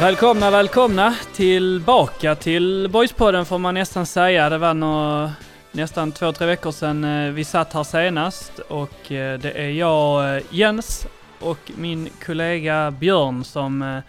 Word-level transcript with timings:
Välkomna, 0.00 0.50
välkomna 0.50 1.14
tillbaka 1.34 2.34
till 2.34 2.88
Boyspodden 2.90 3.44
får 3.44 3.58
man 3.58 3.74
nästan 3.74 4.06
säga. 4.06 4.48
Det 4.48 4.58
var 4.58 4.74
nå, 4.74 5.30
nästan 5.72 6.12
två, 6.12 6.32
tre 6.32 6.46
veckor 6.46 6.70
sedan 6.70 7.04
eh, 7.04 7.32
vi 7.32 7.44
satt 7.44 7.72
här 7.72 7.82
senast 7.84 8.58
och 8.58 9.12
eh, 9.12 9.38
det 9.38 9.50
är 9.50 9.70
jag, 9.70 10.36
eh, 10.36 10.42
Jens, 10.50 11.06
och 11.40 11.72
min 11.76 12.08
kollega 12.24 12.90
Björn 12.90 13.44
som 13.44 14.02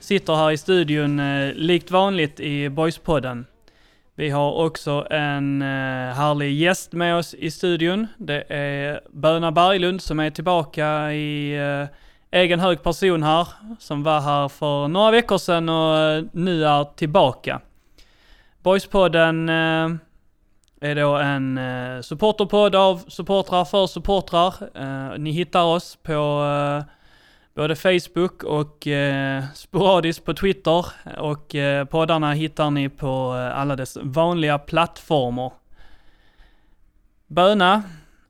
sitter 0.00 0.34
här 0.34 0.50
i 0.50 0.58
studion 0.58 1.20
likt 1.54 1.90
vanligt 1.90 2.40
i 2.40 2.68
Boyspodden. 2.68 3.46
Vi 4.14 4.30
har 4.30 4.52
också 4.52 5.06
en 5.10 5.62
härlig 6.16 6.52
gäst 6.52 6.92
med 6.92 7.16
oss 7.16 7.34
i 7.34 7.50
studion. 7.50 8.06
Det 8.18 8.44
är 8.48 9.00
Böna 9.10 9.52
Berglund 9.52 10.02
som 10.02 10.20
är 10.20 10.30
tillbaka 10.30 11.12
i 11.12 11.58
egen 12.36 12.60
hög 12.60 12.82
person 12.82 13.22
här, 13.22 13.48
som 13.78 14.02
var 14.02 14.20
här 14.20 14.48
för 14.48 14.88
några 14.88 15.10
veckor 15.10 15.38
sedan 15.38 15.68
och 15.68 15.98
eh, 15.98 16.24
nu 16.32 16.64
är 16.64 16.84
tillbaka. 16.84 17.60
Boyspodden 18.62 19.48
eh, 19.48 19.88
är 20.80 20.94
då 20.94 21.16
en 21.16 21.58
eh, 21.58 22.00
supporterpodd 22.00 22.74
av 22.74 23.04
supportrar 23.08 23.64
för 23.64 23.86
supportrar. 23.86 24.54
Ni 25.18 25.30
hittar 25.30 25.62
oss 25.64 25.98
på 26.02 26.42
både 27.54 27.76
Facebook 27.76 28.42
och 28.42 28.88
sporadiskt 29.54 30.24
på 30.24 30.34
Twitter 30.34 30.86
och 31.18 31.54
poddarna 31.90 32.32
hittar 32.32 32.70
ni 32.70 32.88
på 32.88 33.30
alla 33.54 33.76
dess 33.76 33.98
vanliga 34.02 34.58
plattformar. 34.58 35.52
Böna 37.26 37.82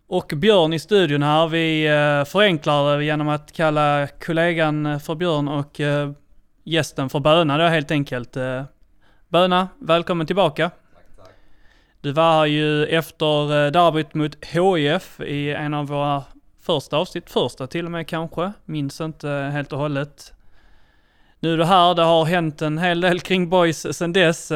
och 0.09 0.33
Björn 0.37 0.73
i 0.73 0.79
studion 0.79 1.23
här. 1.23 1.49
Vi 1.49 1.87
eh, 1.87 2.25
förenklar 2.25 2.97
det 2.97 3.05
genom 3.05 3.29
att 3.29 3.53
kalla 3.53 4.07
kollegan 4.07 5.01
för 5.01 5.15
Björn 5.15 5.49
och 5.49 5.81
eh, 5.81 6.11
gästen 6.65 7.09
för 7.09 7.21
Böna 7.21 7.59
då 7.59 7.65
helt 7.65 7.91
enkelt. 7.91 8.37
Eh, 8.37 8.63
Böna, 9.29 9.69
välkommen 9.79 10.27
tillbaka. 10.27 10.71
Tack, 10.71 11.05
tack. 11.17 11.35
Du 12.01 12.13
var 12.13 12.39
här 12.39 12.47
ju 12.47 12.87
efter 12.87 13.71
derbyt 13.71 14.15
mot 14.15 14.45
HIF 14.45 15.21
i 15.21 15.55
en 15.55 15.75
av 15.75 15.87
våra 15.87 16.25
första 16.63 16.97
avsnitt, 16.97 17.31
första 17.31 17.67
till 17.67 17.85
och 17.85 17.91
med 17.91 18.09
kanske, 18.09 18.53
minns 18.65 19.01
inte 19.01 19.29
helt 19.29 19.73
och 19.73 19.79
hållet. 19.79 20.33
Nu 21.41 21.53
är 21.53 21.57
du 21.57 21.65
här, 21.65 21.95
det 21.95 22.03
har 22.03 22.25
hänt 22.25 22.63
en 22.63 22.79
hel 22.79 23.01
del 23.01 23.21
kring 23.21 23.49
boys 23.49 23.97
sen 23.97 24.13
dess, 24.13 24.51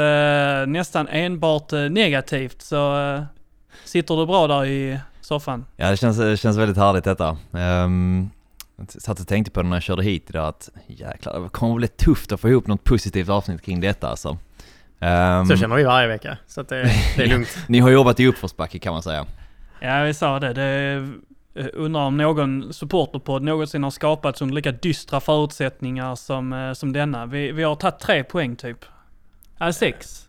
nästan 0.67 1.09
enbart 1.09 1.73
negativt, 1.73 2.63
så 2.63 2.97
sitter 3.85 4.17
du 4.17 4.27
bra 4.27 4.47
där 4.47 4.65
i 4.65 4.99
soffan. 5.21 5.65
Ja, 5.77 5.91
det 5.91 5.97
känns, 5.97 6.19
det 6.19 6.37
känns 6.37 6.57
väldigt 6.57 6.77
härligt 6.77 7.05
detta. 7.05 7.37
Um, 7.51 8.31
jag 8.77 8.91
satt 8.91 9.21
och 9.21 9.29
tänkte 9.29 9.51
på 9.51 9.63
det 9.63 9.69
när 9.69 9.77
jag 9.77 9.83
körde 9.83 10.03
hit 10.03 10.31
idag 10.31 10.49
att 10.49 10.69
jäklar, 10.87 11.41
det 11.41 11.49
kommer 11.49 11.75
bli 11.75 11.89
tufft 11.89 12.33
att 12.33 12.41
få 12.41 12.49
ihop 12.49 12.67
något 12.67 12.85
positivt 12.85 13.29
avsnitt 13.29 13.63
kring 13.63 13.81
detta 13.81 14.09
alltså. 14.09 14.29
Um, 15.01 15.47
så 15.47 15.57
känner 15.57 15.77
vi 15.77 15.85
varje 15.85 16.09
vecka, 16.09 16.39
så 16.47 16.61
att 16.61 16.69
det, 16.69 16.83
det 17.17 17.23
är 17.23 17.27
lugnt. 17.33 17.59
Ni 17.69 17.79
har 17.79 17.91
jobbat 17.91 18.21
i 18.21 18.27
uppförsbacke 18.27 18.79
kan 18.79 18.93
man 18.93 19.03
säga. 19.03 19.27
Ja, 19.81 20.03
vi 20.03 20.15
sa 20.15 20.41
det. 20.41 20.53
det 20.53 21.09
undrar 21.55 22.01
om 22.01 22.17
någon 22.17 22.73
supporterpodd 22.73 23.43
någonsin 23.43 23.83
har 23.83 23.91
skapats 23.91 24.43
under 24.43 24.55
lika 24.55 24.73
dystra 24.73 25.21
förutsättningar 25.21 26.15
som, 26.15 26.53
eh, 26.53 26.73
som 26.73 26.93
denna. 26.93 27.27
Vi, 27.27 27.53
vi 27.53 27.63
har 27.63 27.75
tagit 27.75 27.99
tre 27.99 28.25
poäng 28.25 28.57
typ. 28.57 28.85
Ja, 29.59 29.73
sex. 29.73 30.29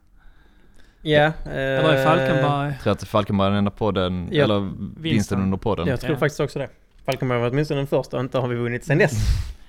Ja. 1.02 1.32
Eller 1.46 1.94
är 1.94 2.06
Falkenberg... 2.06 2.72
Jag 2.74 2.80
tror 2.84 2.94
att 2.94 3.04
Falkenberg 3.04 3.48
är 3.48 3.50
den 3.50 3.58
enda 3.58 3.72
podden, 3.72 4.30
ja, 4.32 4.44
eller 4.44 4.60
vinsten, 4.60 5.02
vinsten 5.02 5.42
under 5.42 5.58
podden. 5.58 5.88
Jag 5.88 6.00
tror 6.00 6.14
ja. 6.14 6.20
faktiskt 6.20 6.40
också 6.40 6.60
det. 6.60 6.70
Falkenberg 7.06 7.40
var 7.40 7.50
åtminstone 7.50 7.80
den 7.80 7.88
första 7.88 8.18
och 8.18 8.24
inte 8.24 8.38
har 8.38 8.48
vi 8.48 8.56
vunnit 8.56 8.86
sen 8.86 8.98
dess. 8.98 9.14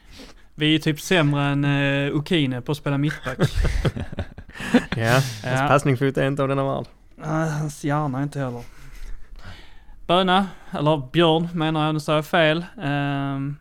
Vi 0.55 0.75
är 0.75 0.79
typ 0.79 1.01
sämre 1.01 1.43
än 1.43 1.65
uh, 1.65 2.17
Okine 2.17 2.61
på 2.61 2.73
att 2.73 2.79
spela 2.79 2.99
mittback. 2.99 3.39
ja, 4.97 5.13
hans 5.13 5.45
ja. 5.45 5.69
passningsfot 5.69 6.17
är 6.17 6.27
inte 6.27 6.43
av 6.43 6.49
denna 6.49 6.65
värld. 6.65 6.87
Uh, 7.19 7.27
hans 7.29 7.85
hjärna 7.85 8.23
inte 8.23 8.39
heller. 8.39 8.63
Böna, 10.07 10.47
eller 10.71 11.03
Björn 11.13 11.49
menar 11.55 11.87
jag, 11.87 11.95
nu 11.95 12.01
sa 12.01 12.15
jag 12.15 12.27
fel. 12.27 12.59
Uh, 12.79 13.53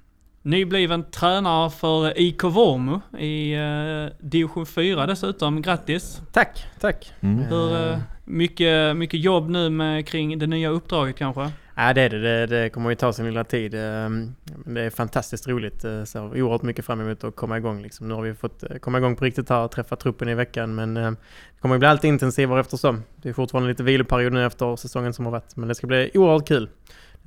Nybliven 0.44 1.04
tränare 1.12 1.70
för 1.70 2.20
IK 2.20 2.44
Vormo 2.44 3.02
i 3.18 3.56
uh, 3.58 4.10
division 4.20 4.66
4 4.66 5.06
dessutom. 5.06 5.62
Grattis! 5.62 6.22
Tack, 6.32 6.66
tack! 6.80 7.14
Mm. 7.20 7.40
Hur, 7.40 7.92
uh, 7.92 7.98
mycket, 8.26 8.98
mycket 8.98 9.20
jobb 9.20 9.50
nu 9.50 9.70
med, 9.70 10.08
kring 10.08 10.40
det 10.40 10.48
nya 10.48 10.70
uppdraget 10.70 11.16
kanske? 11.16 11.52
Ja 11.76 11.94
det 11.94 12.02
är 12.02 12.10
det. 12.10 12.20
Det, 12.20 12.46
det 12.46 12.70
kommer 12.70 12.90
ju 12.90 12.96
ta 12.96 13.14
sin 13.14 13.26
lilla 13.26 13.44
tid. 13.44 13.74
Ehm, 13.74 14.36
det 14.66 14.82
är 14.82 14.90
fantastiskt 14.90 15.48
roligt. 15.48 15.84
Eh, 15.84 16.04
så 16.04 16.20
oerhört 16.20 16.62
mycket 16.62 16.86
fram 16.86 17.02
emot 17.02 17.24
att 17.24 17.36
komma 17.36 17.58
igång. 17.58 17.82
Liksom. 17.82 18.08
Nu 18.08 18.14
har 18.14 18.22
vi 18.22 18.34
fått 18.34 18.64
komma 18.82 18.98
igång 18.98 19.16
på 19.16 19.26
riktigt 19.26 19.50
här 19.50 19.64
och 19.64 19.72
träffa 19.72 19.96
truppen 19.96 20.30
i 20.30 20.36
veckan. 20.36 20.76
Men 20.76 20.94
det 20.94 21.16
kommer 21.60 21.76
att 21.76 21.80
bli 21.80 21.88
allt 21.88 22.04
intensivare 22.04 22.60
eftersom. 22.60 23.04
Det 23.16 23.30
är 23.30 23.34
fortfarande 23.34 23.70
lite 23.70 23.84
viloperiod 23.84 24.34
nu 24.34 24.46
efter 24.46 24.76
säsongen 24.76 25.14
som 25.14 25.26
har 25.26 25.32
varit. 25.32 25.56
Men 25.56 25.68
det 25.68 25.76
ska 25.76 25.88
bli 25.88 26.12
oerhört 26.14 26.48
kul 26.48 26.70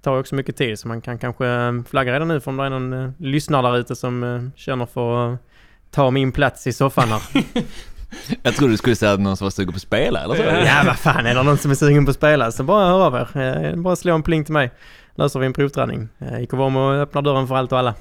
tar 0.04 0.18
också 0.18 0.34
mycket 0.34 0.56
tid 0.56 0.78
så 0.78 0.88
man 0.88 1.00
kan 1.00 1.18
kanske 1.18 1.46
eh, 1.46 1.72
flagga 1.90 2.12
redan 2.12 2.28
nu 2.28 2.40
för 2.40 2.50
om 2.50 2.56
det 2.56 2.64
är 2.64 2.70
någon 2.70 2.92
uh, 2.92 3.10
lyssnare 3.18 3.62
där 3.62 3.78
ute 3.78 3.96
som 3.96 4.22
uh, 4.22 4.50
känner 4.56 4.86
för 4.86 5.26
att 5.26 5.32
uh, 5.32 5.36
ta 5.90 6.10
min 6.10 6.32
plats 6.32 6.66
i 6.66 6.72
soffan 6.72 7.08
här. 7.08 7.22
Jag 8.42 8.54
trodde 8.54 8.72
du 8.72 8.76
skulle 8.76 8.96
säga 8.96 9.12
att 9.12 9.20
någon 9.20 9.36
som 9.36 9.44
var 9.44 9.50
sugen 9.50 9.72
på 9.72 9.76
att 9.76 9.82
spela 9.82 10.24
eller 10.24 10.34
så. 10.34 10.42
Ja, 10.42 10.82
vad 10.86 10.98
fan 10.98 11.26
är 11.26 11.34
det 11.34 11.42
någon 11.42 11.58
som 11.58 11.70
är 11.70 11.74
sugen 11.74 12.04
på 12.04 12.10
att 12.10 12.16
spela 12.16 12.52
så 12.52 12.62
bara 12.62 12.86
hör 12.86 13.06
av 13.06 13.14
er. 13.14 13.76
Bara 13.76 13.96
slå 13.96 14.14
en 14.14 14.22
pling 14.22 14.44
till 14.44 14.52
mig. 14.52 14.70
Löser 15.14 15.40
vi 15.40 15.46
en 15.46 15.52
provträning. 15.52 16.08
IK 16.40 16.52
Vormo 16.52 16.92
öppnar 16.92 17.22
dörren 17.22 17.48
för 17.48 17.54
allt 17.54 17.72
och 17.72 17.78
alla. 17.78 17.94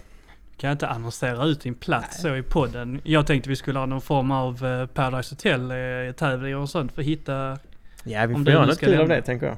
Kan 0.57 0.67
jag 0.67 0.75
inte 0.75 0.87
annonsera 0.87 1.45
ut 1.45 1.61
din 1.61 1.75
plats 1.75 2.23
Nej. 2.23 2.31
så 2.31 2.37
i 2.37 2.43
podden. 2.43 3.01
Jag 3.03 3.27
tänkte 3.27 3.49
vi 3.49 3.55
skulle 3.55 3.79
ha 3.79 3.85
någon 3.85 4.01
form 4.01 4.31
av 4.31 4.87
Paradise 4.87 5.35
Hotel-tävling 5.35 6.57
och 6.57 6.69
sånt 6.69 6.91
för 6.91 7.01
att 7.01 7.07
hitta... 7.07 7.57
Ja, 8.03 8.25
vi 8.25 8.33
får 8.33 8.49
göra 8.49 8.65
något 8.65 8.79
kul 8.79 9.01
av 9.01 9.07
det 9.07 9.21
tänker 9.21 9.45
jag. 9.45 9.57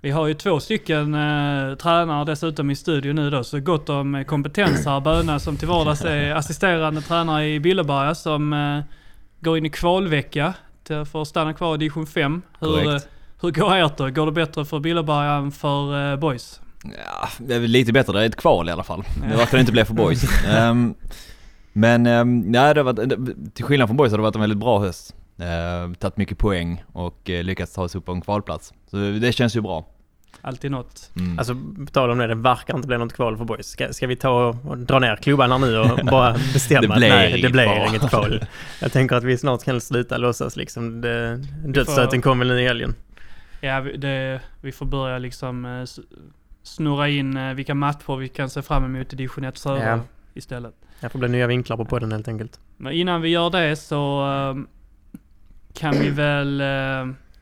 Vi 0.00 0.10
har 0.10 0.26
ju 0.26 0.34
två 0.34 0.60
stycken 0.60 1.14
eh, 1.14 1.74
tränare 1.74 2.24
dessutom 2.24 2.70
i 2.70 2.76
studion 2.76 3.16
nu 3.16 3.30
då, 3.30 3.44
så 3.44 3.60
gott 3.60 3.88
om 3.88 4.24
kompetens 4.26 4.86
här. 4.86 5.00
Böna 5.00 5.38
som 5.38 5.56
till 5.56 5.68
vardags 5.68 6.04
är 6.04 6.34
assisterande 6.34 7.00
tränare 7.00 7.48
i 7.48 7.60
Billeberga 7.60 8.14
som 8.14 8.52
eh, 8.52 8.80
går 9.40 9.58
in 9.58 9.66
i 9.66 9.70
kvalvecka 9.70 10.54
till, 10.84 11.04
för 11.04 11.22
att 11.22 11.28
stanna 11.28 11.52
kvar 11.52 11.74
i 11.74 11.78
division 11.78 12.06
5. 12.06 12.42
Hur, 12.60 12.94
eh, 12.94 13.00
hur 13.40 13.50
går 13.50 13.76
ert 13.76 13.96
då? 13.96 14.10
Går 14.10 14.26
det 14.26 14.32
bättre 14.32 14.64
för 14.64 14.80
Billeberga 14.80 15.32
än 15.32 15.52
för 15.52 16.12
eh, 16.12 16.16
Boys? 16.18 16.60
Ja, 16.84 17.28
det 17.38 17.54
är 17.54 17.60
väl 17.60 17.70
lite 17.70 17.92
bättre. 17.92 18.12
Det 18.12 18.22
är 18.22 18.26
ett 18.26 18.36
kval 18.36 18.68
i 18.68 18.72
alla 18.72 18.84
fall. 18.84 19.04
Det 19.30 19.36
verkar 19.36 19.58
inte 19.58 19.72
bli 19.72 19.84
för 19.84 19.94
Boys. 19.94 20.24
um, 20.58 20.94
men 21.72 22.06
um, 22.06 22.54
ja, 22.54 22.74
det 22.74 22.80
har 22.80 22.92
varit, 22.92 23.54
till 23.54 23.64
skillnad 23.64 23.88
från 23.88 23.96
Boys 23.96 24.10
har 24.10 24.18
det 24.18 24.22
varit 24.22 24.34
en 24.34 24.40
väldigt 24.40 24.58
bra 24.58 24.78
höst. 24.80 25.14
Uh, 25.40 25.94
tagit 25.94 26.16
mycket 26.16 26.38
poäng 26.38 26.84
och 26.92 27.30
uh, 27.30 27.42
lyckats 27.42 27.72
ta 27.72 27.88
sig 27.88 27.98
upp 27.98 28.04
på 28.04 28.12
en 28.12 28.20
kvalplats. 28.20 28.72
Så 28.90 28.96
det 28.96 29.32
känns 29.32 29.56
ju 29.56 29.60
bra. 29.60 29.86
Alltid 30.40 30.70
något. 30.70 31.10
Mm. 31.16 31.38
Alltså 31.38 31.54
på 31.86 31.92
tal 31.92 32.10
om 32.10 32.18
det, 32.18 32.26
det 32.26 32.34
verkar 32.34 32.76
inte 32.76 32.88
bli 32.88 32.98
något 32.98 33.12
kval 33.12 33.36
för 33.36 33.44
boys. 33.44 33.66
Ska, 33.66 33.92
ska 33.92 34.06
vi 34.06 34.16
ta 34.16 34.48
och 34.64 34.78
dra 34.78 34.98
ner 34.98 35.16
klubban 35.16 35.52
här 35.52 35.58
nu 35.58 35.78
och 35.78 36.06
bara 36.10 36.32
bestämma 36.32 36.80
det 36.80 36.94
att 36.94 37.00
nej, 37.00 37.42
det 37.42 37.50
blir 37.50 37.88
inget 37.88 38.08
kval. 38.08 38.44
Jag 38.80 38.92
tänker 38.92 39.16
att 39.16 39.24
vi 39.24 39.38
snart 39.38 39.64
kan 39.64 39.80
sluta 39.80 40.16
låtsas 40.16 40.56
liksom. 40.56 41.00
Det, 41.00 41.36
dödsstöten 41.66 42.22
kommer 42.22 42.44
väl 42.44 42.56
nu 42.56 42.62
i 42.62 42.66
helgen. 42.66 42.94
Ja, 43.60 43.80
det, 43.80 44.40
vi 44.60 44.72
får 44.72 44.86
börja 44.86 45.18
liksom 45.18 45.64
eh, 45.64 45.84
snurra 46.62 47.08
in 47.08 47.36
eh, 47.36 47.54
vilka 47.54 47.74
matcher 47.74 48.16
vi 48.16 48.28
kan 48.28 48.50
se 48.50 48.62
fram 48.62 48.84
emot 48.84 49.12
i 49.12 49.16
division 49.16 49.44
1 49.44 49.58
södra 49.58 49.86
ja. 49.86 50.00
istället. 50.34 50.74
Det 51.00 51.08
får 51.08 51.18
bli 51.18 51.28
nya 51.28 51.46
vinklar 51.46 51.76
på 51.76 51.84
podden 51.84 52.12
helt 52.12 52.28
enkelt. 52.28 52.60
Men 52.76 52.92
innan 52.92 53.22
vi 53.22 53.28
gör 53.28 53.50
det 53.50 53.76
så 53.76 54.24
um, 54.24 54.68
kan 55.74 55.94
vi 56.00 56.10
väl 56.10 56.62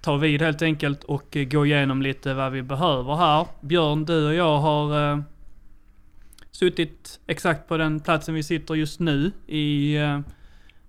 ta 0.07 0.17
vid 0.17 0.43
helt 0.43 0.63
enkelt 0.63 1.05
och 1.05 1.37
eh, 1.37 1.45
gå 1.45 1.67
igenom 1.67 2.03
lite 2.03 2.35
vad 2.35 2.53
vi 2.53 2.63
behöver 2.63 3.15
här. 3.17 3.47
Björn, 3.61 4.05
du 4.05 4.27
och 4.27 4.35
jag 4.35 4.59
har 4.59 5.13
uh, 5.13 5.23
suttit 6.51 7.21
exakt 7.27 7.69
på 7.69 7.77
den 7.77 8.01
platsen 8.01 8.35
vi 8.35 8.43
sitter 8.43 8.75
just 8.75 9.01
nu 9.01 9.33
i 9.47 9.99
uh, 9.99 10.21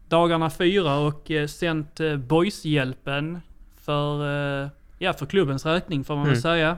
dagarna 0.08 0.50
fyra 0.50 0.98
och 1.00 1.30
uh, 1.30 1.48
sänt 1.48 2.00
uh, 2.00 2.18
Boyshjälpen 2.18 3.42
för, 3.82 4.24
uh, 4.64 4.70
ja, 5.00 5.14
för 5.14 5.26
klubbens 5.26 5.66
räkning 5.66 6.04
får 6.04 6.16
man 6.16 6.24
mm. 6.24 6.34
väl 6.34 6.42
säga. 6.42 6.78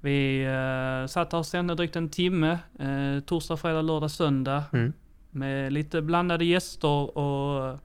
Vi 0.00 0.46
uh, 0.46 1.06
satt 1.06 1.32
här 1.32 1.38
och 1.38 1.46
sände 1.46 1.74
drygt 1.74 1.96
en 1.96 2.08
timme, 2.08 2.58
uh, 2.80 3.20
torsdag, 3.20 3.56
fredag, 3.56 3.82
lördag, 3.82 4.10
söndag. 4.10 4.64
Mm. 4.72 4.92
Med 5.30 5.72
lite 5.72 6.02
blandade 6.02 6.44
gäster 6.44 7.18
och, 7.18 7.78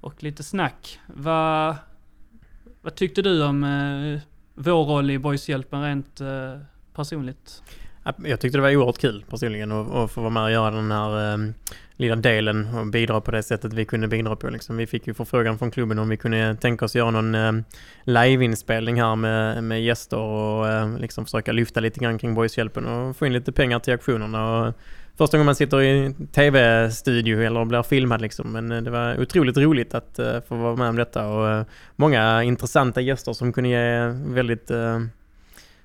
och 0.00 0.22
lite 0.22 0.42
snack. 0.42 0.98
Vad 1.06 1.76
vad 2.82 2.94
tyckte 2.94 3.22
du 3.22 3.44
om 3.44 3.64
eh, 3.64 4.20
vår 4.54 4.84
roll 4.84 5.10
i 5.10 5.18
Boyshjälpen 5.18 5.82
rent 5.82 6.20
eh, 6.20 6.58
personligt? 6.94 7.62
Jag 8.24 8.40
tyckte 8.40 8.58
det 8.58 8.62
var 8.62 8.76
oerhört 8.76 8.98
kul 8.98 9.24
personligen 9.30 9.72
att, 9.72 10.10
få 10.10 10.20
vara 10.20 10.30
med 10.30 10.42
och 10.42 10.52
göra 10.52 10.70
den 10.70 10.90
här 10.90 11.32
eh, 11.32 11.38
lilla 11.96 12.16
delen 12.16 12.74
och 12.74 12.86
bidra 12.86 13.20
på 13.20 13.30
det 13.30 13.42
sättet 13.42 13.72
vi 13.72 13.84
kunde 13.84 14.08
bidra 14.08 14.36
på. 14.36 14.48
Liksom. 14.48 14.76
Vi 14.76 14.86
fick 14.86 15.06
ju 15.06 15.14
förfrågan 15.14 15.58
från 15.58 15.70
klubben 15.70 15.98
om 15.98 16.08
vi 16.08 16.16
kunde 16.16 16.56
tänka 16.60 16.84
oss 16.84 16.94
göra 16.94 17.10
någon 17.10 17.34
um, 17.34 17.64
liveinspelning 18.04 19.00
här 19.00 19.16
med, 19.16 19.64
med 19.64 19.82
gäster 19.82 20.18
och 20.18 20.68
eh, 20.68 20.98
liksom 20.98 21.24
försöka 21.24 21.52
lyfta 21.52 21.80
lite 21.80 22.00
grann 22.00 22.18
kring 22.18 22.34
Boyshjälpen 22.34 22.86
och 22.86 23.16
få 23.16 23.26
in 23.26 23.32
lite 23.32 23.52
pengar 23.52 23.78
till 23.78 23.94
aktionerna. 23.94 24.58
Och 24.58 24.74
första 25.18 25.36
gången 25.36 25.46
man 25.46 25.54
sitter 25.54 25.82
i 25.82 26.14
tv-studio 26.32 27.42
eller 27.42 27.64
blir 27.64 27.82
filmad 27.82 28.20
liksom. 28.20 28.52
Men 28.52 28.72
eh, 28.72 28.82
det 28.82 28.90
var 28.90 29.20
otroligt 29.20 29.56
roligt 29.56 29.94
att 29.94 30.18
uh, 30.18 30.40
få 30.48 30.56
vara 30.56 30.76
med 30.76 30.88
om 30.88 30.96
detta 30.96 31.28
och 31.28 31.58
uh, 31.58 31.64
många 31.96 32.42
intressanta 32.42 33.00
gäster 33.00 33.32
som 33.32 33.52
kunde 33.52 33.70
ge 33.70 34.06
väldigt 34.34 34.70
uh, 34.70 35.00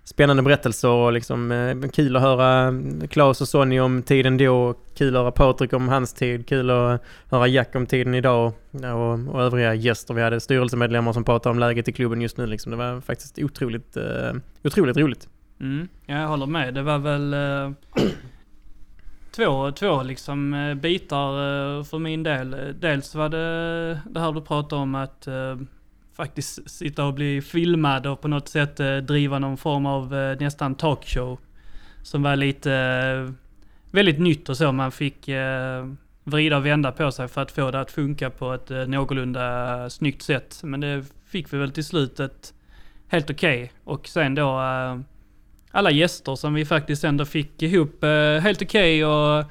spännande 0.03 0.43
berättelser 0.43 0.89
och 0.89 1.13
liksom 1.13 1.89
kul 1.93 2.15
att 2.15 2.21
höra 2.21 2.73
Claes 3.09 3.41
och 3.41 3.47
Sonny 3.47 3.79
om 3.79 4.01
tiden 4.03 4.37
då, 4.37 4.73
kul 4.97 5.15
att 5.15 5.21
höra 5.21 5.31
Patrik 5.31 5.73
om 5.73 5.87
hans 5.87 6.13
tid, 6.13 6.47
kul 6.47 6.69
att 6.69 7.01
höra 7.29 7.47
Jack 7.47 7.75
om 7.75 7.85
tiden 7.85 8.15
idag 8.15 8.53
och, 8.71 9.35
och 9.35 9.41
övriga 9.41 9.73
gäster. 9.73 10.13
Vi 10.13 10.21
hade 10.21 10.39
styrelsemedlemmar 10.39 11.13
som 11.13 11.23
pratade 11.23 11.51
om 11.51 11.59
läget 11.59 11.87
i 11.87 11.91
klubben 11.91 12.21
just 12.21 12.37
nu 12.37 12.47
liksom. 12.47 12.71
Det 12.71 12.77
var 12.77 13.01
faktiskt 13.01 13.39
otroligt, 13.39 13.97
uh, 13.97 14.39
otroligt 14.63 14.97
roligt. 14.97 15.27
Mm, 15.59 15.87
jag 16.05 16.27
håller 16.27 16.45
med. 16.45 16.73
Det 16.73 16.81
var 16.81 16.97
väl 16.97 17.33
uh, 17.33 17.71
två, 19.37 19.71
två 19.71 20.03
liksom 20.03 20.53
eh, 20.53 20.73
bitar 20.73 21.29
eh, 21.29 21.83
för 21.83 21.99
min 21.99 22.23
del. 22.23 22.75
Dels 22.79 23.15
var 23.15 23.29
det 23.29 24.01
det 24.09 24.19
här 24.19 24.31
du 24.31 24.41
pratade 24.41 24.81
om 24.81 24.95
att 24.95 25.27
eh, 25.27 25.57
faktiskt 26.15 26.69
sitta 26.69 27.05
och 27.05 27.13
bli 27.13 27.41
filmad 27.41 28.07
och 28.07 28.21
på 28.21 28.27
något 28.27 28.47
sätt 28.47 28.77
driva 29.07 29.39
någon 29.39 29.57
form 29.57 29.85
av 29.85 30.11
nästan 30.39 30.75
talkshow. 30.75 31.39
Som 32.03 32.23
var 32.23 32.35
lite 32.35 33.33
väldigt 33.91 34.19
nytt 34.19 34.49
och 34.49 34.57
så. 34.57 34.71
Man 34.71 34.91
fick 34.91 35.29
vrida 36.23 36.57
och 36.57 36.65
vända 36.65 36.91
på 36.91 37.11
sig 37.11 37.27
för 37.27 37.41
att 37.41 37.51
få 37.51 37.71
det 37.71 37.79
att 37.79 37.91
funka 37.91 38.29
på 38.29 38.53
ett 38.53 38.69
någorlunda 38.87 39.89
snyggt 39.89 40.21
sätt. 40.21 40.59
Men 40.63 40.79
det 40.79 41.05
fick 41.25 41.53
vi 41.53 41.57
väl 41.57 41.71
till 41.71 41.85
slut 41.85 42.19
ett 42.19 42.53
helt 43.07 43.29
okej. 43.29 43.63
Okay. 43.63 43.69
Och 43.83 44.07
sen 44.07 44.35
då 44.35 44.59
alla 45.77 45.91
gäster 45.91 46.35
som 46.35 46.53
vi 46.53 46.65
faktiskt 46.65 47.03
ändå 47.03 47.25
fick 47.25 47.61
ihop 47.61 48.03
eh, 48.03 48.09
helt 48.39 48.61
okej 48.61 49.05
okay 49.05 49.39
och 49.39 49.45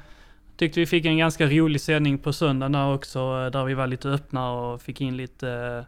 tyckte 0.57 0.79
vi 0.79 0.85
fick 0.85 1.05
en 1.05 1.17
ganska 1.17 1.45
rolig 1.45 1.81
sändning 1.81 2.17
på 2.17 2.33
söndagen 2.33 2.71
där 2.71 2.93
också. 2.93 3.19
Eh, 3.19 3.51
där 3.51 3.63
vi 3.63 3.73
var 3.73 3.87
lite 3.87 4.09
öppna 4.09 4.51
och 4.51 4.81
fick 4.81 5.01
in 5.01 5.17
lite 5.17 5.85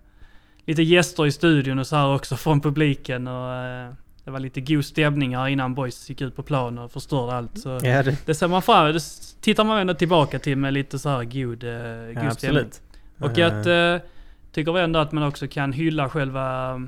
lite 0.65 0.83
gäster 0.83 1.25
i 1.25 1.31
studion 1.31 1.79
och 1.79 1.87
så 1.87 1.95
här 1.95 2.15
också 2.15 2.35
från 2.35 2.61
publiken 2.61 3.27
och 3.27 3.53
eh, 3.53 3.93
det 4.23 4.31
var 4.31 4.39
lite 4.39 4.61
god 4.61 4.85
stämning 4.85 5.35
här 5.35 5.47
innan 5.47 5.75
boys 5.75 6.09
gick 6.09 6.21
ut 6.21 6.35
på 6.35 6.43
plan 6.43 6.77
och 6.77 6.91
förstörde 6.91 7.33
allt. 7.33 7.59
Så 7.59 7.69
ja, 7.69 8.03
det... 8.03 8.25
det 8.25 8.35
ser 8.35 8.47
man 8.47 8.61
fram 8.61 8.93
det 8.93 8.99
tittar 9.41 9.63
man 9.63 9.77
ändå 9.77 9.93
tillbaka 9.93 10.39
till 10.39 10.57
med 10.57 10.73
lite 10.73 10.99
så 10.99 11.09
här 11.09 11.23
god, 11.23 11.63
eh, 11.63 12.13
god 12.15 12.25
ja, 12.25 12.31
stämning. 12.31 12.71
Och 13.19 13.37
uh... 13.37 13.45
att, 13.45 13.65
eh, 13.65 14.07
tycker 14.51 14.71
vi 14.71 14.81
ändå 14.81 14.99
att 14.99 15.11
man 15.11 15.23
också 15.23 15.47
kan 15.47 15.73
hylla 15.73 16.09
själva 16.09 16.71
eh, 16.71 16.79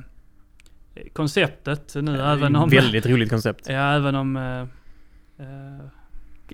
konceptet 1.14 1.96
nu 1.96 2.18
ja, 2.18 2.34
även 2.34 2.56
om... 2.56 2.70
Väldigt 2.70 3.06
roligt 3.06 3.30
koncept. 3.30 3.70
Ja, 3.70 3.94
även 3.94 4.16
om 4.16 4.38
eh, 4.38 4.62
eh 5.46 5.86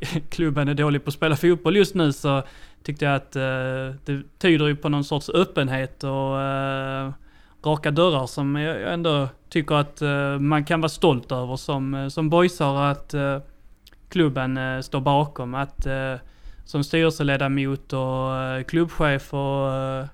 klubben 0.30 0.68
är 0.68 0.74
dålig 0.74 1.04
på 1.04 1.08
att 1.08 1.14
spela 1.14 1.36
fotboll 1.36 1.76
just 1.76 1.96
nu 1.96 2.14
så 2.14 2.44
tyckte 2.84 3.06
jag 3.06 3.16
att 3.16 3.36
eh, 3.36 3.96
det 4.06 4.24
tyder 4.40 4.68
ju 4.68 4.76
på 4.76 4.90
någon 4.90 5.04
sorts 5.04 5.30
öppenhet 5.30 6.04
och 6.04 6.42
eh, 6.42 7.12
raka 7.64 7.92
dörrar 7.92 8.28
som 8.28 8.56
jag 8.56 8.94
ändå 8.94 9.30
tycker 9.50 9.76
att 9.76 10.02
eh, 10.02 10.40
man 10.40 10.66
kan 10.66 10.82
vara 10.82 10.90
stolt 10.90 11.32
över 11.32 11.56
som, 11.56 11.94
eh, 11.94 12.08
som 12.08 12.30
boysare 12.30 12.92
att 12.92 13.14
eh, 13.14 13.40
klubben 14.10 14.58
eh, 14.58 14.82
står 14.82 15.02
bakom. 15.02 15.56
Att 15.56 15.86
eh, 15.86 16.16
som 16.66 16.84
styrelseledamot 16.84 17.94
och 17.94 18.36
eh, 18.36 18.64
klubbchef 18.64 19.34
och 19.34 19.74
eh, 19.74 20.06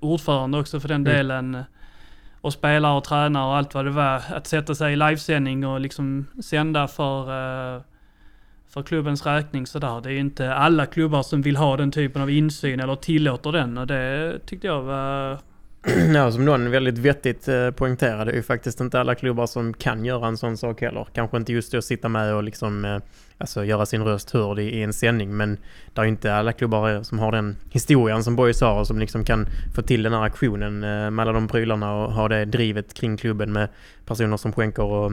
ordförande 0.00 0.58
också 0.58 0.80
för 0.80 0.88
den 0.88 1.00
mm. 1.00 1.12
delen 1.12 1.64
och 2.44 2.52
spelare 2.52 2.96
och 2.96 3.04
tränare 3.04 3.46
och 3.46 3.56
allt 3.56 3.74
vad 3.74 3.84
det 3.84 3.90
var. 3.90 4.22
Att 4.34 4.46
sätta 4.46 4.74
sig 4.74 4.92
i 4.92 4.96
livesändning 4.96 5.66
och 5.66 5.80
liksom 5.80 6.26
sända 6.42 6.88
för 6.88 7.20
eh, 7.76 7.82
för 8.68 8.82
klubbens 8.82 9.26
räkning 9.26 9.66
sådär. 9.66 10.00
Det 10.00 10.12
är 10.12 10.18
inte 10.18 10.54
alla 10.54 10.86
klubbar 10.86 11.22
som 11.22 11.42
vill 11.42 11.56
ha 11.56 11.76
den 11.76 11.90
typen 11.90 12.22
av 12.22 12.30
insyn 12.30 12.80
eller 12.80 12.96
tillåter 12.96 13.52
den 13.52 13.78
och 13.78 13.86
det 13.86 14.38
tyckte 14.46 14.66
jag 14.66 14.82
var... 14.82 15.38
Ja, 16.14 16.32
som 16.32 16.44
någon 16.44 16.70
väldigt 16.70 16.98
vettigt 16.98 17.48
eh, 17.48 17.70
poängterade, 17.70 18.24
det 18.24 18.30
är 18.30 18.36
ju 18.36 18.42
faktiskt 18.42 18.80
inte 18.80 19.00
alla 19.00 19.14
klubbar 19.14 19.46
som 19.46 19.74
kan 19.74 20.04
göra 20.04 20.26
en 20.26 20.36
sån 20.36 20.56
sak 20.56 20.80
heller. 20.80 21.06
Kanske 21.12 21.36
inte 21.36 21.52
just 21.52 21.74
att 21.74 21.84
sitta 21.84 22.08
med 22.08 22.34
och 22.34 22.42
liksom, 22.42 22.84
eh, 22.84 22.98
alltså 23.38 23.64
göra 23.64 23.86
sin 23.86 24.02
röst 24.02 24.30
hörd 24.30 24.58
i, 24.58 24.82
en 24.82 24.92
sändning, 24.92 25.36
men 25.36 25.58
det 25.94 26.00
är 26.00 26.04
ju 26.04 26.08
inte 26.08 26.34
alla 26.34 26.52
klubbar 26.52 26.94
eh, 26.94 27.02
som 27.02 27.18
har 27.18 27.32
den 27.32 27.56
historien 27.70 28.24
som 28.24 28.36
Boys 28.36 28.60
har 28.60 28.80
och 28.80 28.86
som 28.86 28.98
liksom 28.98 29.24
kan 29.24 29.46
få 29.74 29.82
till 29.82 30.02
den 30.02 30.12
här 30.12 30.22
aktionen 30.22 30.80
med 31.14 31.18
alla 31.18 31.32
de 31.32 31.48
prylarna 31.48 31.94
och 31.94 32.12
ha 32.12 32.28
det 32.28 32.44
drivet 32.44 32.94
kring 32.94 33.16
klubben 33.16 33.52
med 33.52 33.68
personer 34.06 34.36
som 34.36 34.52
skänker 34.52 34.82
och 34.84 35.12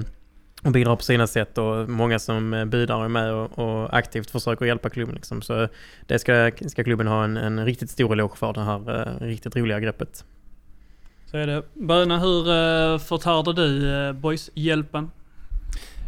och 0.63 0.71
bidrar 0.71 0.95
på 0.95 1.03
sina 1.03 1.27
sätt 1.27 1.57
och 1.57 1.89
många 1.89 2.19
som 2.19 2.69
bidrar 2.71 3.07
med 3.07 3.33
och, 3.33 3.59
och 3.59 3.97
aktivt 3.97 4.31
försöker 4.31 4.65
hjälpa 4.65 4.89
klubben. 4.89 5.15
Liksom. 5.15 5.41
Så 5.41 5.67
det 6.05 6.19
ska, 6.19 6.51
ska 6.67 6.83
klubben 6.83 7.07
ha 7.07 7.23
en, 7.23 7.37
en 7.37 7.65
riktigt 7.65 7.89
stor 7.89 8.13
eloge 8.13 8.37
för, 8.37 8.53
det 8.53 8.61
här 8.61 9.17
riktigt 9.19 9.55
roliga 9.55 9.79
greppet. 9.79 10.25
Så 11.31 11.37
är 11.37 11.47
det. 11.47 11.63
Böna, 11.73 12.19
hur 12.19 12.49
uh, 12.49 12.99
förtärde 12.99 13.53
du 13.53 13.67
uh, 13.67 14.13
Boys-hjälpen? 14.13 15.11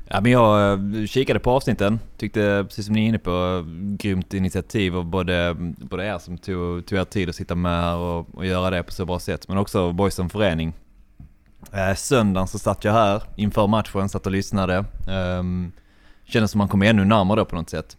Ja, 0.08 0.22
men 0.22 0.32
jag 0.32 0.80
kikade 1.10 1.40
på 1.40 1.52
avsnitten. 1.52 2.00
Tyckte, 2.18 2.66
precis 2.68 2.86
som 2.86 2.96
ni 2.96 3.04
är 3.04 3.08
inne 3.08 3.20
på, 3.20 3.66
grymt 3.98 4.34
initiativ 4.34 4.98
av 4.98 5.06
både, 5.06 5.56
både 5.78 6.06
er 6.06 6.18
som 6.18 6.38
tog, 6.38 6.86
tog 6.86 7.00
er 7.00 7.04
tid 7.04 7.30
att 7.30 7.36
sitta 7.36 7.56
med 7.56 7.82
här 7.82 7.96
och, 7.96 8.36
och 8.36 8.46
göra 8.46 8.70
det 8.70 8.84
på 8.84 8.92
så 8.92 9.06
bra 9.06 9.20
sätt. 9.20 9.48
Men 9.48 9.58
också 9.58 9.92
Boys 9.92 10.16
som 10.16 10.30
förening. 10.30 10.74
Eh, 11.72 11.96
söndagen 11.96 12.48
så 12.48 12.60
satt 12.60 12.84
jag 12.84 12.94
här 12.94 13.24
inför 13.36 13.68
matchen, 13.68 14.10
satt 14.10 14.26
och 14.26 14.32
lyssnade. 14.32 14.86
Um, 15.40 15.72
kändes 16.26 16.52
som 16.52 16.58
man 16.58 16.68
kom 16.68 16.82
ännu 16.82 17.06
närmare 17.06 17.40
då 17.40 17.46
på 17.46 17.56
något 17.56 17.70
sätt. 17.70 17.98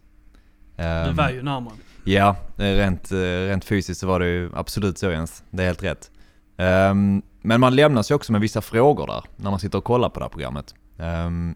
Um, 0.77 1.07
du 1.07 1.13
var 1.13 1.29
ju 1.29 1.43
närmare. 1.43 1.73
Ja, 2.03 2.35
rent, 2.55 3.11
eh, 3.11 3.17
rent 3.17 3.65
fysiskt 3.65 3.99
så 3.99 4.07
var 4.07 4.19
det 4.19 4.27
ju 4.27 4.51
absolut 4.55 4.97
så 4.97 5.11
Jens. 5.11 5.43
Det 5.49 5.63
är 5.63 5.67
helt 5.67 5.83
rätt. 5.83 6.11
Um, 6.57 7.21
men 7.41 7.59
man 7.59 7.75
lämnas 7.75 8.11
ju 8.11 8.15
också 8.15 8.31
med 8.31 8.41
vissa 8.41 8.61
frågor 8.61 9.07
där, 9.07 9.23
när 9.35 9.49
man 9.51 9.59
sitter 9.59 9.77
och 9.77 9.83
kollar 9.83 10.09
på 10.09 10.19
det 10.19 10.25
här 10.25 10.29
programmet. 10.29 10.75
Um, 10.97 11.55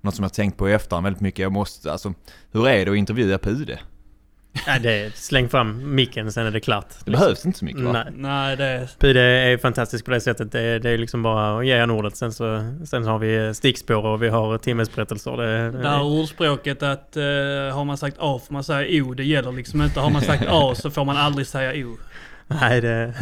något 0.00 0.14
som 0.14 0.22
jag 0.22 0.32
tänkt 0.32 0.56
på 0.56 0.68
i 0.68 0.72
efterhand 0.72 1.04
väldigt 1.04 1.20
mycket, 1.20 1.38
jag 1.38 1.52
måste, 1.52 1.92
alltså, 1.92 2.14
hur 2.52 2.68
är 2.68 2.84
det 2.84 2.90
att 2.90 2.96
intervjua 2.96 3.38
på 3.38 3.50
UD? 3.50 3.78
Ja, 4.66 4.78
det 4.78 5.16
släng 5.16 5.48
fram 5.48 5.94
micken 5.94 6.32
sen 6.32 6.46
är 6.46 6.50
det 6.50 6.60
klart. 6.60 6.86
Det 7.04 7.10
behövs 7.10 7.46
inte 7.46 7.58
så 7.58 7.64
mycket 7.64 7.82
va? 7.82 7.92
Nej, 7.92 8.12
Nej 8.16 8.56
det... 8.56 8.88
Pide 8.98 9.20
är 9.20 9.58
fantastiskt 9.58 10.04
på 10.04 10.10
det 10.10 10.20
sättet. 10.20 10.52
Det, 10.52 10.78
det 10.78 10.90
är 10.90 10.98
liksom 10.98 11.22
bara 11.22 11.58
att 11.58 11.66
ge 11.66 11.80
han 11.80 11.90
ordet. 11.90 12.16
Sen, 12.16 12.32
så, 12.32 12.74
sen 12.84 13.04
har 13.04 13.18
vi 13.18 13.54
stickspår 13.54 14.06
och 14.06 14.22
vi 14.22 14.28
har 14.28 14.58
timmesberättelser. 14.58 15.36
Det, 15.36 15.70
det, 15.70 15.82
det 15.82 15.88
här 15.88 16.02
ordspråket 16.02 16.82
att 16.82 17.16
uh, 17.16 17.22
har 17.74 17.84
man 17.84 17.96
sagt 17.96 18.16
A 18.20 18.40
får 18.46 18.52
man 18.52 18.64
säga 18.64 19.02
O. 19.02 19.14
Det 19.14 19.24
gäller 19.24 19.52
liksom 19.52 19.82
inte. 19.82 20.00
Har 20.00 20.10
man 20.10 20.22
sagt 20.22 20.44
A 20.48 20.74
så 20.74 20.90
får 20.90 21.04
man 21.04 21.16
aldrig 21.16 21.46
säga 21.46 21.86
O. 21.86 21.96
Nej, 22.60 22.80
det... 22.80 23.14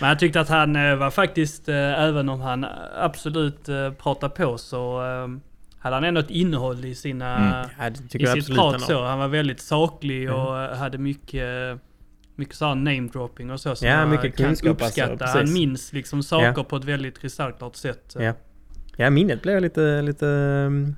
Men 0.00 0.08
jag 0.08 0.18
tyckte 0.18 0.40
att 0.40 0.48
han 0.48 0.76
uh, 0.76 0.96
var 0.96 1.10
faktiskt, 1.10 1.68
uh, 1.68 1.74
även 1.74 2.28
om 2.28 2.40
han 2.40 2.66
absolut 2.96 3.68
uh, 3.68 3.90
pratar 3.92 4.28
på 4.28 4.58
så 4.58 5.02
hade 5.78 5.96
han 5.96 6.04
ändå 6.04 6.20
ett 6.20 6.30
innehåll 6.30 6.84
i 6.84 6.94
sina... 6.94 7.36
Mm. 7.36 7.68
Ja, 8.12 8.36
i 8.36 8.42
sitt 8.42 8.54
prat 8.54 8.80
så. 8.80 9.04
Han 9.04 9.18
var 9.18 9.28
väldigt 9.28 9.60
saklig 9.60 10.24
mm. 10.24 10.34
och 10.34 10.54
hade 10.76 10.98
mycket... 10.98 11.78
Mycket 12.34 12.54
såhär 12.54 12.74
namedropping 12.74 13.50
och 13.50 13.60
så 13.60 13.76
som 13.76 13.88
ja, 13.88 14.06
mycket 14.06 14.36
kan 14.36 14.46
kunskap, 14.46 14.70
alltså, 14.70 14.86
uppskatta. 14.86 15.24
Alltså, 15.24 15.38
han 15.38 15.52
minns 15.52 15.92
liksom 15.92 16.22
saker 16.22 16.54
ja. 16.56 16.64
på 16.64 16.76
ett 16.76 16.84
väldigt 16.84 17.18
kristallklart 17.18 17.76
sätt. 17.76 18.16
Ja. 18.18 18.34
ja, 18.96 19.10
minnet 19.10 19.42
blev 19.42 19.54
jag 19.54 19.62
lite, 19.62 20.02
lite 20.02 20.26
um, 20.26 20.96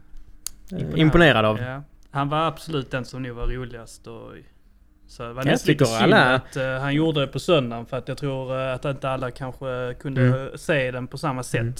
imponerad. 0.70 0.98
imponerad, 0.98 1.44
av. 1.44 1.60
Ja. 1.60 1.82
Han 2.10 2.28
var 2.28 2.46
absolut 2.46 2.90
den 2.90 3.04
som 3.04 3.22
nog 3.22 3.36
var 3.36 3.46
roligast 3.46 4.06
och... 4.06 4.32
Så 5.10 5.32
var 5.32 5.44
nästan 5.44 5.72
lite 5.72 5.84
synd 5.84 6.02
alla... 6.02 6.34
att 6.34 6.56
uh, 6.56 6.62
han 6.62 6.94
gjorde 6.94 7.20
det 7.20 7.26
på 7.26 7.38
söndagen 7.38 7.86
för 7.86 7.96
att 7.96 8.08
jag 8.08 8.18
tror 8.18 8.56
uh, 8.56 8.74
att 8.74 8.84
inte 8.84 9.08
alla 9.10 9.30
kanske 9.30 9.94
kunde 10.00 10.22
mm. 10.22 10.58
se 10.58 10.90
den 10.90 11.06
på 11.06 11.18
samma 11.18 11.42
sätt. 11.42 11.60
Mm. 11.60 11.74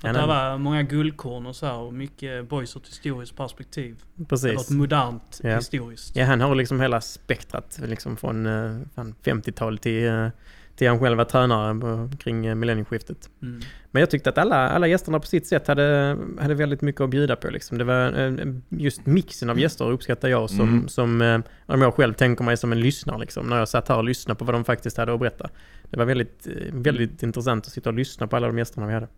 Att 0.00 0.16
ja, 0.16 0.20
det 0.20 0.26
var 0.26 0.58
många 0.58 0.82
guldkorn 0.82 1.46
och 1.46 1.56
så 1.56 1.66
här, 1.66 1.76
och 1.76 1.94
mycket 1.94 2.48
boys 2.48 2.76
ur 2.76 2.80
ett 2.80 2.88
historiskt 2.88 3.36
perspektiv. 3.36 3.96
Precis. 4.28 4.44
Eller 4.44 4.60
ett 4.60 4.70
modernt 4.70 5.40
ja. 5.42 5.56
historiskt. 5.56 6.16
Ja, 6.16 6.24
han 6.24 6.40
har 6.40 6.54
liksom 6.54 6.80
hela 6.80 7.00
spektrat 7.00 7.80
liksom 7.84 8.16
från 8.16 8.46
uh, 8.46 8.80
50-tal 9.24 9.78
till, 9.78 10.30
till 10.76 10.88
han 10.88 11.00
själv 11.00 11.16
var 11.16 11.24
tränare 11.24 12.10
kring 12.18 12.48
uh, 12.48 12.54
millennieskiftet. 12.54 13.30
Mm. 13.42 13.60
Men 13.90 14.00
jag 14.00 14.10
tyckte 14.10 14.30
att 14.30 14.38
alla, 14.38 14.68
alla 14.70 14.86
gästerna 14.86 15.20
på 15.20 15.26
sitt 15.26 15.46
sätt 15.46 15.66
hade, 15.68 16.16
hade 16.40 16.54
väldigt 16.54 16.82
mycket 16.82 17.00
att 17.00 17.10
bjuda 17.10 17.36
på. 17.36 17.50
Liksom. 17.50 17.78
Det 17.78 17.84
var 17.84 18.18
uh, 18.20 18.54
just 18.68 19.06
mixen 19.06 19.50
av 19.50 19.60
gäster 19.60 19.90
uppskattar 19.90 20.28
jag 20.28 20.50
som, 20.50 20.68
mm. 20.68 20.88
som 20.88 21.42
om 21.66 21.82
jag 21.82 21.94
själv 21.94 22.14
tänker 22.14 22.44
mig 22.44 22.56
som 22.56 22.72
en 22.72 22.80
lyssnare. 22.80 23.18
Liksom, 23.18 23.46
när 23.46 23.58
jag 23.58 23.68
satt 23.68 23.88
här 23.88 23.96
och 23.96 24.04
lyssnade 24.04 24.38
på 24.38 24.44
vad 24.44 24.54
de 24.54 24.64
faktiskt 24.64 24.96
hade 24.96 25.14
att 25.14 25.20
berätta. 25.20 25.50
Det 25.90 25.96
var 25.96 26.04
väldigt, 26.04 26.46
väldigt 26.72 27.22
intressant 27.22 27.66
att 27.66 27.72
sitta 27.72 27.90
och 27.90 27.94
lyssna 27.94 28.26
på 28.26 28.36
alla 28.36 28.46
de 28.46 28.58
gästerna 28.58 28.86
vi 28.86 28.92
hade. 28.92 29.08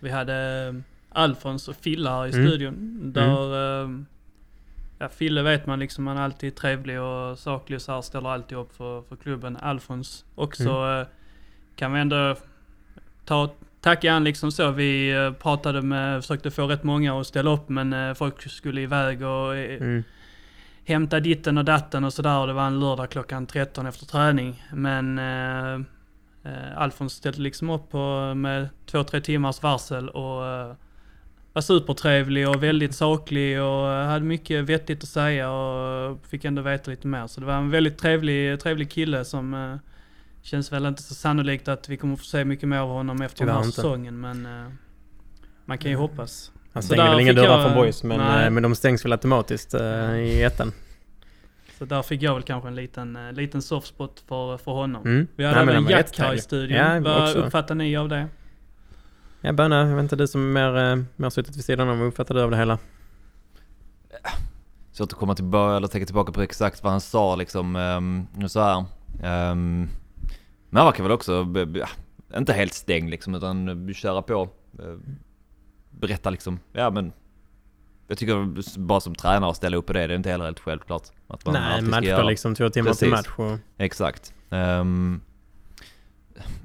Vi 0.00 0.10
hade 0.10 0.82
Alfons 1.08 1.68
och 1.68 1.76
Fille 1.76 2.10
här 2.10 2.26
i 2.26 2.32
Mm. 2.32 2.48
studion. 2.48 3.00
Där, 3.12 3.82
eh, 3.82 3.88
ja, 4.98 5.08
Fille 5.08 5.42
vet 5.42 5.66
man 5.66 5.78
liksom, 5.78 6.06
han 6.06 6.16
är 6.16 6.22
alltid 6.22 6.54
trevlig 6.56 7.00
och 7.00 7.38
saklig 7.38 7.76
och 7.76 7.82
så 7.82 7.92
här, 7.92 8.00
ställer 8.00 8.28
alltid 8.28 8.58
upp 8.58 8.76
för, 8.76 9.02
för 9.02 9.16
klubben. 9.16 9.56
Alfons 9.56 10.24
också 10.34 10.68
Mm. 10.70 11.00
eh, 11.00 11.06
kan 11.76 11.92
vi 11.92 12.00
ändå 12.00 12.36
ta, 13.24 13.50
tacka 13.80 14.12
han 14.12 14.24
liksom 14.24 14.52
så. 14.52 14.70
Vi 14.70 15.10
eh, 15.12 15.32
pratade 15.32 15.82
med, 15.82 16.22
försökte 16.22 16.50
få 16.50 16.66
rätt 16.66 16.84
många 16.84 17.20
att 17.20 17.26
ställa 17.26 17.50
upp 17.50 17.68
men 17.68 17.92
eh, 17.92 18.14
folk 18.14 18.42
skulle 18.50 18.80
iväg 18.80 19.22
och 19.22 19.56
Mm. 19.56 20.04
hämta 20.84 21.20
ditten 21.20 21.58
och 21.58 21.64
datten 21.64 22.04
och 22.04 22.12
sådär. 22.12 22.46
Det 22.46 22.52
var 22.52 22.66
en 22.66 22.80
lördag 22.80 23.10
klockan 23.10 23.46
13 23.46 23.86
efter 23.86 24.06
träning. 24.06 24.62
Men 24.72 25.18
eh, 25.18 25.80
Alfons 26.76 27.12
ställde 27.12 27.40
liksom 27.42 27.70
upp 27.70 27.90
på, 27.90 28.34
med 28.34 28.68
två, 28.86 29.04
tre 29.04 29.20
timmars 29.20 29.62
varsel 29.62 30.08
och 30.08 30.76
var 31.58 31.62
supertrevlig 31.62 32.48
och 32.48 32.62
väldigt 32.62 32.94
saklig 32.94 33.62
och 33.62 33.86
hade 33.86 34.24
mycket 34.24 34.64
vettigt 34.64 35.02
att 35.02 35.08
säga 35.08 35.50
och 35.50 36.26
fick 36.26 36.44
ändå 36.44 36.62
veta 36.62 36.90
lite 36.90 37.06
mer. 37.06 37.26
Så 37.26 37.40
det 37.40 37.46
var 37.46 37.54
en 37.54 37.70
väldigt 37.70 37.98
trevlig, 37.98 38.60
trevlig 38.60 38.90
kille 38.90 39.24
som 39.24 39.54
eh, 39.54 39.76
känns 40.42 40.72
väl 40.72 40.86
inte 40.86 41.02
så 41.02 41.14
sannolikt 41.14 41.68
att 41.68 41.88
vi 41.88 41.96
kommer 41.96 42.16
få 42.16 42.24
se 42.24 42.44
mycket 42.44 42.68
mer 42.68 42.78
av 42.78 42.88
honom 42.88 43.22
efter 43.22 43.44
den 43.46 43.54
här 43.54 43.62
inte. 43.62 43.72
säsongen. 43.76 44.20
Men 44.20 44.46
eh, 44.46 44.72
man 45.64 45.78
kan 45.78 45.90
ju 45.90 45.96
hoppas. 45.96 46.52
Han 46.72 46.82
stänger 46.82 47.10
väl 47.10 47.20
inga 47.20 47.32
dörrar 47.32 47.58
jag- 47.58 47.64
från 47.66 47.74
boys 47.74 48.02
men, 48.02 48.18
Nej. 48.18 48.44
eh, 48.44 48.50
men 48.50 48.62
de 48.62 48.74
stängs 48.74 49.04
väl 49.04 49.12
automatiskt 49.12 49.74
eh, 49.74 50.16
i 50.16 50.42
ettan. 50.42 50.72
Så 51.78 51.84
där 51.84 52.02
fick 52.02 52.22
jag 52.22 52.34
väl 52.34 52.42
kanske 52.42 52.68
en 52.68 52.74
liten, 52.74 53.16
eh, 53.16 53.32
liten 53.32 53.62
soft 53.62 53.86
spot 53.88 54.22
för, 54.28 54.56
för 54.58 54.72
honom. 54.72 55.02
Mm. 55.06 55.26
Vi 55.36 55.44
hade 55.44 55.64
Nej, 55.64 55.74
även 55.74 55.88
Jack 55.90 56.18
här 56.18 56.34
i 56.34 56.38
studion. 56.40 56.76
Ja, 56.78 57.00
Vad 57.00 57.36
uppfattar 57.36 57.74
ni 57.74 57.96
av 57.96 58.08
det? 58.08 58.28
Ja, 59.40 59.52
Bönne, 59.52 59.76
jag 59.76 59.96
vet 59.96 60.02
inte, 60.02 60.16
du 60.16 60.26
som 60.26 60.56
är 60.56 60.70
mer, 60.70 60.92
eh, 60.92 61.04
mer 61.16 61.30
suttit 61.30 61.56
vid 61.56 61.64
sidan 61.64 61.88
om, 61.88 61.98
vad 61.98 62.08
uppfattar 62.08 62.34
du 62.34 62.42
av 62.42 62.50
det 62.50 62.56
hela? 62.56 62.78
Svårt 64.92 65.12
att 65.12 65.18
komma 65.18 65.34
tillbaka, 65.34 65.76
eller 65.76 65.88
tänka 65.88 66.06
tillbaka 66.06 66.32
på 66.32 66.42
exakt 66.42 66.82
vad 66.82 66.92
han 66.92 67.00
sa 67.00 67.36
liksom, 67.36 67.76
um, 67.76 68.48
så 68.48 68.60
här. 68.60 68.78
Um, 68.78 69.88
men 70.70 70.76
han 70.76 70.86
verkar 70.86 71.02
väl 71.02 71.12
också, 71.12 71.44
be, 71.44 71.88
inte 72.36 72.52
helt 72.52 72.74
stängd 72.74 73.10
liksom, 73.10 73.34
utan 73.34 73.94
köra 73.94 74.22
på. 74.22 74.42
Uh, 74.42 74.98
berätta 75.90 76.30
liksom, 76.30 76.60
ja 76.72 76.90
men 76.90 77.12
jag 78.08 78.18
tycker 78.18 78.78
bara 78.78 79.00
som 79.00 79.14
tränare 79.14 79.50
att 79.50 79.56
ställa 79.56 79.76
upp 79.76 79.86
på 79.86 79.92
det, 79.92 80.06
det 80.06 80.14
är 80.14 80.16
inte 80.16 80.30
heller 80.30 80.44
helt 80.44 80.60
självklart. 80.60 81.02
Att 81.28 81.46
man 81.46 81.54
Nej, 81.54 81.80
ska 81.80 81.90
match 81.90 82.08
då 82.16 82.22
liksom 82.22 82.54
två 82.54 82.70
timmar 82.70 82.92
till 82.92 83.10
Precis. 83.10 83.28
match 83.28 83.38
och... 83.38 83.58
Exakt. 83.76 84.34
Ehm, 84.50 85.20
men 85.20 85.20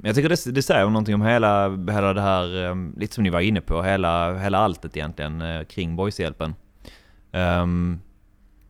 jag 0.03 0.15
tycker 0.15 0.29
det, 0.29 0.51
det 0.51 0.61
säger 0.61 0.85
någonting 0.85 1.15
om 1.15 1.21
hela, 1.21 1.69
hela 1.69 2.13
det 2.13 2.21
här, 2.21 2.63
ehm, 2.65 2.93
lite 2.97 3.15
som 3.15 3.23
ni 3.23 3.29
var 3.29 3.39
inne 3.39 3.61
på, 3.61 3.83
hela, 3.83 4.37
hela 4.37 4.57
alltet 4.57 4.97
egentligen 4.97 5.41
eh, 5.41 5.63
kring 5.63 5.95
boyshjälpen. 5.95 6.55
Um, 7.31 7.39
ehm, 7.41 7.99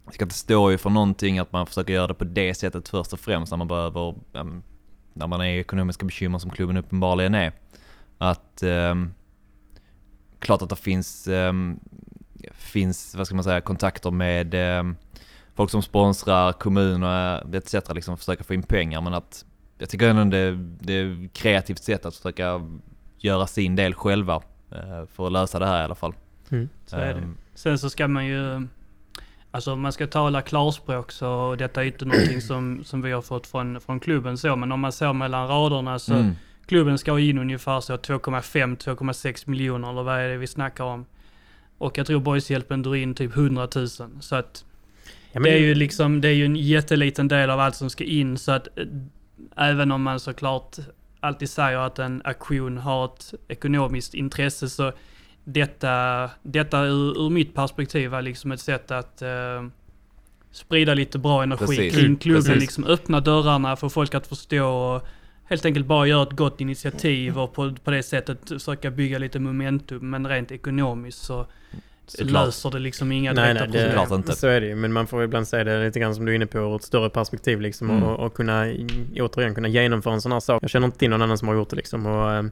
jag 0.05 0.13
ska 0.13 0.25
inte 0.25 0.35
stå 0.35 0.71
ju 0.71 0.77
för 0.77 0.89
någonting 0.89 1.39
att 1.39 1.51
man 1.51 1.65
försöker 1.65 1.93
göra 1.93 2.07
det 2.07 2.13
på 2.13 2.23
det 2.23 2.53
sättet 2.53 2.89
först 2.89 3.13
och 3.13 3.19
främst 3.19 3.51
när 3.51 3.57
man 3.57 3.67
behöver, 3.67 4.15
um, 4.33 4.63
när 5.13 5.27
man 5.27 5.41
är 5.41 5.45
i 5.45 5.59
ekonomiska 5.59 6.05
bekymmer 6.05 6.39
som 6.39 6.51
klubben 6.51 6.77
uppenbarligen 6.77 7.35
är. 7.35 7.51
Att, 8.17 8.63
um, 8.63 9.13
klart 10.39 10.61
att 10.61 10.69
det 10.69 10.75
finns, 10.75 11.27
um, 11.27 11.79
finns, 12.51 13.15
vad 13.15 13.27
ska 13.27 13.35
man 13.35 13.43
säga, 13.43 13.61
kontakter 13.61 14.11
med 14.11 14.79
um, 14.79 14.95
folk 15.55 15.71
som 15.71 15.81
sponsrar, 15.81 16.53
kommuner 16.53 17.55
etc. 17.55 17.73
liksom 17.93 18.17
försöka 18.17 18.43
få 18.43 18.53
in 18.53 18.63
pengar 18.63 19.01
men 19.01 19.13
att 19.13 19.45
jag 19.83 19.89
tycker 19.89 20.07
ändå 20.07 20.23
det, 20.23 20.51
det 20.79 20.93
är 20.93 21.25
ett 21.25 21.33
kreativt 21.33 21.83
sätt 21.83 22.05
att 22.05 22.15
försöka 22.15 22.61
göra 23.17 23.47
sin 23.47 23.75
del 23.75 23.93
själva 23.93 24.41
eh, 24.71 25.05
för 25.13 25.27
att 25.27 25.31
lösa 25.31 25.59
det 25.59 25.65
här 25.65 25.81
i 25.81 25.83
alla 25.83 25.95
fall. 25.95 26.13
Mm. 26.49 26.69
Så 26.85 26.95
är 26.95 27.13
det. 27.13 27.19
Ehm, 27.19 27.37
Sen 27.53 27.79
så 27.79 27.89
ska 27.89 28.07
man 28.07 28.25
ju, 28.25 28.67
alltså 29.51 29.73
om 29.73 29.81
man 29.81 29.91
ska 29.91 30.07
tala 30.07 30.41
klarspråk 30.41 31.11
så 31.11 31.55
detta 31.55 31.81
är 31.81 31.85
inte 31.85 32.05
någonting 32.05 32.41
som, 32.49 32.83
som 32.83 33.01
vi 33.01 33.11
har 33.11 33.21
fått 33.21 33.47
från, 33.47 33.81
från 33.81 33.99
klubben 33.99 34.37
så, 34.37 34.55
men 34.55 34.71
om 34.71 34.79
man 34.79 34.91
ser 34.91 35.13
mellan 35.13 35.47
raderna 35.47 35.99
så 35.99 36.13
mm, 36.13 36.31
klubben 36.65 36.97
ska 36.97 37.11
ha 37.11 37.19
in 37.19 37.37
ungefär 37.37 37.79
så 37.81 37.95
2,5-2,6 37.95 39.49
miljoner 39.49 39.89
eller 39.89 40.03
vad 40.03 40.19
är 40.19 40.29
det 40.29 40.37
vi 40.37 40.47
snackar 40.47 40.83
om? 40.83 41.05
Och 41.77 41.97
jag 41.97 42.07
tror 42.07 42.19
Boyshjälpen 42.19 42.81
drar 42.81 42.95
in 42.95 43.15
typ 43.15 43.35
100 43.35 43.67
000. 43.75 43.87
Så 44.19 44.35
att 44.35 44.65
Ja, 45.31 45.39
men 45.39 45.51
det 45.51 45.57
är 45.57 45.61
ju 45.61 45.75
liksom, 45.75 46.21
det 46.21 46.27
är 46.27 46.33
ju 46.33 46.45
en 46.45 46.55
jätteliten 46.55 47.27
del 47.27 47.49
av 47.49 47.59
allt 47.59 47.75
som 47.75 47.89
ska 47.89 48.03
in 48.03 48.37
så 48.37 48.51
att 48.51 48.67
eh, 48.77 48.85
även 49.55 49.91
om 49.91 50.03
man 50.03 50.19
såklart 50.19 50.77
alltid 51.19 51.49
säger 51.49 51.77
att 51.77 51.99
en 51.99 52.21
aktion 52.25 52.77
har 52.77 53.05
ett 53.05 53.33
ekonomiskt 53.47 54.13
intresse 54.13 54.69
så 54.69 54.91
detta, 55.43 56.29
detta 56.43 56.83
ur, 56.83 57.25
ur 57.25 57.29
mitt 57.29 57.53
perspektiv 57.55 58.09
var 58.09 58.21
liksom 58.21 58.51
ett 58.51 58.59
sätt 58.59 58.91
att 58.91 59.21
eh, 59.21 59.63
sprida 60.51 60.93
lite 60.93 61.19
bra 61.19 61.43
energi 61.43 61.65
Precis. 61.65 61.93
kring 61.93 62.05
Mm, 62.05 62.17
klubben, 62.17 62.43
precis. 62.43 62.61
liksom 62.61 62.83
öppna 62.83 63.19
dörrarna, 63.19 63.75
få 63.75 63.89
folk 63.89 64.15
att 64.15 64.27
förstå 64.27 64.65
och 64.65 65.07
helt 65.45 65.65
enkelt 65.65 65.85
bara 65.85 66.07
göra 66.07 66.23
ett 66.23 66.31
gott 66.31 66.61
initiativ 66.61 67.39
och 67.39 67.53
på, 67.53 67.75
på 67.83 67.91
det 67.91 68.03
sättet 68.03 68.49
försöka 68.49 68.91
bygga 68.91 69.17
lite 69.17 69.39
momentum. 69.39 70.09
Men 70.09 70.27
rent 70.27 70.51
ekonomiskt 70.51 71.23
så 71.23 71.47
såklart. 72.07 72.45
löser 72.45 72.71
det 72.71 72.79
liksom 72.79 73.11
inga 73.11 73.33
Nej, 73.33 73.53
direkta 73.53 73.77
nej, 73.77 73.95
problem. 73.95 74.19
Inte. 74.19 74.35
så 74.35 74.47
är 74.47 74.61
det 74.61 74.67
ju. 74.67 74.75
Men 74.75 74.93
man 74.93 75.07
får 75.07 75.23
ibland 75.23 75.47
säga 75.47 75.63
det 75.63 75.85
lite 75.85 75.99
grann 75.99 76.15
som 76.15 76.25
du 76.25 76.31
är 76.31 76.35
inne 76.35 76.45
på 76.45 76.57
ur 76.57 76.75
ett 76.75 76.83
större 76.83 77.09
perspektiv 77.09 77.61
liksom. 77.61 77.89
Mm. 77.89 78.03
Och, 78.03 78.25
och 78.25 78.33
kunna, 78.33 78.65
återigen, 79.19 79.55
kunna 79.55 79.67
genomföra 79.67 80.13
en 80.13 80.21
sån 80.21 80.31
här 80.31 80.39
sak. 80.39 80.63
Jag 80.63 80.69
känner 80.69 80.85
inte 80.85 80.97
till 80.97 81.09
någon 81.09 81.21
annan 81.21 81.37
som 81.37 81.47
har 81.47 81.55
gjort 81.55 81.69
det 81.69 81.75
liksom. 81.75 82.05
Och, 82.05 82.31
eh, 82.31 82.43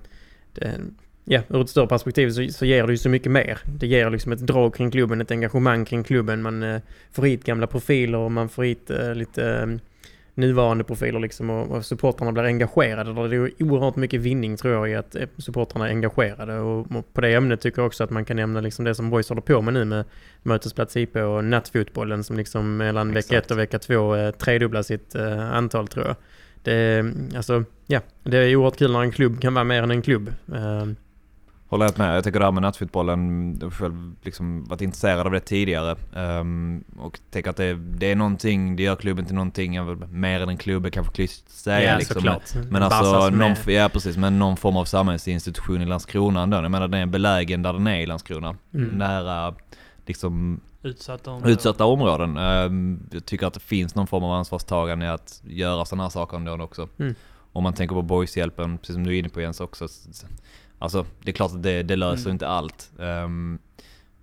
det, 0.53 0.79
ja, 1.25 1.41
ur 1.50 1.62
ett 1.62 1.70
större 1.70 1.88
perspektiv 1.88 2.29
så, 2.29 2.48
så 2.48 2.65
ger 2.65 2.88
det 2.88 2.93
ju 2.93 2.98
så 2.98 3.10
mycket 3.10 3.31
mer. 3.31 3.60
Det 3.65 3.88
ger 3.88 4.10
liksom 4.10 4.31
ett 4.31 4.39
drag 4.39 4.75
kring 4.75 4.91
klubben, 4.91 5.22
ett 5.22 5.31
engagemang 5.31 5.86
kring 5.86 6.03
klubben. 6.03 6.41
Man 6.41 6.63
eh, 6.63 6.81
får 7.12 7.24
hit 7.24 7.43
gamla 7.43 7.67
profiler 7.67 8.17
och 8.17 8.31
man 8.31 8.50
får 8.50 8.63
hit 8.63 8.89
eh, 8.89 9.15
lite 9.15 9.46
eh, 9.46 9.67
nuvarande 10.42 10.84
profiler 10.84 11.20
liksom 11.20 11.50
och, 11.50 11.72
och 11.72 11.86
supportrarna 11.86 12.32
blir 12.32 12.44
engagerade. 12.44 13.28
Det 13.28 13.36
är 13.36 13.64
oerhört 13.64 13.96
mycket 13.96 14.22
vinning 14.22 14.58
tror 14.58 14.74
jag 14.74 14.90
i 14.90 14.96
att 14.96 15.16
eh, 15.16 15.28
supportrarna 15.38 15.88
är 15.88 15.90
engagerade 15.90 16.60
och, 16.60 16.92
och 16.92 17.14
på 17.14 17.22
det 17.22 17.34
ämnet 17.34 17.62
tycker 17.62 17.82
jag 17.82 17.88
också 17.88 18.04
att 18.04 18.10
man 18.10 18.26
kan 18.26 18.38
nämna 18.38 18.62
liksom 18.62 18.86
det 18.86 18.96
som 18.96 19.10
Boys 19.10 19.30
håller 19.30 19.42
på 19.42 19.62
med 19.62 19.74
nu 19.74 19.86
med 19.86 20.06
Mötesplats 20.44 20.98
IP 20.98 21.16
och 21.16 21.44
nattfotbollen 21.44 22.24
som 22.24 22.38
liksom 22.38 22.78
mellan 22.78 23.08
vecka 23.08 23.20
Exakt. 23.20 23.46
ett 23.46 23.52
och 23.52 23.60
vecka 23.60 23.80
två 23.80 24.16
eh, 24.16 24.32
tredubblar 24.32 24.82
sitt 24.82 25.16
eh, 25.16 25.54
antal 25.54 25.88
tror 25.88 26.06
jag. 26.06 26.16
Det, 26.64 26.74
är, 26.74 27.14
alltså, 27.36 27.64
ja, 27.88 28.00
det 28.24 28.38
är 28.38 28.56
oerhört 28.56 28.78
kul 28.78 28.92
när 28.92 29.02
en 29.02 29.12
klubb 29.12 29.42
kan 29.42 29.54
vara 29.54 29.64
mer 29.64 29.84
än 29.84 29.92
en 29.92 30.02
klubb. 30.02 30.34
Eh, 30.54 30.86
Håller 31.72 31.86
helt 31.86 31.98
med. 31.98 32.16
Jag 32.18 32.24
tycker 32.24 32.40
det 32.40 32.46
här 32.46 32.51
med 32.51 32.62
nattfotbollen, 32.62 33.51
jag 33.60 33.66
har 33.66 33.72
själv 33.72 34.13
liksom 34.22 34.63
varit 34.63 34.82
intresserad 34.82 35.25
av 35.25 35.32
det 35.32 35.40
tidigare. 35.40 35.96
ehm, 36.16 36.84
och 36.98 37.20
tänker 37.30 37.50
att 37.50 37.58
det, 37.58 37.74
det 37.74 38.12
är 38.12 38.16
någonting, 38.16 38.75
det 38.75 38.84
gör 38.84 38.96
klubben 38.96 39.25
till 39.25 39.36
någonting 39.36 39.74
jag 39.75 39.84
vill- 39.86 40.08
mer 40.08 40.40
än 40.42 40.50
en 40.50 40.58
klubb, 40.58 40.92
kanske 40.92 41.13
klyschigt 41.13 41.50
säga 41.50 41.92
ja, 41.92 41.98
liksom. 41.98 42.13
såklart. 42.13 42.42
Men 42.70 42.84
alltså, 42.84 43.30
någon, 43.30 43.42
är- 43.51 43.70
ja 43.72 43.90
precis, 43.90 44.18
men 44.18 44.40
någon 44.40 44.58
form 44.58 44.78
av 44.78 44.86
samhällsinstitution 44.86 45.82
i 45.82 45.86
Landskrona 45.86 46.42
ändå. 46.42 46.58
Jag 46.58 46.72
menar 46.72 46.88
den 46.88 47.01
är 47.01 47.06
belägen 47.06 47.62
där 47.63 47.74
den 47.74 47.88
är 47.88 48.00
i 48.00 48.06
Landskrona. 48.06 48.56
Mm. 48.74 48.90
Nära 48.90 49.54
liksom 50.06 50.60
Utsatta 50.84 51.32
områden. 51.32 51.51
utsatta 51.54 51.86
områden. 51.86 52.38
Ehm, 52.38 53.00
Jag 53.12 53.25
tycker 53.25 53.48
att 53.48 53.54
det 53.54 53.60
finns 53.60 53.96
någon 53.96 54.08
form 54.08 54.24
av 54.24 54.32
ansvarstagande 54.32 55.06
i 55.06 55.10
att 55.10 55.42
göra 55.46 55.86
sådana 55.86 56.04
här 56.04 56.10
saker 56.10 56.38
ändå 56.38 56.54
också. 56.63 56.88
Mm. 57.00 57.16
Om 57.54 57.63
man 57.63 57.74
tänker 57.74 57.96
på 57.96 58.01
boyshjälpen, 58.01 58.78
precis 58.78 58.94
som 58.96 59.04
du 59.04 59.16
är 59.16 59.20
inne 59.20 59.30
på 59.30 59.42
Jens 59.42 59.60
också. 59.60 59.88
Alltså 60.82 61.06
det 61.24 61.32
är 61.32 61.34
klart 61.34 61.52
att 61.52 61.64
det, 61.64 61.84
det 61.84 61.96
löser 61.96 62.26
Mm. 62.26 62.32
inte 62.36 62.48
allt. 62.48 62.92
Ehm, 63.00 63.60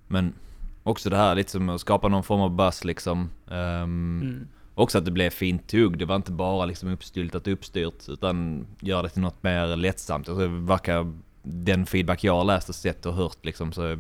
men 0.07 0.35
också 0.83 1.11
det 1.11 1.17
här 1.17 1.35
lite 1.35 1.51
som 1.51 1.69
att 1.69 1.81
skapa 1.81 2.09
någon 2.09 2.23
form 2.23 2.41
av 2.41 2.51
buzz 2.51 2.85
liksom. 2.85 3.31
Ehm, 3.51 4.21
Mm. 4.23 4.47
Också 4.75 4.99
att 4.99 5.05
det 5.05 5.11
blev 5.11 5.31
fint 5.31 5.69
tugg. 5.69 5.99
Det 5.99 6.05
var 6.05 6.17
inte 6.17 6.33
bara 6.33 6.67
liksom 6.67 6.89
uppstyltat 6.93 7.47
och 7.47 7.53
uppstyrt. 7.53 8.09
Utan 8.09 8.67
göra 8.81 9.03
det 9.03 9.09
till 9.09 9.23
något 9.23 9.43
mer 9.43 9.77
lättsamt. 9.77 10.29
Alltså, 10.29 10.43
det 10.49 10.67
verkar, 10.67 11.13
den 11.43 11.87
feedback 11.87 12.25
jag 12.25 12.37
har 12.37 12.45
läst 12.45 12.69
och 12.69 12.75
sett 12.75 13.07
och 13.07 13.15
hört 13.15 13.45
liksom, 13.45 13.73
så 13.73 13.83
är 13.83 13.99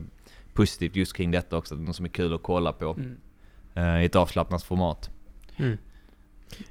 positivt 0.52 0.96
just 0.96 1.16
kring 1.16 1.30
detta 1.30 1.56
också. 1.56 1.74
Något 1.74 1.96
som 1.96 2.04
är 2.04 2.08
kul 2.08 2.34
att 2.34 2.42
kolla 2.42 2.72
på. 2.72 2.90
Mm. 2.98 3.16
eh, 3.74 4.02
I 4.02 4.04
ett 4.04 4.16
avslappnat 4.16 4.62
format. 4.62 5.10
Mm. 5.56 5.78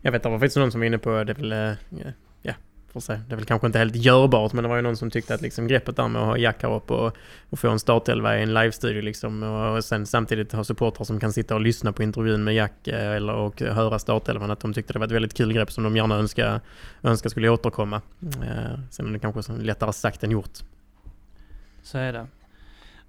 Jag 0.02 0.12
vet, 0.12 0.24
det 0.24 0.30
var 0.30 0.40
faktiskt 0.40 0.58
någon 0.58 0.72
som 0.72 0.82
var 0.82 0.86
inne 0.86 0.98
på, 0.98 1.24
det 1.24 1.32
är 1.32 1.36
väl, 1.36 1.52
eh, 1.52 2.08
får 3.02 3.14
se. 3.14 3.20
Det 3.28 3.34
är 3.34 3.36
väl 3.36 3.46
kanske 3.46 3.68
inte 3.68 3.80
helt 3.80 3.96
görbart, 3.96 4.54
men 4.54 4.64
det 4.64 4.70
var 4.70 4.76
ju 4.76 4.82
någon 4.82 4.98
som 4.98 5.12
tyckte 5.12 5.34
att 5.34 5.42
liksom 5.42 5.68
greppet 5.68 5.96
där 5.96 6.08
med 6.08 6.22
att 6.22 6.28
ha 6.28 6.38
jackar 6.38 6.76
upp 6.76 6.92
och, 6.92 7.18
och 7.50 7.60
få 7.60 7.70
en 7.70 7.80
startelva 7.80 8.40
i 8.40 8.44
en 8.44 8.54
livestudio 8.54 9.02
liksom 9.02 9.44
och, 9.44 9.76
och 9.76 9.86
sen 9.86 10.06
samtidigt 10.06 10.52
ha 10.52 10.64
supportrar 10.64 11.06
som 11.06 11.20
kan 11.20 11.34
sitta 11.34 11.56
och 11.56 11.62
lyssna 11.62 11.92
på 11.92 12.04
intervjun 12.04 12.44
med 12.44 12.56
Jack 12.56 12.88
eh, 12.88 13.12
eller 13.12 13.34
och 13.34 13.62
höra 13.62 14.00
startelvan, 14.00 14.52
att 14.52 14.60
de 14.60 14.74
tyckte 14.74 14.94
det 14.94 15.00
var 15.00 15.06
ett 15.06 15.12
väldigt 15.12 15.34
kul 15.34 15.54
grepp 15.54 15.72
som 15.72 15.84
de 15.84 15.96
gärna 15.96 16.16
önskar, 16.16 16.62
önskar 17.04 17.30
skulle 17.30 17.50
återkomma. 17.50 18.02
Eh, 18.24 18.80
sen 18.90 19.08
är 19.08 19.12
det 19.12 19.20
kanske 19.20 19.54
lättare 19.54 19.94
sagt 19.94 20.24
än 20.24 20.32
gjort. 20.32 20.60
Så 21.84 21.98
är 21.98 22.14
det. 22.14 22.28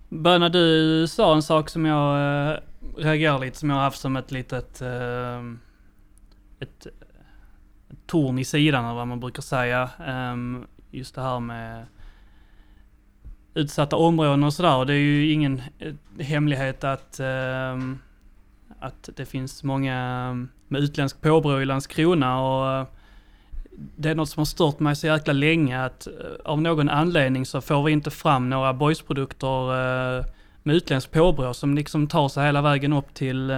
Böna, 0.09 0.49
du 0.49 1.07
sa 1.09 1.35
en 1.35 1.43
sak 1.43 1.69
som 1.69 1.85
jag 1.85 2.51
eh, 2.51 2.59
reagerar 2.97 3.39
lite, 3.39 3.59
som 3.59 3.71
jag 3.71 3.77
har 3.77 3.83
haft 3.83 4.01
som 4.01 4.17
ett 4.17 4.31
litet... 4.31 4.83
eh, 4.83 5.43
ett 6.61 6.87
torn 8.07 8.39
i 8.39 8.45
sidan, 8.45 8.85
eller 8.85 8.95
vad 8.95 9.09
man 9.09 9.21
brukar 9.21 9.43
säga. 9.43 9.91
Ehm, 10.07 10.67
just 10.91 11.15
det 11.15 11.23
här 11.23 11.41
med 11.41 11.87
utsatta 13.55 13.97
områden 13.97 14.45
och 14.45 14.53
sådär. 14.53 14.77
Och 14.77 14.87
det 14.87 14.93
är 14.93 14.99
ju 14.99 15.33
ingen 15.33 15.63
eh, 15.79 15.95
hemlighet 16.25 16.85
att, 16.85 17.21
ehm, 17.21 17.99
att 18.81 19.09
det 19.17 19.27
finns 19.27 19.65
många 19.65 19.97
ehm, 19.97 20.49
med 20.69 20.83
utländsk 20.83 21.21
påbrå 21.21 21.61
i 21.61 21.65
Landskrona 21.65 22.41
och 22.41 22.81
eh, 22.81 22.87
det 23.97 24.11
är 24.11 24.15
något 24.15 24.29
som 24.29 24.41
har 24.41 24.45
stört 24.45 24.81
mig 24.81 24.97
så 24.97 25.07
jäkla 25.07 25.33
länge 25.33 25.85
att 25.85 26.07
eh, 26.07 26.13
av 26.45 26.63
någon 26.63 26.89
anledning 26.89 27.47
så 27.47 27.61
får 27.61 27.83
vi 27.83 27.93
inte 27.93 28.11
fram 28.11 28.51
några 28.51 28.73
boysprodukter 28.73 29.69
med 30.63 30.77
utländsk 30.77 31.11
påbrå 31.11 31.55
som 31.55 31.75
liksom 31.75 32.07
tar 32.07 32.29
sig 32.29 32.45
hela 32.47 32.63
vägen 32.63 32.93
upp 32.93 33.15
till, 33.15 33.51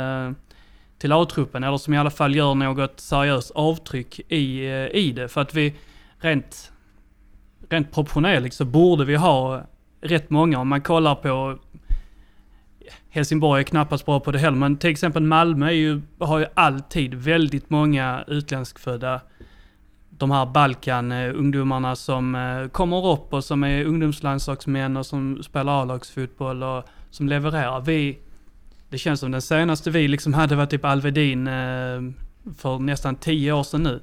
till 1.00 1.12
A-truppen 1.12 1.64
eller 1.64 1.76
som 1.76 1.95
i 1.95 1.99
alla 1.99 2.11
fall 2.11 2.37
gör 2.37 2.54
något 2.54 3.00
seriöst 3.00 3.50
avtryck 3.50 4.21
i, 4.28 4.66
eh, 4.66 4.87
i 4.87 5.12
det. 5.16 5.28
För 5.28 5.40
att 5.40 5.54
vi 5.54 5.75
rent, 6.19 6.73
rent 7.69 7.92
proportionerligt 7.92 8.54
så 8.54 8.64
borde 8.64 9.04
vi 9.04 9.16
ha 9.16 9.62
rätt 10.00 10.30
många. 10.30 10.59
Om 10.59 10.69
man 10.69 10.80
kollar 10.80 11.14
på 11.14 11.59
Helsingborg 13.11 13.61
är 13.61 13.64
knappast 13.64 14.07
bra 14.07 14.21
på 14.21 14.30
det 14.30 14.38
heller, 14.38 14.57
men 14.57 14.76
till 14.76 14.90
exempel 14.90 15.23
Malmö 15.23 15.66
är 15.66 15.71
ju, 15.71 16.00
har 16.19 16.38
ju 16.38 16.47
alltid 16.54 17.14
väldigt 17.14 17.71
många 17.71 18.25
utländskfödda 18.26 19.21
de 20.09 20.30
här 20.30 20.47
Balkan-ungdomarna 20.47 21.97
som 21.97 22.35
eh, 22.35 22.69
kommer 22.69 23.07
upp 23.07 23.33
och 23.33 23.45
som 23.45 23.64
är 23.64 23.85
ungdomslandslagsmän 23.85 24.97
och 24.97 25.07
som 25.07 25.42
spelar 25.42 25.83
A-lagsfotboll 25.83 26.62
och 26.62 26.85
som 27.11 27.28
levererar. 27.28 27.80
Vi, 27.80 28.19
det 28.90 28.99
känns 28.99 29.20
som 29.20 29.30
den 29.30 29.42
senaste 29.42 29.90
vi 29.90 30.09
liksom 30.09 30.35
hade 30.35 30.56
var 30.56 30.66
typ 30.66 30.85
Alvedin 30.85 31.47
eh, 31.47 32.00
för 32.56 32.78
nästan 32.78 33.16
tio 33.16 33.52
år 33.52 33.62
sedan 33.62 33.82
nu. 33.82 34.00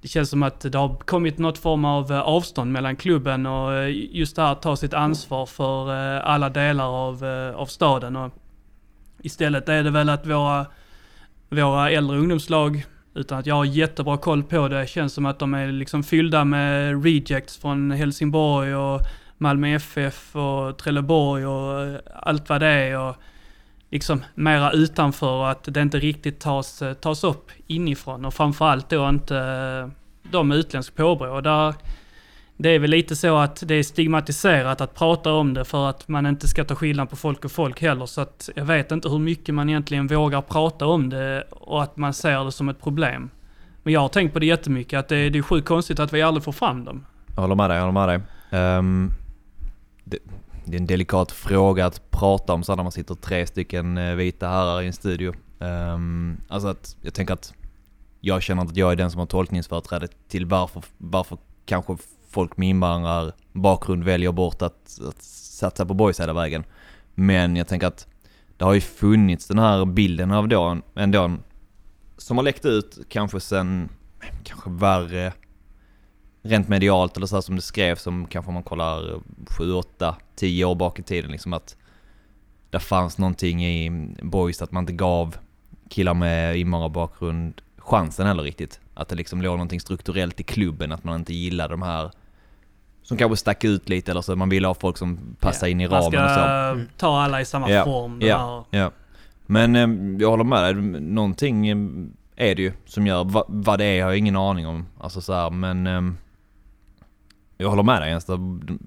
Det 0.00 0.08
känns 0.08 0.30
som 0.30 0.42
att 0.42 0.60
det 0.60 0.78
har 0.78 0.96
kommit 0.96 1.38
något 1.38 1.58
form 1.58 1.84
av 1.84 2.12
eh, 2.12 2.20
avstånd 2.20 2.72
mellan 2.72 2.96
klubben 2.96 3.46
och 3.46 3.74
eh, 3.74 4.16
just 4.16 4.36
det 4.36 4.42
här 4.42 4.52
att 4.52 4.62
ta 4.62 4.76
sitt 4.76 4.94
ansvar 4.94 5.46
för 5.46 5.90
alla 6.20 6.48
delar 6.48 6.84
av, 6.84 7.24
av 7.56 7.66
staden. 7.66 8.16
Och 8.16 8.32
istället 9.22 9.68
är 9.68 9.84
det 9.84 9.90
väl 9.90 10.08
att 10.08 10.26
våra, 10.26 10.66
våra 11.48 11.90
äldre 11.90 12.18
ungdomslag 12.18 12.84
utan 13.14 13.38
att 13.38 13.46
jag 13.46 13.54
har 13.54 13.64
jättebra 13.64 14.16
koll 14.16 14.42
på 14.42 14.68
det. 14.68 14.86
Känns 14.86 15.12
som 15.12 15.26
att 15.26 15.38
de 15.38 15.54
är 15.54 15.72
liksom 15.72 16.02
fyllda 16.02 16.44
med 16.44 17.04
rejects 17.04 17.56
från 17.56 17.90
Helsingborg 17.90 18.74
och 18.74 19.00
Malmö 19.38 19.74
FF 19.74 20.36
och 20.36 20.78
Trelleborg 20.78 21.46
och 21.46 22.00
allt 22.14 22.48
vad 22.48 22.60
det 22.60 22.66
är. 22.66 22.98
Och 22.98 23.16
liksom 23.92 24.24
mera 24.34 24.72
utanför 24.72 25.30
och 25.30 25.50
att 25.50 25.64
det 25.64 25.82
inte 25.82 25.98
riktigt 25.98 26.40
tas, 26.40 26.82
eh, 26.82 26.94
tas 26.94 27.24
upp 27.24 27.50
inifrån. 27.66 28.24
Och 28.24 28.34
framförallt 28.34 28.88
då 28.88 29.08
inte 29.08 29.36
eh, 29.36 29.90
de 30.30 30.48
med 30.48 30.58
utländsk 30.58 30.96
påbrå. 30.96 31.40
Där 31.40 31.74
det 32.56 32.68
är 32.68 32.78
väl 32.78 32.90
lite 32.90 33.16
så 33.16 33.36
att 33.36 33.62
det 33.66 33.74
är 33.74 33.82
stigmatiserat 33.82 34.80
att 34.80 34.94
prata 34.94 35.32
om 35.32 35.54
det 35.54 35.64
för 35.64 35.90
att 35.90 36.08
man 36.08 36.26
inte 36.26 36.48
ska 36.48 36.64
ta 36.64 36.74
skillnad 36.74 37.10
på 37.10 37.16
folk 37.16 37.44
och 37.44 37.52
folk 37.52 37.82
heller. 37.82 38.06
Så 38.06 38.20
att 38.20 38.50
jag 38.56 38.64
vet 38.64 38.92
inte 38.92 39.08
hur 39.08 39.18
mycket 39.18 39.54
man 39.54 39.68
egentligen 39.68 40.06
vågar 40.06 40.40
prata 40.40 40.86
om 40.86 41.08
det 41.08 41.44
och 41.50 41.82
att 41.82 41.96
man 41.96 42.14
ser 42.14 42.44
det 42.44 42.52
som 42.52 42.68
ett 42.68 42.82
problem. 42.82 43.30
Men 43.82 43.92
jag 43.92 44.00
har 44.00 44.08
tänkt 44.08 44.32
på 44.32 44.38
det 44.38 44.46
jättemycket, 44.46 44.98
att 44.98 45.08
det 45.08 45.16
är, 45.16 45.30
det 45.30 45.38
är 45.38 45.42
sjukt 45.42 45.68
konstigt 45.68 46.00
att 46.00 46.12
vi 46.12 46.22
aldrig 46.22 46.44
får 46.44 46.52
fram 46.52 46.84
dem. 46.84 47.06
Jag 47.34 47.42
håller 47.42 47.54
med 47.54 47.70
dig, 47.70 47.78
jag 47.78 47.86
håller 47.86 48.06
med 48.06 48.08
dig. 48.08 48.20
Um, 48.78 49.10
det, 50.04 50.18
det, 50.64 50.76
är 50.76 50.80
en 50.80 50.86
delikat 50.86 51.32
fråga 51.32 51.86
att 51.86 52.10
prata 52.10 52.52
om 52.52 52.64
så 52.64 52.76
när 52.76 52.82
man 52.82 52.92
sitter 52.92 53.14
tre 53.14 53.46
stycken 53.46 53.98
eh, 53.98 54.14
vita 54.14 54.48
herrar 54.48 54.82
i 54.82 54.86
en 54.86 54.92
studio. 54.92 55.34
Um, 55.58 56.40
alltså 56.48 56.68
att 56.68 56.96
jag 57.02 57.14
tänker 57.14 57.34
att 57.34 57.54
jag 58.20 58.42
känner 58.42 58.62
att 58.62 58.76
jag 58.76 58.92
är 58.92 58.96
den 58.96 59.10
som 59.10 59.18
har 59.18 59.26
tolkningsföreträde 59.26 60.08
till 60.28 60.46
varför, 60.46 60.84
varför 60.98 61.38
kanske 61.66 61.96
folk 62.28 62.56
med 62.56 62.68
invandrarbakgrund 62.68 64.04
väljer 64.04 64.32
bort 64.32 64.62
att, 64.62 65.00
att 65.08 65.22
satsa 65.22 65.86
på 65.86 65.94
boys 65.94 66.20
hela 66.20 66.32
vägen. 66.32 66.64
Men 67.14 67.56
jag 67.56 67.68
tänker 67.68 67.86
att 67.86 68.06
det 68.56 68.64
har 68.64 68.74
ju 68.74 68.80
funnits 68.80 69.48
den 69.48 69.58
här 69.58 69.84
bilden 69.84 70.32
av 70.32 70.48
då, 70.48 70.78
ändå, 70.94 71.36
som 72.16 72.36
har 72.36 72.44
läckt 72.44 72.64
ut 72.64 72.98
kanske 73.08 73.40
sen, 73.40 73.88
kanske 74.44 74.70
värre, 74.70 75.32
rent 76.42 76.68
medialt 76.68 77.16
eller 77.16 77.26
så 77.26 77.36
här 77.36 77.40
som 77.40 77.56
det 77.56 77.62
skrevs 77.62 78.02
som 78.02 78.26
kanske 78.26 78.48
om 78.48 78.54
man 78.54 78.62
kollar 78.62 79.20
7, 79.58 79.72
8, 79.72 80.16
10 80.36 80.64
år 80.64 80.74
bak 80.74 80.98
i 80.98 81.02
tiden 81.02 81.30
liksom 81.30 81.52
att 81.52 81.76
det 82.70 82.80
fanns 82.80 83.18
någonting 83.18 83.64
i 83.64 83.90
boys 84.22 84.62
att 84.62 84.72
man 84.72 84.82
inte 84.82 84.92
gav 84.92 85.36
killar 85.88 86.14
med 86.14 86.56
invandrarbakgrund 86.56 87.60
chansen 87.78 88.26
heller 88.26 88.42
riktigt. 88.42 88.80
Att 88.94 89.08
det 89.08 89.14
liksom 89.14 89.42
låg 89.42 89.52
någonting 89.52 89.80
strukturellt 89.80 90.40
i 90.40 90.42
klubben, 90.42 90.92
att 90.92 91.04
man 91.04 91.16
inte 91.16 91.34
gillade 91.34 91.72
de 91.72 91.82
här 91.82 92.10
som 93.02 93.16
kanske 93.16 93.36
stack 93.36 93.64
ut 93.64 93.88
lite 93.88 94.10
eller 94.10 94.20
så. 94.20 94.36
Man 94.36 94.48
ville 94.48 94.66
ha 94.66 94.74
folk 94.74 94.98
som 94.98 95.36
passar 95.40 95.66
yeah. 95.66 95.72
in 95.72 95.80
i 95.80 95.86
ramen 95.86 96.24
och 96.24 96.30
så. 96.30 96.40
Man 96.40 96.86
ska 96.86 96.96
ta 96.96 97.20
alla 97.20 97.40
i 97.40 97.44
samma 97.44 97.70
yeah. 97.70 97.84
form. 97.84 98.20
Ja, 98.22 98.66
ja. 98.70 98.90
Men 99.46 99.76
eh, 99.76 100.20
jag 100.20 100.30
håller 100.30 100.44
med 100.44 100.62
dig. 100.62 101.00
Någonting 101.00 101.68
eh, 101.68 101.76
är 102.36 102.54
det 102.54 102.62
ju 102.62 102.72
som 102.86 103.06
gör, 103.06 103.24
va, 103.24 103.44
vad 103.48 103.78
det 103.78 103.84
är 103.84 104.02
har 104.02 104.10
jag 104.10 104.18
ingen 104.18 104.36
aning 104.36 104.66
om. 104.66 104.86
Alltså 105.00 105.20
så 105.20 105.32
här, 105.32 105.50
men... 105.50 105.86
Eh, 105.86 106.02
jag 107.56 107.68
håller 107.68 107.82
med 107.82 108.02
dig. 108.02 108.18
Det 108.26 108.78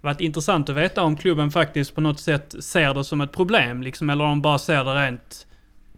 varit 0.00 0.20
intressant 0.20 0.68
att 0.68 0.76
veta 0.76 1.02
om 1.02 1.16
klubben 1.16 1.50
faktiskt 1.50 1.94
på 1.94 2.00
något 2.00 2.20
sätt 2.20 2.54
ser 2.60 2.94
det 2.94 3.04
som 3.04 3.20
ett 3.20 3.32
problem 3.32 3.82
liksom, 3.82 4.10
eller 4.10 4.24
om 4.24 4.30
de 4.30 4.42
bara 4.42 4.58
ser 4.58 4.84
det 4.84 4.94
rent 4.94 5.46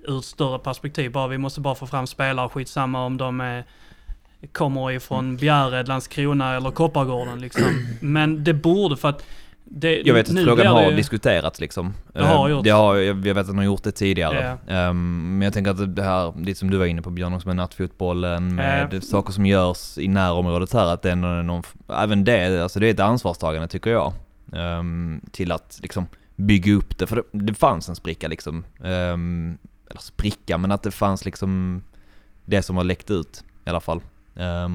ur 0.04 0.18
ett 0.18 0.24
större 0.24 0.58
perspektiv. 0.58 1.12
Bara 1.12 1.28
vi 1.28 1.38
måste 1.38 1.60
bara 1.60 1.74
få 1.74 1.86
fram 1.86 2.06
spelare, 2.06 2.48
skitsamma 2.48 3.04
om 3.04 3.16
de 3.16 3.40
är 3.40 3.64
kommer 4.52 4.90
ifrån 4.90 5.36
Bjärred, 5.36 5.88
Landskrona 5.88 6.56
eller 6.56 6.70
Koppargården 6.70 7.40
liksom. 7.40 7.86
Men 8.00 8.44
det 8.44 8.54
borde 8.54 8.96
för 8.96 9.08
att 9.08 9.24
det, 9.68 10.02
jag 10.04 10.14
vet 10.14 10.30
att 10.30 10.44
frågan 10.44 10.66
har 10.66 10.90
det, 10.90 10.96
diskuterats 10.96 11.60
liksom. 11.60 11.94
Det 12.12 12.22
har 12.22 12.48
gjort. 12.48 12.64
Det 12.64 12.70
har, 12.70 12.96
jag 12.96 13.14
vet 13.14 13.36
att 13.36 13.46
de 13.46 13.58
har 13.58 13.64
gjort 13.64 13.82
det 13.82 13.92
tidigare. 13.92 14.58
Yeah. 14.68 14.90
Um, 14.90 15.38
men 15.38 15.42
jag 15.42 15.52
tänker 15.52 15.70
att 15.70 15.96
det 15.96 16.02
här, 16.02 16.34
lite 16.44 16.58
som 16.58 16.70
du 16.70 16.76
var 16.76 16.86
inne 16.86 17.02
på 17.02 17.10
Björn 17.10 17.34
också 17.34 17.48
med 17.48 17.56
nattfotbollen, 17.56 18.54
med 18.54 18.92
yeah. 18.92 19.02
saker 19.02 19.32
som 19.32 19.46
görs 19.46 19.98
i 19.98 20.08
närområdet 20.08 20.72
här, 20.72 20.86
att 20.86 21.02
det 21.02 21.10
är 21.10 21.16
någon, 21.16 21.62
även 21.88 22.24
det, 22.24 22.62
alltså 22.62 22.80
det 22.80 22.86
är 22.86 22.90
ett 22.90 23.00
ansvarstagande 23.00 23.68
tycker 23.68 23.90
jag. 23.90 24.12
Um, 24.52 25.20
till 25.30 25.52
att 25.52 25.78
liksom 25.82 26.06
bygga 26.36 26.72
upp 26.72 26.98
det, 26.98 27.06
för 27.06 27.16
det, 27.16 27.22
det 27.32 27.54
fanns 27.54 27.88
en 27.88 27.96
spricka 27.96 28.28
liksom. 28.28 28.64
Um, 28.78 29.58
eller 29.90 30.00
spricka, 30.00 30.58
men 30.58 30.72
att 30.72 30.82
det 30.82 30.90
fanns 30.90 31.24
liksom 31.24 31.82
det 32.44 32.62
som 32.62 32.76
har 32.76 32.84
läckt 32.84 33.10
ut 33.10 33.44
i 33.64 33.70
alla 33.70 33.80
fall. 33.80 34.00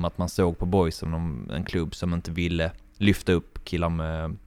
Att 0.04 0.18
man 0.18 0.30
såg 0.30 0.58
på 0.58 0.66
Boys 0.66 0.96
som 0.96 1.50
en 1.54 1.64
klubb 1.64 1.96
som 1.96 2.14
inte 2.14 2.32
ville 2.32 2.72
lyfta 2.98 3.32
upp 3.32 3.66
killar 3.66 3.90
med 3.90 4.38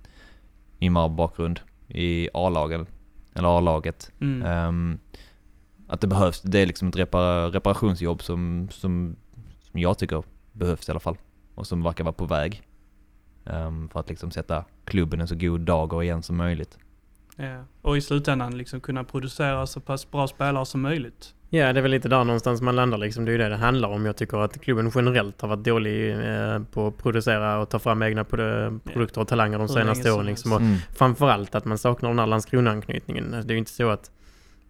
invandrarbakgrund 0.84 1.60
i 1.88 2.28
A-lagen, 2.34 2.86
eller 3.34 3.58
A-laget. 3.58 4.12
Mm. 4.20 4.68
Um, 4.68 4.98
att 5.88 6.00
det 6.00 6.06
behövs, 6.06 6.42
det 6.42 6.58
är 6.58 6.66
liksom 6.66 6.88
ett 6.88 6.96
repar 6.96 7.50
reparationsjobb 7.50 8.22
som, 8.22 8.68
som, 8.70 9.16
som 9.60 9.80
jag 9.80 9.98
tycker 9.98 10.22
behövs 10.52 10.88
i 10.88 10.90
alla 10.90 11.00
fall. 11.00 11.16
Och 11.54 11.66
som 11.66 11.82
verkar 11.82 12.04
vara 12.04 12.12
på 12.12 12.26
väg. 12.26 12.62
Um, 13.44 13.88
för 13.88 14.00
att 14.00 14.08
liksom 14.08 14.30
sätta 14.30 14.64
klubben 14.84 15.20
en 15.20 15.28
så 15.28 15.34
god 15.34 15.60
dager 15.60 16.02
igen 16.02 16.22
som 16.22 16.36
möjligt. 16.36 16.78
Ja, 17.36 17.64
och 17.82 17.96
i 17.96 18.00
slutändan 18.00 18.58
liksom 18.58 18.80
kunna 18.80 19.04
producera 19.04 19.66
så 19.66 19.80
pass 19.80 20.10
bra 20.10 20.28
spelare 20.28 20.66
som 20.66 20.80
möjligt. 20.80 21.34
Ja, 21.54 21.72
det 21.72 21.80
är 21.80 21.82
väl 21.82 21.90
lite 21.90 22.08
där 22.08 22.24
någonstans 22.24 22.62
man 22.62 22.76
landar 22.76 22.98
liksom. 22.98 23.24
Det 23.24 23.30
är 23.30 23.32
ju 23.32 23.38
det 23.38 23.48
det 23.48 23.56
handlar 23.56 23.88
om. 23.88 24.06
Jag 24.06 24.16
tycker 24.16 24.38
att 24.38 24.60
klubben 24.60 24.90
generellt 24.94 25.40
har 25.40 25.48
varit 25.48 25.64
dålig 25.64 26.10
eh, 26.10 26.58
på 26.72 26.86
att 26.86 26.98
producera 26.98 27.58
och 27.58 27.68
ta 27.68 27.78
fram 27.78 28.02
egna 28.02 28.24
produkter 28.24 29.20
och 29.20 29.28
talanger 29.28 29.58
de 29.58 29.68
senaste 29.68 30.12
åren. 30.12 30.26
Liksom. 30.26 30.52
Och 30.52 30.60
mm. 30.60 30.76
Framförallt 30.96 31.54
att 31.54 31.64
man 31.64 31.78
saknar 31.78 32.08
den 32.10 32.18
här 32.18 32.26
Landskrona-anknytningen. 32.26 33.30
Det 33.30 33.36
är 33.36 33.52
ju 33.52 33.58
inte 33.58 33.70
så 33.70 33.90
att 33.90 34.10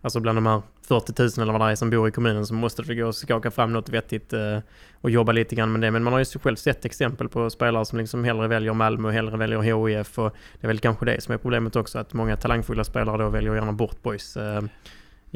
Alltså 0.03 0.21
bland 0.21 0.37
de 0.37 0.47
här 0.47 0.63
40 0.83 1.23
000 1.23 1.31
eller 1.39 1.59
vad 1.59 1.69
det 1.69 1.73
är 1.73 1.77
som 1.77 1.91
bor 1.91 2.09
i 2.09 2.11
kommunen 2.11 2.47
så 2.47 2.55
måste 2.55 2.83
det 2.83 2.95
gå 2.95 3.09
att 3.09 3.15
skaka 3.15 3.51
fram 3.51 3.73
något 3.73 3.89
vettigt 3.89 4.33
eh, 4.33 4.59
och 5.01 5.11
jobba 5.11 5.33
lite 5.33 5.55
grann 5.55 5.73
med 5.73 5.81
det. 5.81 5.91
Men 5.91 6.05
man 6.05 6.13
har 6.13 6.21
ju 6.21 6.25
själv 6.25 6.57
sett 6.57 6.85
exempel 6.85 7.29
på 7.29 7.51
spelare 7.51 7.85
som 7.85 7.99
liksom 7.99 8.25
hellre 8.25 8.49
väljer 8.49 8.73
Malmö 8.73 9.09
och 9.09 9.15
hellre 9.15 9.37
väljer 9.37 9.61
HIF 9.61 10.19
och 10.19 10.35
det 10.61 10.67
är 10.67 10.69
väl 10.69 10.79
kanske 10.79 11.07
det 11.07 11.21
som 11.21 11.35
är 11.35 11.39
problemet 11.39 11.77
också 11.77 11.99
att 11.99 12.13
många 12.13 12.37
talangfulla 12.37 12.85
spelare 12.85 13.23
då 13.23 13.29
väljer 13.29 13.55
gärna 13.55 13.73
bort 13.73 14.03
boys. 14.03 14.37
Eh, 14.37 14.63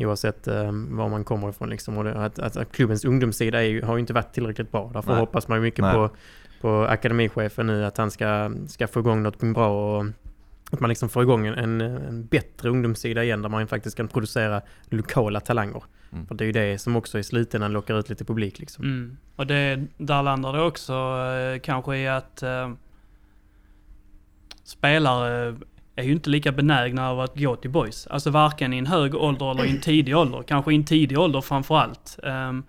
Oavsett 0.07 0.47
eh, 0.47 0.73
var 0.73 1.09
man 1.09 1.25
kommer 1.25 1.49
ifrån 1.49 1.71
liksom. 1.71 1.99
Och 1.99 2.05
det, 2.05 2.15
att, 2.25 2.39
att, 2.39 2.57
att, 2.57 2.73
klubbens 2.73 3.05
ungdomssida 3.05 3.65
är, 3.65 3.83
har 3.83 3.97
ju 3.97 4.01
inte 4.01 4.13
varit 4.13 4.33
tillräckligt 4.33 4.73
bra. 4.73 4.91
Därför 4.95 5.11
Nej. 5.11 5.21
hoppas 5.21 5.49
man 5.49 5.59
ju 5.59 5.63
mycket 5.63 5.93
på, 5.93 6.11
på 6.61 6.85
akademichefen 6.85 7.67
nu 7.67 7.85
att 7.85 7.97
han 7.97 8.11
ska, 8.11 8.51
ska 8.67 8.87
få 8.87 9.01
igång 9.01 9.23
något 9.23 9.39
bra 9.39 9.99
och 9.99 10.05
att 10.71 10.81
man 10.81 10.89
liksom 10.89 11.09
får 11.09 11.23
igång 11.23 11.47
en, 11.47 11.81
en 11.81 12.27
bättre 12.27 12.69
ungdomssida 12.69 13.25
igen 13.25 13.43
där 13.43 13.49
man 13.49 13.67
faktiskt 13.67 13.97
kan 13.97 14.09
producera 14.09 14.63
lokala 14.87 15.41
talanger. 15.41 15.83
Mm. 16.13 16.27
För 16.27 16.35
det 16.35 16.45
är 16.45 16.47
ju 16.47 16.53
det 16.53 16.79
som 16.79 16.97
också 16.97 17.19
i 17.19 17.23
slutändan 17.23 17.73
lockar 17.73 17.99
ut 17.99 18.09
lite 18.09 18.25
publik 18.25 18.59
liksom. 18.59 18.85
Mm. 18.85 19.17
Och 19.37 19.47
det, 19.47 19.87
där 19.97 20.23
landar 20.23 20.53
det 20.53 20.63
också 20.63 20.93
eh, 20.93 21.61
kanske 21.61 21.97
i 21.97 22.09
att 22.09 22.43
eh, 22.43 22.71
spelare 24.65 25.57
är 25.99 26.03
ju 26.03 26.13
inte 26.13 26.31
lika 26.31 26.53
benägna 26.53 27.11
av 27.11 27.21
att 27.21 27.39
gå 27.39 27.57
till 27.57 27.71
boys. 27.71 28.07
Alltså 28.07 28.31
varken 28.31 28.73
i 28.73 28.79
en 28.79 28.87
hög 28.87 29.15
ålder 29.15 29.51
eller 29.51 29.65
i 29.65 29.71
en 29.71 29.81
tidig 29.81 30.17
ålder. 30.17 30.43
Kanske 30.43 30.73
i 30.73 30.75
en 30.75 30.85
tidig 30.85 31.19
ålder 31.19 31.41
framförallt. 31.41 32.19
Um, 32.23 32.65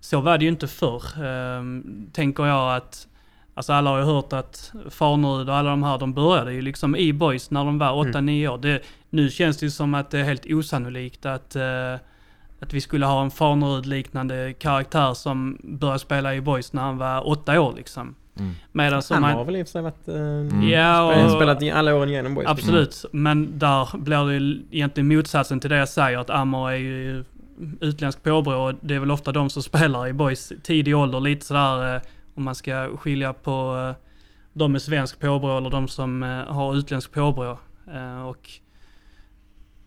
så 0.00 0.20
var 0.20 0.38
det 0.38 0.44
ju 0.44 0.50
inte 0.50 0.68
förr. 0.68 1.02
Um, 1.24 2.06
tänker 2.12 2.46
jag 2.46 2.76
att 2.76 3.08
Alltså 3.56 3.72
alla 3.72 3.90
har 3.90 3.98
ju 3.98 4.04
hört 4.04 4.32
att 4.32 4.72
Farnerud 4.90 5.48
och 5.48 5.56
alla 5.56 5.70
de 5.70 5.82
här, 5.82 5.98
de 5.98 6.14
började 6.14 6.52
ju 6.52 6.62
liksom 6.62 6.96
i 6.96 7.12
boys 7.12 7.50
när 7.50 7.64
de 7.64 7.78
var 7.78 8.04
8-9 8.04 8.48
år. 8.48 8.58
Det, 8.58 8.82
nu 9.10 9.30
känns 9.30 9.56
det 9.56 9.66
ju 9.66 9.70
som 9.70 9.94
att 9.94 10.10
det 10.10 10.18
är 10.18 10.24
helt 10.24 10.46
osannolikt 10.46 11.26
att, 11.26 11.56
eh, 11.56 11.94
att 12.60 12.72
vi 12.72 12.80
skulle 12.80 13.06
ha 13.06 13.22
en 13.22 13.30
Farnerud-liknande 13.30 14.52
karaktär 14.52 15.14
som 15.14 15.58
började 15.62 15.98
spela 15.98 16.34
i 16.34 16.40
boys 16.40 16.72
när 16.72 16.82
han 16.82 16.98
var 16.98 17.28
8 17.28 17.60
år 17.60 17.74
liksom. 17.76 18.14
Mm. 18.38 18.52
Medan 18.72 19.02
Han 19.10 19.22
han, 19.22 19.32
har 19.34 19.44
väl 19.44 19.56
i 19.56 19.62
och 19.62 19.66
för 19.66 19.72
sig 19.72 19.82
varit... 19.82 20.08
Eh, 20.08 20.14
Mm. 20.14 20.68
Ja, 20.68 21.24
och, 21.24 21.30
Spelat 21.30 21.62
i 21.62 21.70
alla 21.70 21.94
åren 21.94 22.08
igenom 22.08 22.34
boys. 22.34 22.46
absolut. 22.48 23.04
Men 23.12 23.58
där 23.58 23.98
blir 23.98 24.24
det 24.26 24.34
ju 24.34 24.62
egentligen 24.70 25.08
motsatsen 25.16 25.60
till 25.60 25.70
det 25.70 25.76
jag 25.76 25.88
säger, 25.88 26.18
att 26.18 26.30
Amor 26.30 26.70
är 26.70 26.76
ju 26.76 27.24
utländsk 27.80 28.22
påbrå 28.22 28.54
och 28.68 28.74
det 28.80 28.94
är 28.94 28.98
väl 28.98 29.10
ofta 29.10 29.32
de 29.32 29.50
som 29.50 29.62
spelar 29.72 30.06
i 30.08 30.12
boys 30.12 30.52
tidig 30.62 30.96
ålder, 30.96 31.20
lite 31.20 31.46
sådär 31.46 31.94
eh, 31.96 32.02
om 32.34 32.44
man 32.44 32.54
ska 32.54 32.96
skilja 32.96 33.32
på 33.32 33.86
eh, 33.90 34.02
de 34.52 34.72
med 34.72 34.82
svensk 34.82 35.20
påbrå 35.20 35.56
eller 35.58 35.70
de 35.70 35.88
som 35.88 36.22
har 36.48 36.76
utländsk 36.76 37.12
påbrå. 37.12 37.58
Och 38.28 38.50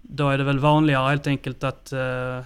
då 0.01 0.29
är 0.29 0.37
det 0.37 0.43
väl 0.43 0.59
vanligare 0.59 1.09
helt 1.09 1.27
enkelt 1.27 1.63
att 1.63 1.93
att 1.93 2.45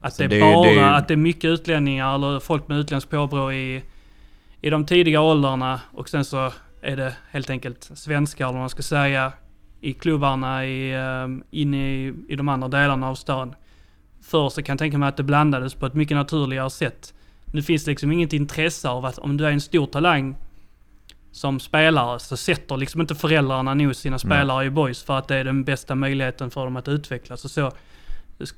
Alltså, 0.00 0.22
det 0.22 0.24
är 0.24 0.28
det 0.28 0.36
är 0.36 0.48
ju- 0.48 0.54
bara, 0.54 0.62
det 0.64 0.68
är 0.70 0.74
ju- 0.74 0.80
att 0.96 1.08
det 1.08 1.14
är 1.14 1.16
mycket 1.16 1.44
utlänningar 1.48 2.14
eller 2.14 2.40
folk 2.40 2.68
med 2.68 2.78
utländskt 2.78 3.10
påbrå 3.10 3.52
i, 3.52 3.82
i 4.64 4.70
de 4.70 4.86
tidiga 4.86 5.20
åldrarna 5.20 5.80
och 5.92 6.08
sen 6.08 6.24
så 6.24 6.52
är 6.82 6.96
det 6.96 7.16
helt 7.30 7.50
enkelt 7.50 7.90
svenskar, 7.94 8.46
vad 8.46 8.54
man 8.54 8.70
ska 8.70 8.82
säga, 8.82 9.32
i 9.80 9.92
klubbarna 9.92 10.66
i, 10.66 10.94
eh, 10.94 11.28
inne 11.50 11.90
i, 11.90 12.14
i 12.28 12.36
de 12.36 12.48
andra 12.48 12.68
delarna 12.68 13.08
av 13.08 13.14
stan. 13.14 13.54
Förr 14.22 14.48
så 14.48 14.62
kan 14.62 14.72
jag 14.72 14.78
tänka 14.78 14.98
mig 14.98 15.08
att 15.08 15.16
det 15.16 15.22
blandades 15.22 15.74
på 15.74 15.86
ett 15.86 15.94
mycket 15.94 16.16
naturligare 16.16 16.70
sätt. 16.70 17.14
Nu 17.52 17.62
finns 17.62 17.84
det 17.84 17.90
liksom 17.90 18.12
inget 18.12 18.32
intresse 18.32 18.88
av 18.88 19.04
att 19.04 19.18
om 19.18 19.36
du 19.36 19.46
är 19.46 19.50
en 19.50 19.60
stor 19.60 19.86
talang 19.86 20.36
som 21.32 21.60
spelare 21.60 22.18
så 22.18 22.36
sätter 22.36 22.76
liksom 22.76 23.00
inte 23.00 23.14
föräldrarna 23.14 23.74
nog 23.74 23.96
sina 23.96 24.18
spelare 24.18 24.64
i 24.66 24.70
boys 24.70 25.02
för 25.02 25.18
att 25.18 25.28
det 25.28 25.36
är 25.36 25.44
den 25.44 25.64
bästa 25.64 25.94
möjligheten 25.94 26.50
för 26.50 26.64
dem 26.64 26.76
att 26.76 26.88
utvecklas. 26.88 27.44
Och 27.44 27.50
så, 27.50 27.72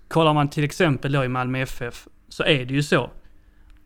kollar 0.08 0.34
man 0.34 0.48
till 0.48 0.64
exempel 0.64 1.12
då 1.12 1.24
i 1.24 1.28
Malmö 1.28 1.58
FF 1.58 2.08
så 2.28 2.42
är 2.42 2.64
det 2.64 2.74
ju 2.74 2.82
så. 2.82 3.10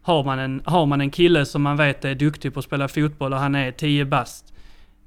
Har 0.03 0.25
man, 0.25 0.39
en, 0.39 0.63
har 0.65 0.87
man 0.87 1.01
en 1.01 1.11
kille 1.11 1.47
som 1.47 1.63
man 1.63 1.77
vet 1.77 2.05
är 2.05 2.15
duktig 2.15 2.55
på 2.55 2.59
att 2.59 2.65
spela 2.65 2.89
fotboll 2.89 3.33
och 3.33 3.39
han 3.39 3.55
är 3.55 3.73
10 3.73 4.05
bast. 4.05 4.53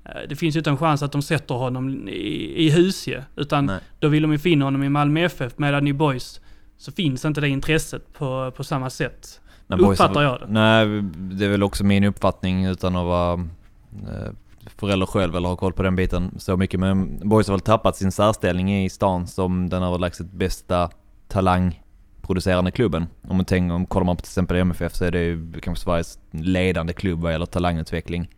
eh, 0.06 0.12
Det 0.30 0.36
finns 0.36 0.56
ju 0.56 0.60
inte 0.60 0.70
en 0.70 0.78
chans 0.78 1.04
att 1.04 1.12
de 1.12 1.22
sätter 1.22 1.56
honom 1.56 2.08
i, 2.10 2.54
i 2.66 2.70
Husie. 2.70 3.24
Utan 3.36 3.66
Nej. 3.66 3.80
då 4.00 4.08
vill 4.08 4.22
de 4.24 4.34
ju 4.34 4.52
in 4.52 4.62
honom 4.62 4.84
i 4.84 4.90
Malmö 4.90 5.20
FF. 5.26 5.54
Medan 5.58 5.88
i 5.88 5.94
Boys 5.94 6.42
så 6.78 6.92
finns 6.92 7.26
inte 7.26 7.42
det 7.42 7.50
intresset 7.50 8.14
på, 8.14 8.52
på 8.56 8.64
samma 8.64 8.90
sätt. 8.90 9.42
Nej, 9.68 9.80
boys 9.80 10.00
Uppfattar 10.00 10.22
jag 10.22 10.40
det. 10.40 10.46
Nej, 10.50 11.02
det 11.14 11.46
är 11.46 11.50
väl 11.50 11.64
också 11.64 11.84
min 11.84 12.04
uppfattning 12.04 12.66
utan 12.66 12.96
att 12.96 13.06
vara 13.06 13.34
eh, 13.34 14.32
förälder 14.78 15.06
själv 15.06 15.36
eller 15.36 15.50
ha 15.50 15.56
koll 15.56 15.74
på 15.74 15.84
den 15.84 15.96
biten 15.96 16.32
så 16.38 16.58
mycket. 16.58 16.80
Men 16.80 17.20
Boys 17.30 17.48
har 17.48 17.54
väl 17.54 17.62
tappat 17.62 17.96
sin 17.96 18.12
särställning 18.12 18.84
i 18.84 18.90
stan 18.90 19.28
som 19.28 19.70
den 19.70 19.84
överlägset 19.84 20.32
bästa 20.32 20.90
producerande 22.28 22.72
klubben. 22.72 23.08
Om 23.22 23.36
man 23.38 23.46
tänker, 23.46 23.76
om 23.76 23.86
kollar 23.86 24.06
man 24.06 24.16
på 24.16 24.22
till 24.22 24.30
exempel 24.30 24.58
MFF 24.58 24.96
så 24.96 25.06
är 25.06 25.12
det 25.12 25.22
ju 25.22 25.54
kanske 25.62 25.84
Sveriges 25.84 26.20
ledande 26.32 26.94
klubb 26.94 27.22
vad 27.22 27.32
gäller 27.32 27.46
talangutveckling. 27.46 28.30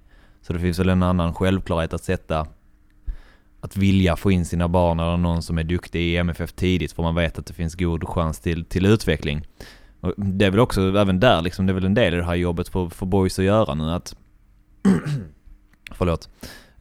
Så 0.41 0.53
det 0.53 0.59
finns 0.59 0.79
väl 0.79 0.89
en 0.89 1.03
annan 1.03 1.33
självklarhet 1.33 1.93
att 1.93 2.03
sätta 2.03 2.47
att 3.61 3.77
vilja 3.77 4.15
få 4.15 4.31
in 4.31 4.45
sina 4.45 4.67
barn 4.67 4.99
eller 4.99 5.17
någon 5.17 5.43
som 5.43 5.57
är 5.57 5.63
duktig 5.63 6.01
i 6.01 6.17
MFF 6.17 6.51
tidigt 6.51 6.91
för 6.91 7.03
man 7.03 7.15
vet 7.15 7.39
att 7.39 7.45
det 7.45 7.53
finns 7.53 7.75
god 7.75 8.07
chans 8.07 8.39
till, 8.39 8.65
till 8.65 8.85
utveckling. 8.85 9.47
Och 10.01 10.13
det 10.17 10.45
är 10.45 10.51
väl 10.51 10.59
också, 10.59 10.81
även 10.81 11.19
där 11.19 11.41
liksom, 11.41 11.65
det 11.65 11.71
är 11.71 11.73
väl 11.73 11.85
en 11.85 11.93
del 11.93 12.13
i 12.13 12.17
det 12.17 12.25
här 12.25 12.35
jobbet 12.35 12.69
för, 12.69 12.89
för 12.89 13.05
boys 13.05 13.39
att 13.39 13.45
göra 13.45 13.73
nu 13.73 13.91
att 13.91 14.15
förlåt, 15.91 16.29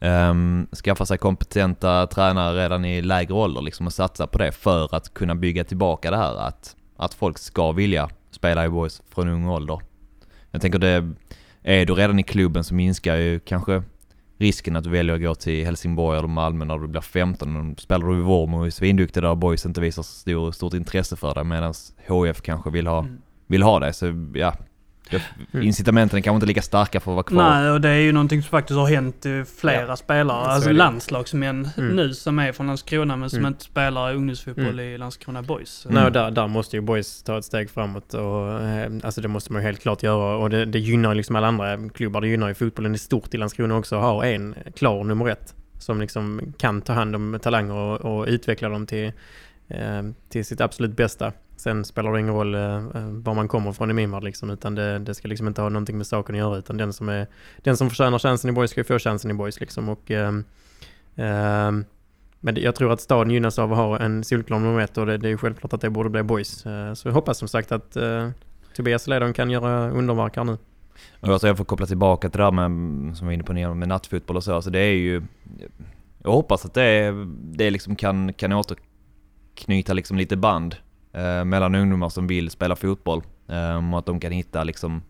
um, 0.01 0.67
skaffa 0.83 1.05
sig 1.05 1.17
kompetenta 1.17 2.07
tränare 2.07 2.63
redan 2.63 2.85
i 2.85 3.01
lägre 3.01 3.33
ålder 3.33 3.61
liksom 3.61 3.85
och 3.85 3.93
satsa 3.93 4.27
på 4.27 4.37
det 4.37 4.51
för 4.51 4.95
att 4.95 5.13
kunna 5.13 5.35
bygga 5.35 5.63
tillbaka 5.63 6.11
det 6.11 6.17
här 6.17 6.35
att, 6.35 6.75
att 6.95 7.13
folk 7.13 7.37
ska 7.37 7.71
vilja 7.71 8.09
spela 8.31 8.65
i 8.65 8.69
boys 8.69 9.01
från 9.09 9.27
ung 9.27 9.47
ålder. 9.47 9.79
Jag 10.51 10.61
tänker 10.61 10.79
det, 10.79 11.13
är 11.63 11.85
du 11.85 11.93
redan 11.93 12.19
i 12.19 12.23
klubben 12.23 12.63
så 12.63 12.73
minskar 12.75 13.15
ju 13.15 13.39
kanske 13.39 13.83
risken 14.37 14.75
att 14.75 14.83
du 14.83 14.89
väljer 14.89 15.15
att 15.15 15.21
gå 15.21 15.35
till 15.35 15.65
Helsingborg 15.65 16.17
eller 16.19 16.27
Malmö 16.27 16.65
när 16.65 16.77
du 16.77 16.87
blir 16.87 17.01
15. 17.01 17.71
Och 17.71 17.79
Spelar 17.79 18.07
du 18.07 18.17
i 18.17 18.21
Vormo 18.21 18.59
och 18.59 18.65
är 18.65 18.69
svinduktig 18.69 19.23
där 19.23 19.29
och 19.29 19.37
boys 19.37 19.65
inte 19.65 19.81
visar 19.81 20.03
stor, 20.03 20.51
stort 20.51 20.73
intresse 20.73 21.15
för 21.15 21.33
dig 21.33 21.43
medan 21.43 21.73
HF 22.07 22.41
kanske 22.41 22.69
vill 22.69 22.87
ha, 22.87 22.99
Mm. 22.99 23.21
vill 23.47 23.63
ha 23.63 23.79
det. 23.79 23.93
Så 23.93 24.29
ja. 24.33 24.53
Incitamenten 25.61 26.17
är 26.17 26.21
kanske 26.21 26.35
inte 26.35 26.45
lika 26.45 26.61
starka 26.61 26.99
för 26.99 27.11
att 27.11 27.15
vara 27.15 27.23
kvar. 27.23 27.49
Nej, 27.61 27.69
och 27.71 27.81
det 27.81 27.89
är 27.89 27.99
ju 27.99 28.11
någonting 28.11 28.41
som 28.41 28.49
faktiskt 28.49 28.77
har 28.77 28.87
hänt 28.87 29.25
i 29.25 29.43
flera 29.59 29.87
Ja, 29.87 29.95
spelare. 29.95 30.45
så 30.45 30.49
Alltså 30.51 30.71
landslagsmän 30.71 31.69
Mm. 31.77 31.95
nu 31.95 32.13
som 32.13 32.39
är 32.39 32.51
från 32.51 32.67
Landskrona 32.67 33.15
men 33.15 33.29
som 33.29 33.39
Mm. 33.39 33.47
inte 33.47 33.63
spelar 33.63 34.13
ungdomsfotboll 34.15 34.65
Mm. 34.79 34.85
i 34.85 34.97
Landskrona 34.97 35.41
Boys. 35.41 35.85
Mm. 35.85 35.95
Nej, 35.95 36.05
och 36.05 36.11
där, 36.11 36.31
där 36.31 36.47
måste 36.47 36.75
ju 36.75 36.81
boys 36.81 37.23
ta 37.23 37.37
ett 37.37 37.45
steg 37.45 37.69
framåt 37.69 38.13
och 38.13 38.61
eh, 38.61 38.91
alltså 39.03 39.21
det 39.21 39.27
måste 39.27 39.53
man 39.53 39.61
ju 39.61 39.65
helt 39.65 39.81
klart 39.81 40.03
göra 40.03 40.35
och 40.37 40.49
det, 40.49 40.65
det 40.65 40.79
gynnar 40.79 41.15
liksom 41.15 41.35
alla 41.35 41.47
andra 41.47 41.89
klubbar. 41.89 42.21
Det 42.21 42.27
gynnar 42.27 42.47
ju 42.47 42.53
fotbollen 42.53 42.95
i 42.95 42.97
stort 42.97 43.33
i 43.33 43.37
Landskrona 43.37 43.75
också 43.77 43.95
att 43.95 44.01
ha 44.01 44.25
en 44.25 44.55
klar 44.75 45.03
nummer 45.03 45.29
ett 45.29 45.55
som 45.79 46.01
liksom 46.01 46.53
kan 46.57 46.81
ta 46.81 46.93
hand 46.93 47.15
om 47.15 47.39
talanger 47.41 47.73
och, 47.75 48.17
och 48.19 48.25
utveckla 48.27 48.69
dem 48.69 48.85
till, 48.87 49.11
eh, 49.67 50.01
till 50.29 50.45
sitt 50.45 50.61
absolut 50.61 50.95
bästa. 50.95 51.31
Sen 51.55 51.85
spelar 51.85 52.13
det 52.13 52.19
ingen 52.19 52.33
roll 52.33 52.55
eh, 52.55 52.75
eh, 52.75 53.09
var 53.09 53.33
man 53.33 53.47
kommer 53.47 53.71
från 53.71 53.91
i 53.91 53.93
min 53.93 54.11
värld 54.11 54.23
liksom, 54.23 54.49
utan 54.49 54.75
det, 54.75 54.99
det 54.99 55.15
ska 55.15 55.27
liksom 55.27 55.47
inte 55.47 55.61
ha 55.61 55.69
någonting 55.69 55.97
med 55.97 56.07
saken 56.07 56.35
att 56.35 56.39
göra 56.39 56.57
utan 56.57 56.77
den 56.77 56.93
som, 56.93 57.09
är, 57.09 57.27
den 57.57 57.77
som 57.77 57.89
förtjänar 57.89 58.19
chansen 58.19 58.49
i 58.49 58.53
boys 58.53 58.71
ska 58.71 58.79
ju 58.79 58.83
få 58.85 58.99
chansen 58.99 59.31
i 59.31 59.33
boys 59.33 59.59
liksom 59.59 59.89
och 59.89 60.11
ehm, 60.11 60.43
ehm, 61.15 61.85
men 62.39 62.55
jag 62.55 62.75
tror 62.75 62.91
att 62.91 63.01
staden 63.01 63.31
gynnas 63.31 63.59
av 63.59 63.71
att 63.71 63.77
ha 63.77 63.99
en 63.99 64.23
solklar 64.23 64.59
nummer 64.59 64.81
ett 64.81 64.97
och 64.97 65.05
det, 65.05 65.17
det 65.17 65.27
är 65.27 65.29
ju 65.29 65.37
självklart 65.37 65.73
att 65.73 65.81
det 65.81 65.89
borde 65.89 66.09
bli 66.09 66.23
boys. 66.23 66.65
Eh, 66.65 66.93
så 66.93 67.07
jag 67.07 67.13
hoppas 67.13 67.37
som 67.37 67.47
sagt 67.47 67.71
att 67.71 67.97
uh, 67.97 68.29
Tobias 68.75 69.07
Ledon 69.07 69.33
kan 69.33 69.49
göra 69.49 69.89
underverk 69.89 70.35
här 70.35 70.43
nu. 70.43 70.57
Alltså 71.19 71.47
jag 71.47 71.57
får 71.57 71.65
koppla 71.65 71.85
tillbaka 71.85 72.29
till 72.29 72.37
det 72.37 72.43
där 72.43 72.51
med, 72.51 73.17
som 73.17 73.27
vi 73.27 73.35
var 73.37 73.53
inne 73.53 73.67
på 73.67 73.75
med 73.75 73.87
nattfotboll 73.87 74.37
och 74.37 74.43
så. 74.43 74.55
Alltså 74.55 74.69
det 74.69 74.79
är 74.79 74.93
ju... 74.93 75.23
Jag 76.23 76.31
hoppas 76.31 76.65
att 76.65 76.73
det, 76.73 77.13
det 77.41 77.69
liksom 77.69 77.95
kan, 77.95 78.33
kan 78.33 78.53
återknyta 78.53 79.93
liksom 79.93 80.17
lite 80.17 80.37
band 80.37 80.75
mellan 81.45 81.75
ungdomar 81.75 82.09
som 82.09 82.27
vill 82.27 82.49
spela 82.49 82.75
fotboll. 82.75 83.21
Eh, 83.47 83.93
och 83.93 83.99
att 83.99 84.05
de 84.05 84.19
kan 84.19 84.31
hitta 84.31 84.63
liksom 84.63 85.01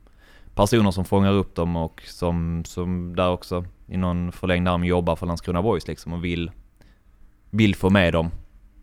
personer 0.56 0.92
som 0.92 1.06
fångar 1.06 1.32
upp 1.32 1.56
dem 1.56 1.76
och 1.76 2.02
som, 2.06 2.64
som 2.66 3.16
där 3.16 3.30
också 3.30 3.66
i 3.88 3.98
någon 3.98 4.32
förlängd 4.32 4.68
arm 4.68 4.84
jobbar 4.84 5.16
för 5.16 5.26
Landskrona 5.26 5.62
Boys 5.62 5.88
liksom 5.88 6.14
och 6.14 6.26
vill, 6.26 6.52
vill 7.50 7.76
få 7.76 7.90
med 7.90 8.14
dem, 8.14 8.32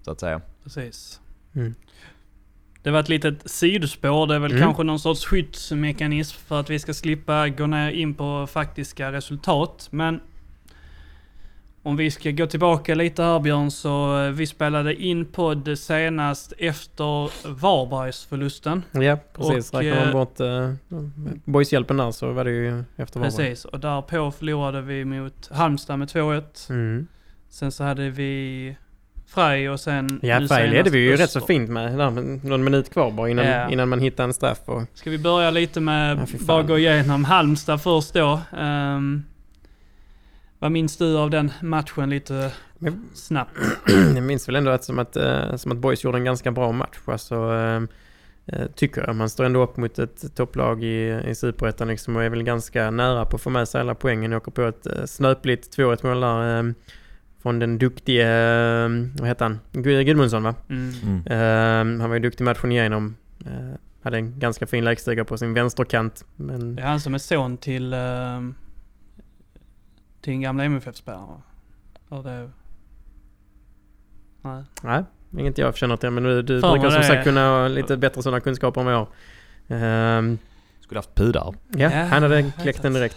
så 0.03 0.11
att 0.11 0.21
säga. 0.21 0.41
Precis. 0.65 1.21
Mm. 1.55 1.75
Det 2.83 2.91
var 2.91 3.01
ett 3.01 3.09
litet 3.09 3.51
sidospår. 3.51 4.27
Det 4.27 4.35
är 4.35 4.39
väl 4.39 4.51
Mm. 4.51 4.63
kanske 4.63 4.83
någon 4.83 4.99
sorts 5.01 5.25
skyddsmekanism 5.27 6.39
för 6.47 6.61
att 6.61 6.71
vi 6.71 6.79
ska 6.79 6.95
slippa 6.95 7.49
gå 7.49 7.67
ner 7.67 7.91
in 7.91 8.15
på 8.15 8.47
faktiska 8.47 9.13
resultat. 9.13 9.89
Men 9.91 10.21
om 11.83 11.97
vi 11.97 12.11
ska 12.11 12.31
gå 12.31 12.47
tillbaka 12.47 12.95
lite 12.95 13.23
här 13.23 13.41
Björn, 13.41 13.71
så 13.71 14.23
eh, 14.25 14.31
vi 14.31 14.47
spelade 14.47 14.95
in 15.03 15.25
podd 15.25 15.79
senast 15.79 16.53
efter 16.59 17.49
Varbergsförlusten. 17.49 18.83
Ja, 18.93 19.19
precis. 19.33 19.73
Och, 19.73 19.81
Räknar 19.81 19.99
man 20.01 20.09
eh, 20.09 20.13
bort 20.13 20.41
uh, 20.41 20.73
boyshjälpen 21.45 21.97
där 21.97 22.11
så 22.11 22.33
var 22.33 22.45
det 22.45 22.51
ju 22.51 22.85
efter 22.97 23.21
Varberg. 23.21 23.37
Precis, 23.37 23.65
och 23.65 23.81
därpå 23.81 24.31
förlorade 24.31 24.81
vi 24.83 25.05
mot 25.05 25.49
Halmstad 25.53 25.99
med 25.99 26.09
2-1. 26.09 26.71
Mm. 26.71 27.07
Sen 27.49 27.73
så 27.73 27.85
hade 27.85 28.11
vi 28.11 28.77
Frej 29.27 29.71
och 29.71 29.81
sen... 29.81 30.21
Ja, 30.23 30.47
Frej 30.49 30.71
ledde 30.71 30.91
vi 30.91 30.99
ju 30.99 31.17
rätt 31.17 31.31
så 31.31 31.39
Öster. 31.39 31.55
fint 31.55 31.71
med. 31.71 31.99
Där, 31.99 32.11
någon 32.49 32.65
minut 32.65 32.93
kvar 32.93 33.11
bara 33.11 33.29
innan, 33.29 33.47
Ja. 33.47 33.71
innan 33.71 33.89
man 33.89 34.01
hittade 34.01 34.25
en 34.25 34.35
straff. 34.35 34.59
Och, 34.65 34.83
Ska 34.95 35.11
vi 35.11 35.19
börja 35.19 35.51
lite 35.51 35.81
med, 35.81 36.19
Ja, 36.33 36.39
bara 36.47 36.63
gå 36.63 36.79
igenom 36.79 37.25
Halmstad 37.25 37.83
först 37.83 38.15
då. 38.15 38.41
Um, 38.61 39.25
vad 40.63 40.73
minns 40.73 40.97
du 40.97 41.17
av 41.19 41.31
den 41.31 41.53
matchen 41.63 42.11
lite 42.11 42.53
men, 42.79 43.05
snabbt? 43.15 43.59
jag 44.15 44.23
minns 44.23 44.49
väl 44.49 44.57
ändå 44.57 44.71
att 44.71 44.85
som, 44.85 44.99
att 44.99 45.17
eh, 45.17 45.57
som 45.57 45.73
att 45.73 45.79
Boys 45.79 46.05
gjorde 46.05 46.19
en 46.19 46.25
ganska 46.25 46.53
bra 46.53 46.73
match. 46.73 46.99
Alltså, 47.05 47.35
eh, 47.35 47.83
eh, 48.47 48.67
tycker 48.75 49.05
jag. 49.07 49.17
Man 49.17 49.29
står 49.31 49.45
ändå 49.45 49.63
upp 49.63 49.77
mot 49.77 49.99
ett 49.99 50.37
topplag 50.37 50.85
i, 50.85 51.23
i 51.27 51.35
Superettan 51.35 51.89
liksom 51.89 52.17
och 52.17 52.23
är 52.23 52.29
väl 52.29 52.43
ganska 52.43 52.91
nära 52.91 53.25
på 53.25 53.37
att 53.37 53.43
få 53.43 53.51
med 53.51 53.69
sig 53.69 53.81
alla 53.81 53.95
poängen. 53.95 54.33
Åker 54.33 54.51
på 54.51 54.63
ett 54.63 54.87
snöpligt 55.11 55.77
2-1 55.77 56.07
mål 56.07 56.21
där. 56.21 56.75
Från 57.43 57.59
den 57.59 57.79
duktige, 57.79 58.25
vad 59.19 59.29
heter 59.29 59.45
han? 59.45 59.59
Gud- 59.73 60.07
Gudmundsson 60.07 60.43
va? 60.43 60.55
Mm. 60.69 60.93
Mm. 61.27 62.01
Han 62.01 62.11
var 62.11 62.17
ju 62.17 62.23
duktig 62.23 62.45
matchen 62.45 62.73
igenom. 62.73 63.17
Hade 64.03 64.17
en 64.17 64.39
ganska 64.39 64.67
fin 64.67 64.85
lägstega 64.85 65.25
på 65.25 65.39
sin 65.39 65.55
vänsterkant. 65.55 66.25
Men 66.37 66.77
Det 66.77 66.83
är 66.83 66.87
han 66.87 67.01
som 67.01 67.15
är 67.15 67.19
son 67.19 67.57
till, 67.57 67.95
till 70.23 70.33
en 70.33 70.41
gamla 70.41 70.65
MFF-spelare. 70.65 71.41
Ja, 72.09 72.17
det... 72.17 72.51
Nej. 74.43 74.63
nej, 74.83 75.05
inget 75.39 75.59
jag 75.59 75.77
känner 75.77 75.97
till. 75.97 76.11
Men 76.11 76.23
du, 76.23 76.43
du 76.43 76.61
Fan, 76.61 76.73
brukar 76.73 76.91
som 76.91 77.01
det 77.01 77.07
sagt 77.07 77.25
kunna 77.25 77.49
ha 77.49 77.69
lite 77.69 77.97
bättre 77.97 78.23
sådana 78.23 78.41
kunskaper 78.41 78.81
än 78.81 78.85
vad 78.87 78.95
jag. 78.95 79.07
Ehm, 79.69 80.39
Skulle 80.81 80.99
haft 80.99 81.15
pudar. 81.15 81.55
ja, 81.71 81.79
Ja, 81.79 81.89
han 82.05 82.23
hade 82.23 82.43
kläckt 82.43 82.79
vet 82.79 82.83
den 82.83 82.93
direkt. 82.93 83.17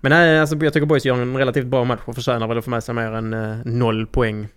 Men 0.00 0.10
nej, 0.10 0.40
alltså, 0.40 0.56
jag 0.56 0.72
tycker 0.72 0.86
Boys 0.86 1.04
gör 1.04 1.22
en 1.22 1.36
relativt 1.36 1.66
bra 1.66 1.84
match 1.84 2.00
och 2.04 2.14
förtjänar 2.14 2.46
väl 2.48 2.58
att 2.58 2.64
få 2.64 2.70
med 2.70 2.84
sig 2.84 2.94
mer 2.94 3.12
än 3.12 3.34
eh, 3.34 3.56
noll 3.64 4.06
poäng. 4.06 4.48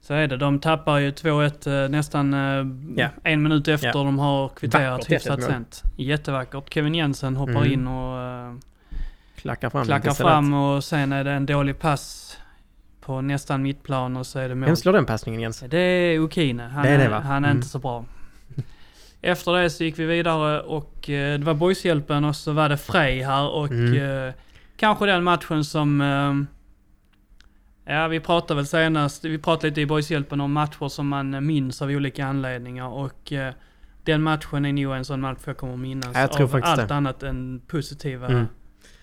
Så 0.00 0.14
är 0.14 0.28
det. 0.28 0.36
De 0.36 0.60
tappar 0.60 0.98
ju 0.98 1.10
2-1 1.10 1.84
eh, 1.84 1.88
nästan 1.90 2.32
Ja. 2.96 3.08
en 3.22 3.42
minut 3.42 3.68
efter 3.68 3.86
Ja. 3.88 3.92
de 3.92 4.18
har 4.18 4.48
kvitterat 4.48 4.92
Vackert 4.98 5.10
hyfsat 5.12 5.38
1-1 5.38 5.42
mål. 5.42 5.50
sent. 5.50 5.82
Jättevackert. 5.96 6.74
Kevin 6.74 6.94
Jensen 6.94 7.36
hoppar 7.36 7.52
Mm. 7.60 7.72
in 7.72 7.86
och 7.86 8.20
eh, 8.20 8.35
Klackar 9.36 9.70
fram. 9.70 9.84
klackar 9.84 10.10
fram 10.10 10.54
och 10.54 10.84
sen 10.84 11.12
är 11.12 11.24
det 11.24 11.30
en 11.32 11.46
dålig 11.46 11.78
pass 11.78 12.36
på 13.00 13.20
nästan 13.20 13.62
mittplan 13.62 14.16
och 14.16 14.26
så 14.26 14.38
är 14.38 14.48
det 14.48 14.54
mål. 14.54 14.66
Vem 14.66 14.76
slår 14.76 14.92
den 14.92 15.06
passningen 15.06 15.40
Jens? 15.40 15.60
Det 15.68 15.78
är 15.78 16.18
Okine. 16.20 16.62
Han, 16.62 16.82
Det 16.82 16.88
är 16.88 16.98
det, 16.98 17.08
va? 17.08 17.20
han 17.20 17.44
är 17.44 17.48
Mm. 17.48 17.56
inte 17.56 17.68
så 17.68 17.78
bra. 17.78 18.04
Efter 19.22 19.52
det 19.52 19.70
så 19.70 19.84
gick 19.84 19.98
vi 19.98 20.04
vidare 20.06 20.60
och 20.60 21.10
eh, 21.10 21.38
det 21.38 21.44
var 21.46 21.54
Boyshjälpen 21.54 22.24
och 22.24 22.36
så 22.36 22.52
var 22.52 22.68
det 22.68 22.76
Frej 22.76 23.22
här 23.22 23.48
och 23.50 23.70
Mm. 23.70 24.26
eh, 24.28 24.34
kanske 24.76 25.06
den 25.06 25.24
matchen 25.24 25.64
som... 25.64 26.00
Eh, 26.00 27.94
ja, 27.94 28.08
vi 28.08 28.20
pratade 28.20 28.54
väl 28.56 28.66
senast, 28.66 29.24
vi 29.24 29.38
pratade 29.38 29.68
lite 29.68 29.80
i 29.80 29.86
Boyshjälpen 29.86 30.40
om 30.40 30.52
matcher 30.52 30.88
som 30.88 31.08
man 31.08 31.46
minns 31.46 31.82
av 31.82 31.88
olika 31.88 32.26
anledningar 32.26 32.88
och 32.88 33.32
den 34.04 34.22
matchen 34.22 34.64
är 34.64 34.72
nog 34.72 34.94
en 34.96 35.04
sån 35.04 35.20
match 35.20 35.38
jag 35.44 35.56
kommer 35.56 35.76
minnas 35.76 36.10
Ja, 36.14 36.20
jag 36.20 36.32
tror 36.32 36.54
av 36.56 36.60
allt 36.64 36.88
det. 36.88 36.94
annat 36.94 37.22
än 37.22 37.60
positiva 37.66 38.26
Mm. 38.26 38.46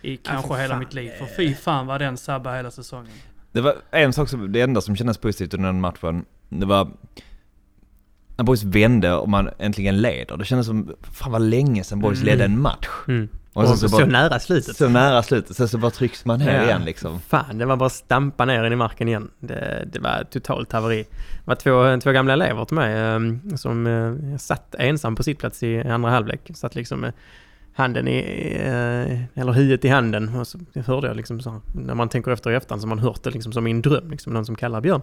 I 0.04 0.18
kanske 0.18 0.48
för 0.48 0.56
hela 0.56 0.74
fan, 0.74 0.80
mitt 0.80 0.94
liv. 0.94 1.12
För 1.20 1.26
fy 1.38 1.56
fan 1.56 1.88
vad 1.88 2.02
den 2.02 2.18
sabbade 2.18 2.58
hela 2.58 2.72
säsongen. 2.72 3.12
Det 3.52 3.62
var 3.62 3.76
en 3.92 4.14
sak 4.14 4.30
som, 4.30 4.52
det 4.52 4.62
enda 4.62 4.82
som 4.82 4.96
kändes 4.96 5.18
positivt 5.18 5.54
under 5.54 5.68
den 5.68 5.82
matchen, 5.82 6.26
det 6.50 6.66
var 6.66 6.88
när 8.38 8.44
Boys 8.44 8.64
vände 8.64 9.14
och 9.14 9.30
man 9.30 9.50
äntligen 9.60 10.02
leder. 10.02 10.38
Det 10.38 10.46
kändes 10.46 10.68
som, 10.68 10.96
fan 11.02 11.32
vad 11.32 11.42
länge 11.42 11.84
sedan 11.84 12.00
Boys 12.00 12.18
Mm. 12.22 12.26
ledde 12.26 12.46
en 12.46 12.62
match. 12.62 12.88
Mm. 13.08 13.28
Och 13.54 13.64
Och 13.64 13.70
så, 13.70 13.90
så 13.90 13.98
bara- 13.98 14.06
nära 14.06 14.40
slutet. 14.40 14.76
Så 14.78 14.90
nära 14.90 15.24
slutet, 15.24 15.56
sen 15.56 15.68
så 15.68 15.78
bara 15.78 15.92
trycks 15.92 16.26
man 16.26 16.40
ner 16.40 16.56
Ja. 16.56 16.64
igen 16.64 16.82
liksom. 16.86 17.20
Fan, 17.20 17.58
det 17.58 17.66
var 17.66 17.76
bara 17.76 17.86
att 17.86 17.92
stampa 17.94 18.46
ner 18.46 18.64
den 18.64 18.74
i 18.74 18.76
marken 18.76 19.08
igen. 19.08 19.32
Det, 19.40 19.88
det 19.94 20.00
var 20.00 20.24
totalt 20.32 20.72
haveri. 20.72 21.04
Det 21.04 21.46
var 21.46 21.56
två, 21.56 22.02
två 22.02 22.12
gamla 22.12 22.34
elever 22.34 22.66
till 22.66 22.76
mig 22.76 22.94
eh, 22.94 23.20
som 23.56 23.88
eh, 23.88 24.38
satt 24.38 24.76
ensam 24.80 25.16
på 25.16 25.24
sitt 25.24 25.40
plats 25.40 25.64
i 25.64 25.82
andra 25.82 26.10
halvlek. 26.10 26.40
Satt 26.54 26.76
liksom 26.76 27.00
med 27.00 27.14
handen 27.74 28.08
i, 28.08 28.20
eh, 28.60 29.40
eller 29.42 29.52
huvudet 29.52 29.86
i 29.86 29.88
handen. 29.88 30.36
Och 30.36 30.48
så 30.48 30.60
hörde 30.86 31.08
jag 31.08 31.18
liksom 31.18 31.42
så, 31.42 31.62
när 31.74 31.96
man 31.96 32.10
tänker 32.10 32.32
efter 32.32 32.52
i 32.52 32.56
efterhand 32.56 32.82
så 32.82 32.88
har 32.88 32.96
man 32.96 33.00
hört 33.04 33.24
det 33.24 33.32
liksom 33.32 33.54
som 33.54 33.68
i 33.68 33.72
en 33.72 33.82
dröm, 33.82 34.12
liksom 34.12 34.34
någon 34.34 34.46
som 34.46 34.56
kallar 34.56 34.82
Björn. 34.82 35.02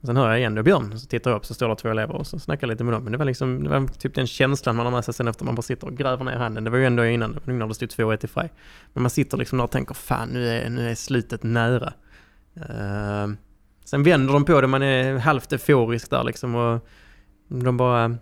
Och 0.00 0.06
sen 0.06 0.16
hör 0.16 0.28
jag 0.28 0.38
igen 0.38 0.54
då 0.54 0.62
Björn, 0.62 0.92
och 0.92 1.00
så 1.00 1.06
tittar 1.06 1.30
jag 1.30 1.38
upp 1.38 1.46
så 1.46 1.54
står 1.54 1.68
det 1.68 1.76
två 1.76 1.88
elever 1.88 2.14
och 2.14 2.26
så 2.26 2.38
snackar 2.38 2.66
jag 2.66 2.72
lite 2.72 2.84
med 2.84 2.94
dem. 2.94 3.02
Men 3.02 3.12
det 3.12 3.18
var 3.18 3.24
liksom, 3.24 3.64
det 3.64 3.70
var 3.70 3.86
typ 3.86 4.14
den 4.14 4.26
känslan 4.26 4.76
man 4.76 4.86
har 4.86 4.92
med 4.92 5.04
sig 5.04 5.14
sen 5.14 5.28
efter 5.28 5.44
man 5.44 5.54
bara 5.54 5.62
sitter 5.62 5.86
och 5.86 5.96
gräver 5.96 6.24
ner 6.24 6.36
handen. 6.36 6.64
Det 6.64 6.70
var 6.70 6.78
ju 6.78 6.86
ändå 6.86 7.04
innan, 7.04 7.32
det 7.32 7.40
var 7.44 7.52
nog 7.52 7.58
när 7.58 7.66
det 7.66 7.74
stod 7.74 7.88
2-1 7.88 8.24
i 8.24 8.28
Frej. 8.28 8.52
Men 8.92 9.02
man 9.02 9.10
sitter 9.10 9.36
liksom 9.36 9.58
där 9.58 9.64
och 9.64 9.70
tänker 9.70 9.94
fan 9.94 10.28
nu 10.28 10.48
är, 10.48 10.70
nu 10.70 10.90
är 10.90 10.94
slutet 10.94 11.42
nära. 11.42 11.92
Uh, 12.56 13.34
sen 13.84 14.02
vänder 14.02 14.32
de 14.32 14.44
på 14.44 14.60
det, 14.60 14.66
man 14.66 14.82
är 14.82 15.18
halvt 15.18 15.52
euforisk 15.52 16.10
där 16.10 16.24
liksom 16.24 16.54
och 16.54 16.88
de 17.48 17.76
bara 17.76 18.18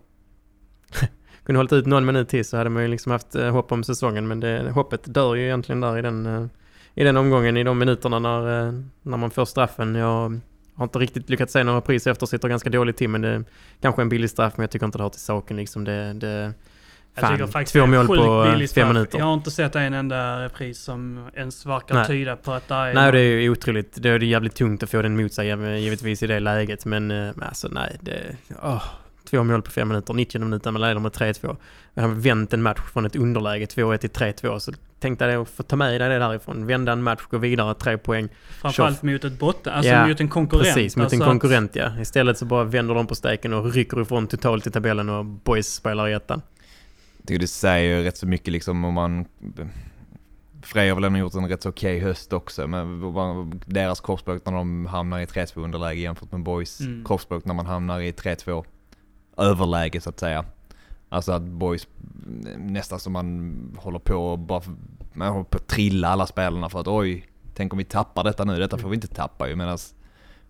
kunde 1.44 1.58
hållit 1.58 1.72
ut 1.72 1.86
någon 1.86 2.06
minut 2.06 2.28
till 2.28 2.44
så 2.44 2.56
hade 2.56 2.70
man 2.70 2.82
ju 2.82 2.88
liksom 2.88 3.12
haft 3.12 3.34
eh, 3.34 3.50
hopp 3.50 3.72
om 3.72 3.84
säsongen 3.84 4.28
men 4.28 4.40
det, 4.40 4.70
hoppet 4.70 5.14
dör 5.14 5.34
ju 5.34 5.44
egentligen 5.44 5.80
där 5.80 5.98
i 5.98 6.02
den, 6.02 6.26
eh, 6.26 6.46
i 6.94 7.04
den 7.04 7.16
omgången, 7.16 7.56
i 7.56 7.64
de 7.64 7.78
minuterna 7.78 8.18
när, 8.18 8.66
eh, 8.66 8.72
när 9.02 9.16
man 9.16 9.30
får 9.30 9.44
straffen. 9.44 9.94
Jag 9.94 10.40
har 10.74 10.84
inte 10.84 10.98
riktigt 10.98 11.30
lyckats 11.30 11.52
se 11.52 11.64
några 11.64 11.80
pris 11.80 12.06
efter, 12.06 12.26
sitter 12.26 12.48
ganska 12.48 12.70
dåligt 12.70 12.96
till 12.96 13.08
men 13.08 13.20
det 13.20 13.44
kanske 13.80 14.02
en 14.02 14.08
billig 14.08 14.30
straff 14.30 14.52
men 14.56 14.62
jag 14.62 14.70
tycker 14.70 14.86
inte 14.86 14.98
det 14.98 15.02
hör 15.04 15.10
till 15.10 15.20
saken 15.20 15.56
liksom. 15.56 15.84
Det, 15.84 16.12
det, 16.12 16.52
Jag 17.14 17.30
tycker 17.30 17.38
Fan, 17.38 17.48
faktiskt 17.48 17.72
två 17.72 17.86
mål 17.86 18.06
på, 18.06 18.66
fem 18.74 18.88
minuter. 18.88 19.18
Jag 19.18 19.26
har 19.26 19.34
inte 19.34 19.50
sett 19.50 19.76
en 19.76 19.94
enda 19.94 20.44
repris 20.44 20.78
som 20.78 21.28
ens 21.34 21.66
verkar 21.66 21.94
Nej. 21.94 22.06
tyda 22.06 22.36
på 22.36 22.52
att 22.52 22.68
det 22.68 22.74
är... 22.74 22.94
Nej, 22.94 23.12
det 23.12 23.20
är 23.20 23.40
ju 23.40 23.50
otroligt. 23.50 24.02
Det 24.02 24.08
är 24.08 24.22
jävligt 24.22 24.54
tungt 24.54 24.82
att 24.82 24.90
få 24.90 25.02
den 25.02 25.16
mot 25.16 25.32
sig 25.32 25.46
giv- 25.48 25.76
givetvis 25.76 26.22
i 26.22 26.26
det 26.26 26.40
läget. 26.40 26.84
Men 26.84 27.32
alltså 27.42 27.68
nej, 27.68 27.96
det... 28.00 28.36
åh, 28.62 28.82
två 29.30 29.44
mål 29.44 29.62
på 29.62 29.70
fem 29.70 29.88
minuter, 29.88 30.14
90 30.14 30.40
minuter, 30.40 30.70
man 30.70 30.80
leder 30.82 31.00
med 31.00 31.12
3-2. 31.12 31.56
Vi 31.94 32.02
har 32.02 32.08
vänt 32.08 32.52
en 32.52 32.62
match 32.62 32.80
från 32.92 33.06
ett 33.06 33.16
underläge 33.16 33.64
2-1 33.64 33.96
till 33.96 34.10
3-2. 34.10 34.58
Så 34.58 34.72
tänkte 34.98 35.24
jag 35.24 35.42
att 35.42 35.48
få 35.48 35.62
ta 35.62 35.76
med 35.76 36.00
dig 36.00 36.08
det 36.08 36.18
därifrån. 36.18 36.66
Vända 36.66 36.92
en 36.92 37.02
match, 37.02 37.22
gå 37.30 37.38
vidare, 37.38 37.74
tre 37.74 37.98
poäng. 37.98 38.28
Framförallt 38.60 39.02
mot 39.02 39.24
ett 39.24 39.38
botten, 39.38 39.72
alltså 39.72 39.90
Ja, 39.92 40.06
mot 40.06 40.20
en 40.20 40.28
konkurrent. 40.28 40.74
Precis, 40.74 40.96
mot 40.96 41.04
alltså 41.04 41.16
en 41.16 41.22
att- 41.22 41.28
konkurrent 41.28 41.76
ja. 41.76 42.00
Istället 42.00 42.38
så 42.38 42.44
bara 42.44 42.64
vänder 42.64 42.94
de 42.94 43.06
på 43.06 43.14
steken 43.14 43.52
och 43.52 43.72
rycker 43.74 44.02
ifrån 44.02 44.26
totalt 44.26 44.66
i 44.66 44.70
tabellen 44.70 45.08
och 45.08 45.24
boys 45.24 45.74
spelar 45.74 46.08
i 46.08 46.12
ettan. 46.12 46.42
Jag 47.18 47.26
tycker 47.28 47.40
det 47.40 47.46
säger 47.46 48.02
rätt 48.02 48.16
så 48.16 48.26
mycket 48.26 48.52
liksom 48.52 48.84
om 48.84 48.94
man... 48.94 49.24
Frej 50.62 50.88
har 50.88 50.94
väl 50.94 51.04
ändå 51.04 51.18
gjort 51.18 51.34
en 51.34 51.48
rätt 51.48 51.62
så 51.62 51.68
okej 51.68 51.98
höst 52.00 52.32
också, 52.32 52.66
men 52.66 53.60
deras 53.66 54.00
kroppsspråk 54.00 54.42
när 54.46 54.52
de 54.52 54.86
hamnar 54.86 55.20
i 55.20 55.24
3-2 55.24 55.64
underläge 55.64 56.00
jämfört 56.00 56.32
med 56.32 56.42
Boys 56.42 56.80
Mm. 56.80 57.04
kroppsspråk 57.04 57.44
när 57.44 57.54
man 57.54 57.66
hamnar 57.66 58.00
i 58.00 58.12
3-2 58.12 58.64
överläge 59.36 60.00
så 60.00 60.10
att 60.10 60.20
säga. 60.20 60.44
Alltså 61.08 61.32
att 61.32 61.42
Boys 61.42 61.88
mm, 62.26 62.66
nästan 62.66 63.00
som 63.00 63.12
man 63.12 63.78
håller 63.78 63.98
på 63.98 64.14
och 64.14 64.38
bara... 64.38 64.62
Man 65.12 65.28
håller 65.28 65.44
på 65.44 65.56
att 65.56 65.66
trilla 65.66 66.08
alla 66.08 66.26
spelarna 66.26 66.68
för 66.68 66.80
att 66.80 66.88
oj, 66.88 67.26
tänk 67.54 67.72
om 67.72 67.78
vi 67.78 67.84
tappar 67.84 68.24
detta 68.24 68.44
nu, 68.44 68.58
detta 68.58 68.78
får 68.78 68.88
vi 68.88 68.94
inte 68.94 69.06
tappa 69.06 69.48
ju. 69.48 69.56
Medan 69.56 69.78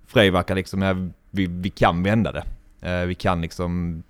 Frej 0.07 0.31
verkar 0.31 0.55
liksom, 0.55 0.83
ja, 0.83 0.95
vi, 1.31 1.47
vi 1.47 1.71
kan 1.71 2.03
vända 2.03 2.33
det. 2.33 2.45
Eh, 2.81 3.07
vi 3.07 3.15
kan 3.15 3.41
liksom, 3.41 4.03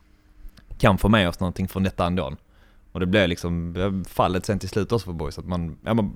kan 0.79 0.99
få 0.99 1.09
med 1.09 1.29
oss 1.29 1.41
någonting 1.41 1.69
från 1.69 1.83
detta 1.83 2.07
ändå. 2.07 2.33
Och 2.93 3.01
det 3.01 3.07
blir 3.07 3.27
liksom 3.29 4.05
fallet 4.09 4.47
sen 4.47 4.59
till 4.59 4.69
slut 4.69 4.93
också 4.93 5.07
för 5.07 5.13
boys, 5.13 5.39
att 5.39 5.47
man, 5.47 5.77
ja, 5.85 5.95
man 5.95 6.15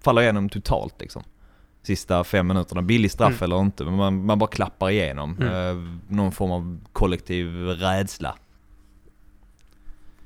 faller 0.00 0.22
igenom 0.22 0.48
totalt 0.48 1.00
liksom. 1.00 1.22
Sista 1.82 2.24
fem 2.24 2.46
minuterna, 2.46 2.82
billig 2.82 3.10
straff 3.10 3.42
Mm. 3.42 3.42
eller 3.44 3.60
inte, 3.60 3.84
men 3.84 3.94
man, 3.94 4.24
man 4.26 4.38
bara 4.38 4.50
klappar 4.50 4.90
igenom. 4.90 5.36
Mm. 5.40 5.52
Eh, 5.52 5.90
någon 6.08 6.32
form 6.32 6.50
av 6.50 6.80
kollektiv 6.92 7.54
rädsla. 7.66 8.36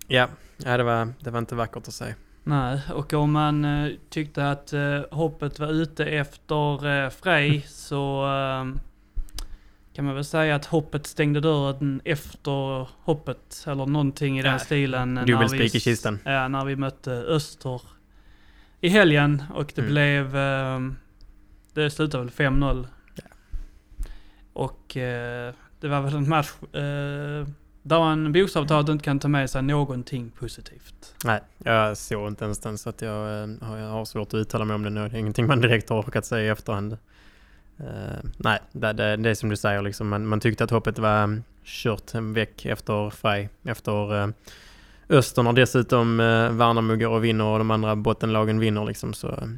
Ja, 0.09 0.29
ja 0.57 0.77
det, 0.77 0.83
var, 0.83 1.13
det 1.21 1.31
var 1.31 1.39
inte 1.39 1.55
vackert 1.55 1.89
att 1.89 1.95
se. 1.95 2.15
Nej, 2.45 2.81
och 2.95 3.13
om 3.13 3.33
man 3.33 3.65
eh, 3.65 3.91
tyckte 4.11 4.51
att 4.51 4.73
eh, 4.73 5.01
hoppet 5.11 5.59
var 5.59 5.69
ute 5.69 6.05
efter 6.07 6.87
eh, 7.05 7.11
Frej 7.11 7.61
så 7.69 8.25
eh, 8.25 8.81
kan 9.95 10.05
man 10.05 10.15
väl 10.15 10.25
säga 10.25 10.55
att 10.57 10.65
hoppet 10.67 11.07
stängde 11.07 11.41
dörren 11.41 12.01
efter 12.05 12.89
hoppet, 13.05 13.65
eller 13.67 13.87
någonting 13.87 14.39
i 14.39 14.43
den 14.43 14.53
Ja, 14.53 14.59
stilen. 14.59 15.15
när 15.15 15.27
dubbel 15.27 15.49
vi- 15.53 15.59
spik 15.59 15.75
i 15.75 15.81
kistan. 15.81 16.19
Ja, 16.25 16.49
när 16.49 16.65
vi 16.65 16.77
mötte 16.77 17.13
Öster 17.13 17.83
i 18.81 18.89
helgen 18.89 19.43
och 19.55 19.73
det 19.75 19.81
Mm. 19.83 19.93
blev... 19.93 20.37
Det 21.75 21.91
slutade 21.91 22.25
väl 22.25 22.33
5-0. 22.33 22.87
Ja. 23.15 23.23
Och 24.53 24.97
eh, 24.97 25.55
det 25.81 25.89
var 25.89 26.01
väl 26.03 26.15
en 26.17 26.29
match 26.29 26.53
eh, 26.63 27.49
där 27.83 27.99
man 27.99 28.33
bokstavligt 28.33 28.69
talat 28.69 28.89
inte 28.89 29.05
kan 29.05 29.19
ta 29.19 29.29
med 29.29 29.51
sig 29.51 29.63
någonting 29.63 30.31
positivt. 30.31 31.15
Nej, 31.25 31.41
jag 31.59 31.97
såg 31.97 32.29
inte 32.29 32.45
ens 32.45 32.59
den 32.61 32.79
så 32.79 32.89
att 32.91 33.03
jag, 33.03 33.43
eh, 33.43 33.49
har- 33.61 33.77
jag 33.79 33.89
har 33.91 34.05
svårt 34.05 34.29
att 34.29 34.35
uttala 34.35 34.65
mig 34.65 34.75
om 34.75 34.83
det 34.83 34.91
nu. 34.91 35.09
Det 35.09 35.17
är 35.17 35.21
ingenting 35.21 35.47
man 35.47 35.61
direkt 35.61 35.89
har 35.89 36.01
orkat 36.01 36.25
säga 36.27 36.45
i 36.45 36.49
efterhand. 36.49 36.93
Eh, 37.79 38.19
nej, 38.37 38.59
det, 38.73 38.93
det, 38.93 39.17
det 39.17 39.31
är 39.31 39.35
som 39.35 39.49
du 39.49 39.57
säger 39.57 39.83
liksom. 39.83 40.09
Man, 40.09 40.27
man 40.27 40.41
tyckte 40.41 40.65
att 40.65 40.71
hoppet 40.71 40.99
var 40.99 41.23
um, 41.25 41.43
kört 41.65 42.15
väck 42.15 42.67
efter 42.67 43.11
Frej. 43.11 43.49
Efter 43.65 44.15
uh, 44.15 44.29
Öster 45.09 45.43
när 45.43 45.53
dessutom 45.53 46.21
uh, 46.21 46.53
Värnamo 46.53 46.97
går 46.97 47.09
och 47.11 47.25
vinner 47.25 47.45
och 47.45 47.59
de 47.59 47.71
andra 47.71 47.97
bottenlagen 47.97 48.59
vinner 48.59 48.85
liksom 48.85 49.15
så... 49.15 49.49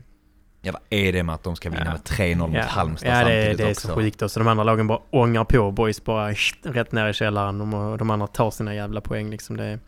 Ja 0.66 0.72
vad 0.72 0.83
är 0.90 1.12
det 1.12 1.22
med 1.22 1.35
att 1.35 1.42
de 1.42 1.57
ska 1.57 1.70
vinna 1.70 1.85
Ja. 1.85 1.90
med 1.90 2.00
3-0 2.00 2.37
mot 2.37 2.57
Halmstad 2.64 3.09
ja, 3.11 3.14
det, 3.14 3.20
samtidigt 3.24 3.59
det 3.59 3.64
är 3.64 3.70
också? 3.70 3.88
så 3.88 3.94
sjukt 3.94 4.22
och 4.22 4.31
så 4.31 4.40
de 4.40 4.48
andra 4.48 4.64
lagen 4.64 4.87
bara 4.87 4.98
ångar 5.11 5.44
på. 5.44 5.70
Boys 5.70 6.05
bara 6.05 6.33
rätt 6.62 6.92
ner 6.92 7.09
i 7.09 7.12
källaren 7.12 7.59
de, 7.59 7.74
och 7.74 7.98
de 7.98 8.11
andra 8.11 8.26
tar 8.26 8.50
sina 8.50 8.74
jävla 8.74 9.00
poäng 9.00 9.31
liksom. 9.31 9.57
Det 9.57 9.64
är, 9.64 9.79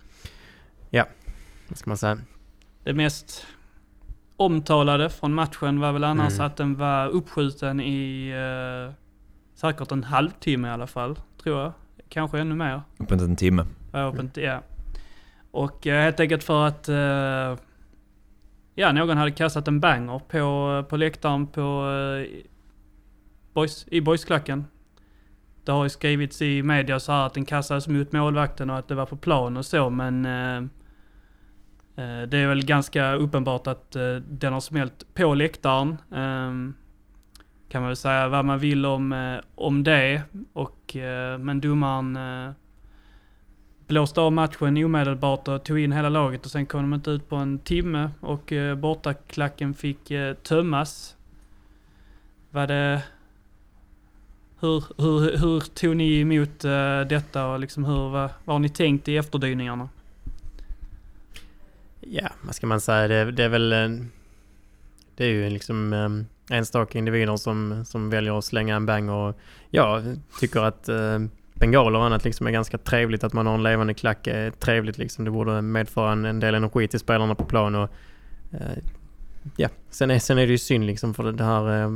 ja, 0.91 1.05
vad 1.69 1.79
ska 1.79 1.91
man 1.91 1.97
säga? 1.97 2.19
Det 2.85 2.93
mest 2.93 3.47
omtalade 4.37 5.11
från 5.11 5.35
matchen 5.35 5.81
var 5.81 5.93
väl 5.93 6.05
annars 6.05 6.33
Mm. 6.35 6.47
att 6.47 6.57
den 6.57 6.75
var 6.77 7.09
uppskjuten 7.09 7.81
i 7.81 8.29
eh, 8.89 8.95
säkert 9.55 9.93
en 9.93 10.05
halvtimme 10.05 10.69
i 10.69 10.71
alla 10.71 10.87
fall, 10.87 11.19
tror 11.43 11.61
jag. 11.61 11.73
Kanske 12.09 12.39
ännu 12.39 12.55
mer. 12.55 12.83
Uppåt 12.99 13.21
en 13.21 13.37
timme. 13.37 13.67
Ja, 13.93 13.99
öppet, 13.99 14.37
ja. 14.37 14.63
Och 15.51 15.87
eh, 15.87 16.03
helt 16.03 16.21
enkelt 16.21 16.45
för 16.45 16.67
att 16.67 16.89
eh, 16.89 17.65
ja, 18.79 18.93
någon 18.93 19.17
hade 19.17 19.31
kastat 19.31 19.69
en 19.69 19.81
banger 19.81 20.19
på, 20.19 20.85
på 20.89 20.97
läktaren 20.97 21.47
på, 21.47 21.91
eh, 21.91 22.45
boys, 23.53 23.87
i 23.91 24.01
boysklacken. 24.01 24.65
Det 25.65 25.73
har 25.73 25.85
ju 25.85 25.89
skrivits 25.89 26.43
i 26.43 26.63
media 26.63 27.01
så 27.01 27.13
här 27.13 27.27
att 27.27 27.35
den 27.35 27.45
kastades 27.45 27.89
mot 27.89 28.13
målvakten 28.13 28.71
och 28.71 28.79
att 28.79 28.89
det 28.89 28.95
var 28.95 29.07
på 29.07 29.17
plan 29.17 29.57
och 29.57 29.67
så 29.67 29.91
men 29.91 30.25
eh, 30.25 30.57
eh, 32.05 32.23
det 32.29 32.39
är 32.39 32.49
väl 32.49 32.65
ganska 32.65 33.13
uppenbart 33.15 33.67
att 33.67 33.91
den 34.29 34.53
har 34.53 34.61
smält 34.61 35.15
på 35.15 35.35
läktaren. 35.35 35.97
Ehm, 36.15 36.75
kan 37.69 37.83
man 37.83 37.89
väl 37.89 37.97
säga 37.97 38.29
vad 38.29 38.45
man 38.45 38.59
vill 38.59 38.87
om, 38.87 39.39
om 39.55 39.85
det. 39.85 40.23
Och, 40.53 40.97
men 41.39 41.61
domaren 41.61 42.19
blåste 43.89 44.21
av 44.21 44.33
matchen 44.33 44.85
omedelbart 44.85 45.49
och 45.49 45.65
tog 45.65 45.79
in 45.79 45.93
hela 45.93 46.09
laget 46.09 46.45
och 46.45 46.51
sen 46.51 46.67
kom 46.67 46.83
de 46.83 46.95
inte 46.95 47.11
ut 47.11 47.29
på 47.29 47.37
en 47.37 47.59
timme 47.59 48.11
och 48.21 48.53
eh, 48.53 48.75
bortaklacken 48.75 49.75
fick 49.75 50.11
eh, 50.11 50.35
tömmas. 50.35 51.17
Var 52.51 52.67
det... 52.67 53.03
Hur, 54.61 54.85
hur, 54.99 55.37
hur 55.39 55.61
tog 55.61 55.97
ni 55.97 56.21
emot 56.21 56.65
eh, 56.65 57.01
detta 57.01 57.47
och 57.47 57.61
liksom 57.61 57.85
hur, 57.85 58.09
vad, 58.09 58.31
vad 58.45 58.55
har 58.55 58.59
ni 58.59 58.69
tänkt 58.69 59.09
i 59.09 59.17
efterdyningarna? 59.17 59.89
Ja, 62.01 62.29
vad 62.43 62.55
ska 62.55 62.67
man 62.67 62.81
säga? 62.81 63.09
Det, 63.09 63.33
det 63.33 63.45
är 63.45 63.49
väl... 63.49 63.73
en- 63.73 64.11
Det 65.17 65.25
är 65.25 65.29
ju 65.29 65.51
liksom 65.51 65.93
ehm, 65.93 66.27
enstaka 66.51 66.99
individer 66.99 67.37
som, 67.37 67.85
som 67.85 68.11
väljer 68.11 68.39
att 68.39 68.45
slänga 68.45 68.77
en 68.77 68.87
bang 68.87 69.11
och 69.11 69.39
jag 69.71 70.17
tycker 70.41 70.61
att 70.61 70.89
eh, 70.89 71.19
bengaler 71.59 71.99
och 71.99 72.05
annat 72.05 72.25
liksom 72.25 72.47
är 72.47 72.51
ganska 72.51 72.79
trevligt. 72.79 73.25
Att 73.25 73.33
man 73.33 73.47
har 73.47 73.55
en 73.55 73.63
levande 73.63 73.95
klack 73.95 74.27
är 74.27 74.51
trevligt 74.51 74.99
liksom. 74.99 75.25
Det 75.25 75.31
borde 75.31 75.63
medföra 75.63 76.13
en, 76.13 76.25
en 76.25 76.41
del 76.41 76.55
energi 76.55 76.89
till 76.89 77.01
spelarna 77.01 77.35
på 77.35 77.45
plan 77.45 77.75
och 77.75 77.91
eh, 78.53 78.79
ja, 79.57 79.69
sen 79.91 80.11
är, 80.11 80.19
sen 80.19 80.39
är 80.39 80.47
det 80.47 80.53
ju 80.53 80.59
synd 80.59 80.87
liksom 80.87 81.15
för 81.15 81.33
det, 81.33 81.45
här 81.45 81.83
eh, 81.83 81.91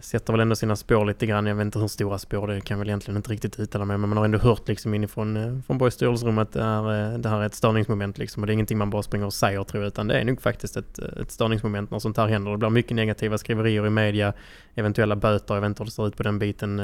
sätter 0.00 0.32
väl 0.32 0.40
ändå 0.40 0.56
sina 0.56 0.76
spår 0.76 1.04
lite 1.04 1.26
grann. 1.26 1.46
Jag 1.46 1.54
vet 1.54 1.64
inte 1.64 1.78
hur 1.78 1.88
stora 1.88 2.18
spår 2.18 2.46
det 2.46 2.54
är, 2.54 2.60
kan 2.60 2.74
jag 2.74 2.78
väl 2.78 2.88
egentligen 2.88 3.16
inte 3.16 3.30
riktigt 3.30 3.60
uttala 3.60 3.84
mig 3.84 3.98
men 3.98 4.08
man 4.08 4.18
har 4.18 4.24
ändå 4.24 4.38
hört 4.38 4.68
liksom 4.68 4.94
inifrån 4.94 5.36
eh, 5.36 5.62
från 5.66 5.78
Borgs 5.78 5.94
styrelserum 5.94 6.38
att 6.38 6.52
det 6.52 6.62
här, 6.62 7.12
eh, 7.12 7.18
det 7.18 7.28
här 7.28 7.40
är 7.40 7.46
ett 7.46 7.54
störningsmoment 7.54 8.18
liksom 8.18 8.42
och 8.42 8.46
det 8.46 8.50
är 8.50 8.54
ingenting 8.54 8.78
man 8.78 8.90
bara 8.90 9.02
springer 9.02 9.26
och 9.26 9.34
säger 9.34 9.64
tror 9.64 9.82
jag 9.82 9.88
utan 9.88 10.08
det 10.08 10.20
är 10.20 10.24
nog 10.24 10.42
faktiskt 10.42 10.76
ett, 10.76 10.98
ett 10.98 11.30
störningsmoment 11.30 11.90
när 11.90 11.98
sånt 11.98 12.16
här 12.16 12.26
händer. 12.26 12.50
Det 12.50 12.58
blir 12.58 12.70
mycket 12.70 12.96
negativa 12.96 13.38
skriverier 13.38 13.86
i 13.86 13.90
media, 13.90 14.32
eventuella 14.74 15.16
böter, 15.16 15.54
jag 15.54 15.60
vet 15.60 15.68
inte 15.68 15.82
hur 15.82 15.86
det 15.86 15.92
ser 15.92 16.06
ut 16.08 16.16
på 16.16 16.22
den 16.22 16.38
biten 16.38 16.80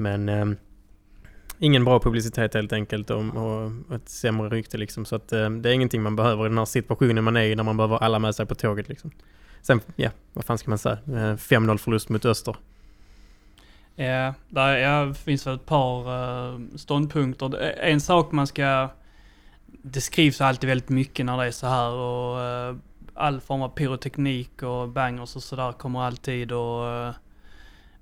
men 0.00 0.28
eh, 0.28 0.46
Ingen 1.62 1.84
bra 1.84 2.00
publicitet 2.00 2.54
helt 2.54 2.72
enkelt 2.72 3.10
och, 3.10 3.18
och 3.24 3.94
ett 3.94 4.08
sämre 4.08 4.48
rykte 4.48 4.78
liksom. 4.78 5.04
Så 5.04 5.16
att 5.16 5.32
eh, 5.32 5.50
det 5.50 5.68
är 5.70 5.72
ingenting 5.72 6.02
man 6.02 6.16
behöver 6.16 6.46
i 6.46 6.48
den 6.48 6.58
här 6.58 6.64
situationen 6.64 7.24
man 7.24 7.36
är 7.36 7.42
i 7.42 7.54
när 7.56 7.62
man 7.62 7.76
behöver 7.76 7.96
alla 7.96 8.18
med 8.18 8.34
sig 8.34 8.46
på 8.46 8.54
tåget 8.54 8.88
liksom. 8.88 9.10
Sen, 9.62 9.80
ja, 9.96 10.10
vad 10.32 10.44
fan 10.44 10.58
ska 10.58 10.70
man 10.70 10.78
säga? 10.78 10.98
Eh, 11.06 11.36
5-0 11.36 11.76
förlust 11.78 12.08
mot 12.08 12.24
Öster. 12.24 12.56
Ja, 13.94 14.34
där 14.48 14.76
ja, 14.76 15.14
finns 15.14 15.46
väl 15.46 15.54
ett 15.54 15.66
par 15.66 16.00
eh, 16.54 16.58
ståndpunkter. 16.76 17.48
Det- 17.48 17.70
En 17.72 18.00
sak 18.00 18.32
man 18.32 18.46
ska... 18.46 18.88
Det 19.66 20.00
skrivs 20.00 20.40
alltid 20.40 20.68
väldigt 20.68 20.88
mycket 20.88 21.26
när 21.26 21.36
det 21.38 21.46
är 21.46 21.50
så 21.50 21.66
här 21.66 21.90
och 21.90 22.40
eh, 22.40 22.76
all 23.14 23.40
form 23.40 23.62
av 23.62 23.68
pyroteknik 23.68 24.62
och 24.62 24.88
bangers 24.88 25.36
och 25.36 25.42
sådär 25.42 25.72
kommer 25.72 26.00
alltid 26.02 26.52
att 26.52 27.14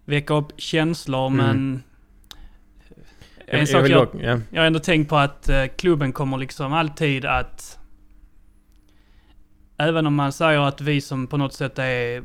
väcka 0.05 0.35
upp 0.35 0.53
känslor 0.57 1.27
Mm. 1.27 1.37
men... 1.47 1.83
En 3.51 3.59
jag, 3.59 3.69
sak 3.69 3.89
jag, 3.89 4.07
dock, 4.07 4.15
ja. 4.21 4.41
jag 4.51 4.61
har 4.61 4.67
ändå 4.67 4.79
tänkt 4.79 5.09
på 5.09 5.17
att 5.17 5.49
eh, 5.49 5.67
klubben 5.67 6.13
kommer 6.13 6.39
liksom 6.39 6.73
alltid 6.73 7.25
att... 7.25 7.79
Även 9.77 10.07
om 10.07 10.15
man 10.15 10.33
säger 10.33 10.61
att 10.61 10.81
vi 10.81 11.01
som 11.01 11.27
på 11.27 11.37
något 11.37 11.53
sätt 11.53 11.79
är 11.79 12.25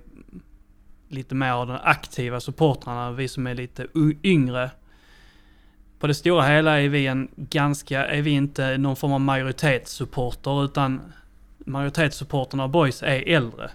lite 1.09 1.35
mer 1.35 1.51
av 1.51 1.67
de 1.67 1.77
aktiva 1.83 2.39
supportrarna, 2.39 3.11
vi 3.11 3.27
som 3.27 3.47
är 3.47 3.55
lite 3.55 3.87
yngre. 4.23 4.71
På 5.99 6.07
det 6.07 6.13
stora 6.13 6.43
hela 6.43 6.81
är 6.81 6.89
vi 6.89 7.07
en 7.07 7.27
ganska, 7.35 8.05
är 8.05 8.21
vi 8.21 8.31
inte 8.31 8.77
någon 8.77 8.95
form 8.95 9.13
av 9.13 9.21
majoritetssupporter 9.21 10.65
utan 10.65 11.01
majoritetssupporterna 11.57 12.63
av 12.63 12.69
boys 12.69 13.03
är 13.03 13.29
äldre. 13.29 13.69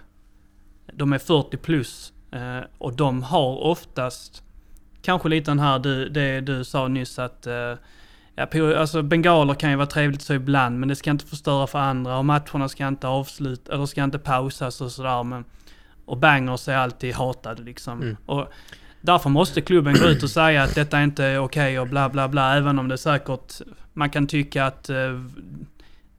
De 0.93 1.13
är 1.13 1.17
40 1.17 1.57
plus 1.57 2.13
eh, 2.31 2.59
och 2.77 2.93
de 2.93 3.23
har 3.23 3.57
oftast 3.57 4.43
kanske 5.01 5.29
lite 5.29 5.51
den 5.51 5.59
här 5.59 5.79
du, 5.79 6.09
det 6.09 6.41
du 6.41 6.63
sa 6.63 6.87
nyss 6.87 7.19
att 7.19 7.47
eh, 7.47 7.75
Ja, 8.51 8.77
alltså 8.77 9.01
bengaler 9.01 9.53
kan 9.53 9.69
ju 9.69 9.75
vara 9.75 9.87
trevligt 9.87 10.21
så 10.21 10.33
ibland, 10.33 10.79
men 10.79 10.89
det 10.89 10.95
ska 10.95 11.11
inte 11.11 11.25
förstöra 11.25 11.67
för 11.67 11.79
andra 11.79 12.17
och 12.17 12.25
matcherna 12.25 12.69
ska 12.69 12.87
inte 12.87 13.07
avsluta, 13.07 13.73
eller 13.73 13.85
ska 13.85 14.03
inte 14.03 14.19
pausas 14.19 14.81
och 14.81 14.91
sådär. 14.91 15.23
Men, 15.23 15.45
och 16.05 16.17
bangers 16.17 16.67
är 16.67 16.77
alltid 16.77 17.13
hatade 17.13 17.63
liksom. 17.63 18.01
Mm. 18.01 18.17
Och 18.25 18.53
därför 19.01 19.29
måste 19.29 19.61
klubben 19.61 19.93
gå 19.93 20.05
ut 20.05 20.23
och 20.23 20.29
säga 20.29 20.63
att 20.63 20.75
detta 20.75 21.03
inte 21.03 21.23
är 21.23 21.39
okej 21.39 21.79
och 21.79 21.87
bla 21.87 22.09
bla 22.09 22.27
bla, 22.27 22.57
även 22.57 22.79
om 22.79 22.87
det 22.87 22.97
säkert, 22.97 23.61
man 23.93 24.09
kan 24.09 24.27
tycka 24.27 24.65
att 24.65 24.89
eh, 24.89 25.21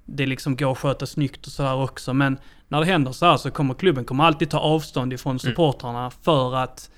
det 0.04 0.26
liksom 0.26 0.56
går 0.56 0.72
att 0.72 0.78
sköta 0.78 1.06
snyggt 1.06 1.46
och 1.46 1.52
sådär 1.52 1.74
också. 1.74 2.14
Men 2.14 2.38
när 2.68 2.80
det 2.80 2.86
händer 2.86 3.12
så 3.12 3.26
här 3.26 3.36
så 3.36 3.50
kommer 3.50 3.74
klubben 3.74 4.04
kommer 4.04 4.24
alltid 4.24 4.50
ta 4.50 4.58
avstånd 4.58 5.12
ifrån 5.12 5.38
supportrarna 5.38 6.10
för 6.10 6.56
att 6.56 6.90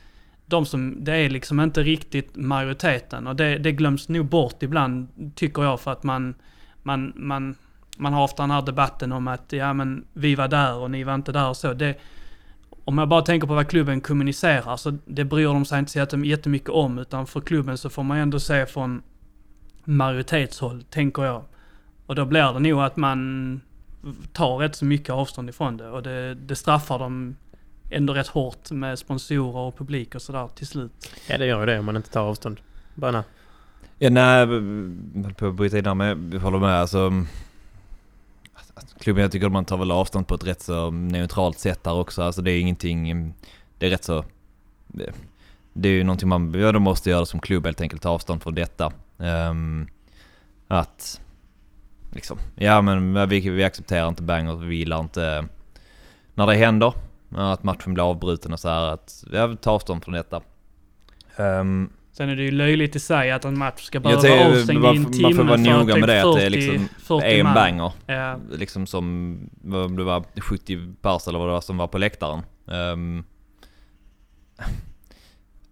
de 0.52 0.66
som, 0.66 1.04
det 1.04 1.16
är 1.16 1.30
liksom 1.30 1.60
inte 1.60 1.82
riktigt 1.82 2.36
majoriteten 2.36 3.26
och 3.26 3.36
det, 3.36 3.58
det 3.58 3.72
glöms 3.72 4.08
nog 4.08 4.26
bort 4.26 4.62
ibland 4.62 5.08
tycker 5.34 5.62
jag 5.62 5.80
för 5.80 5.92
att 5.92 6.02
man, 6.02 6.34
man, 6.82 7.12
man, 7.16 7.54
man 7.96 8.12
har 8.12 8.24
ofta 8.24 8.42
den 8.42 8.50
här 8.50 8.62
debatten 8.62 9.12
om 9.12 9.28
att 9.28 9.52
ja 9.52 9.72
men 9.72 10.04
vi 10.12 10.34
var 10.34 10.48
där 10.48 10.76
och 10.76 10.90
ni 10.90 11.04
var 11.04 11.14
inte 11.14 11.32
där 11.32 11.48
och 11.48 11.56
så. 11.56 11.72
Det, 11.72 11.94
om 12.84 12.98
jag 12.98 13.08
bara 13.08 13.22
tänker 13.22 13.46
på 13.46 13.54
vad 13.54 13.68
klubben 13.68 14.00
kommunicerar 14.00 14.76
så 14.76 14.98
det 15.04 15.24
bryr 15.24 15.46
de 15.46 15.64
sig 15.64 15.78
inte 15.78 15.90
så 15.90 15.98
jättemycket 16.24 16.68
om 16.68 16.98
utan 16.98 17.26
för 17.26 17.40
klubben 17.40 17.78
så 17.78 17.90
får 17.90 18.02
man 18.02 18.18
ändå 18.18 18.40
se 18.40 18.66
från 18.66 19.02
majoritetshåll, 19.84 20.82
tänker 20.82 21.24
jag. 21.24 21.44
Och 22.06 22.14
då 22.14 22.24
blir 22.24 22.52
det 22.52 22.60
nog 22.60 22.82
att 22.82 22.96
man 22.96 23.60
tar 24.32 24.56
rätt 24.56 24.76
så 24.76 24.84
mycket 24.84 25.10
avstånd 25.10 25.48
ifrån 25.48 25.76
det 25.76 25.88
och 25.88 26.02
det, 26.02 26.34
det 26.34 26.56
straffar 26.56 26.98
dem 26.98 27.36
ändå 27.92 28.14
rätt 28.14 28.26
hårt 28.26 28.70
med 28.70 28.98
sponsorer 28.98 29.56
och 29.56 29.78
publik 29.78 30.14
och 30.14 30.22
sådär 30.22 30.48
till 30.54 30.66
slut. 30.66 30.92
ja, 31.28 31.38
det 31.38 31.46
gör 31.46 31.60
ju 31.60 31.66
det 31.66 31.78
om 31.78 31.84
man 31.84 31.96
inte 31.96 32.10
tar 32.10 32.20
avstånd. 32.20 32.60
Bara 32.94 33.24
Ja, 33.98 34.10
nej, 34.10 34.46
b- 34.46 34.60
b- 35.14 35.34
på 35.34 35.46
att 35.46 35.54
bryta 35.54 35.78
in 35.78 35.84
där 35.84 35.94
med, 35.94 36.34
jag 36.34 36.40
håller 36.40 36.58
med 36.58 36.74
alltså. 36.80 37.12
Klubben, 39.00 39.22
jag 39.22 39.32
tycker 39.32 39.46
att 39.46 39.52
man 39.52 39.64
tar 39.64 39.76
väl 39.76 39.90
avstånd 39.90 40.26
på 40.26 40.34
ett 40.34 40.46
rätt 40.46 40.62
så 40.62 40.90
neutralt 40.90 41.58
sätt 41.58 41.84
där 41.84 41.92
också. 41.92 42.22
Alltså 42.22 42.42
det 42.42 42.50
är 42.50 42.60
ingenting, 42.60 43.34
det 43.78 43.86
är 43.86 43.90
rätt 43.90 44.04
så, 44.04 44.24
det, 45.72 45.88
är 45.88 45.92
ju 45.92 46.04
någonting 46.04 46.28
man, 46.28 46.54
ja, 46.54 46.72
de 46.72 46.82
måste 46.82 47.10
göra 47.10 47.26
som 47.26 47.40
klubb 47.40 47.64
helt 47.64 47.80
enkelt, 47.80 48.02
ta 48.02 48.08
avstånd 48.08 48.42
från 48.42 48.54
detta. 48.54 48.92
Ehm, 49.18 49.86
att, 50.68 51.20
liksom, 52.12 52.38
ja 52.54 52.82
men 52.82 53.28
vi, 53.28 53.50
vi 53.50 53.64
accepterar 53.64 54.08
inte 54.08 54.22
bangers, 54.22 54.62
vi 54.62 54.76
gillar 54.76 55.00
inte 55.00 55.46
när 56.34 56.46
det 56.46 56.54
händer. 56.54 56.94
Att 57.36 57.62
matchen 57.62 57.94
blir 57.94 58.10
avbruten 58.10 58.52
och 58.52 58.60
så 58.60 58.68
här 58.68 58.82
att, 58.92 59.24
ja, 59.32 59.46
vi 59.46 59.56
tar 59.56 59.72
avstånd 59.72 60.04
från 60.04 60.14
detta. 60.14 60.40
Ehm, 61.36 61.90
Sen 62.12 62.28
är 62.28 62.36
det 62.36 62.42
ju 62.42 62.50
löjligt 62.50 62.96
i 62.96 63.00
sig 63.00 63.30
att 63.30 63.44
en 63.44 63.58
match 63.58 63.82
ska 63.84 63.96
Jag 63.96 64.02
behöva 64.02 64.44
vara 64.44 64.58
avstängd 64.58 64.78
i 64.78 64.82
man 64.82 64.96
en 64.96 65.04
får- 65.04 65.10
timme 65.12 65.28
man 65.28 65.36
får 65.36 65.44
vara 65.44 65.78
noga 65.78 65.94
typ 65.94 66.00
med 66.00 66.08
det, 66.08 66.22
att 66.22 66.36
det 66.36 66.42
är 66.46 66.50
40 66.50 66.56
liksom 66.56 66.88
40 66.98 67.26
en 67.40 67.54
banger. 67.54 67.92
Ja. 68.06 68.38
Liksom 68.50 68.86
som, 68.86 69.38
vad 69.62 69.96
det 69.96 70.04
var 70.04 70.24
70 70.40 70.78
pers 71.02 71.28
eller 71.28 71.38
vad 71.38 71.48
det 71.48 71.52
var 71.52 71.60
som 71.60 71.76
var 71.76 71.86
på 71.86 71.98
läktaren. 71.98 72.42
Ehm, 72.70 73.24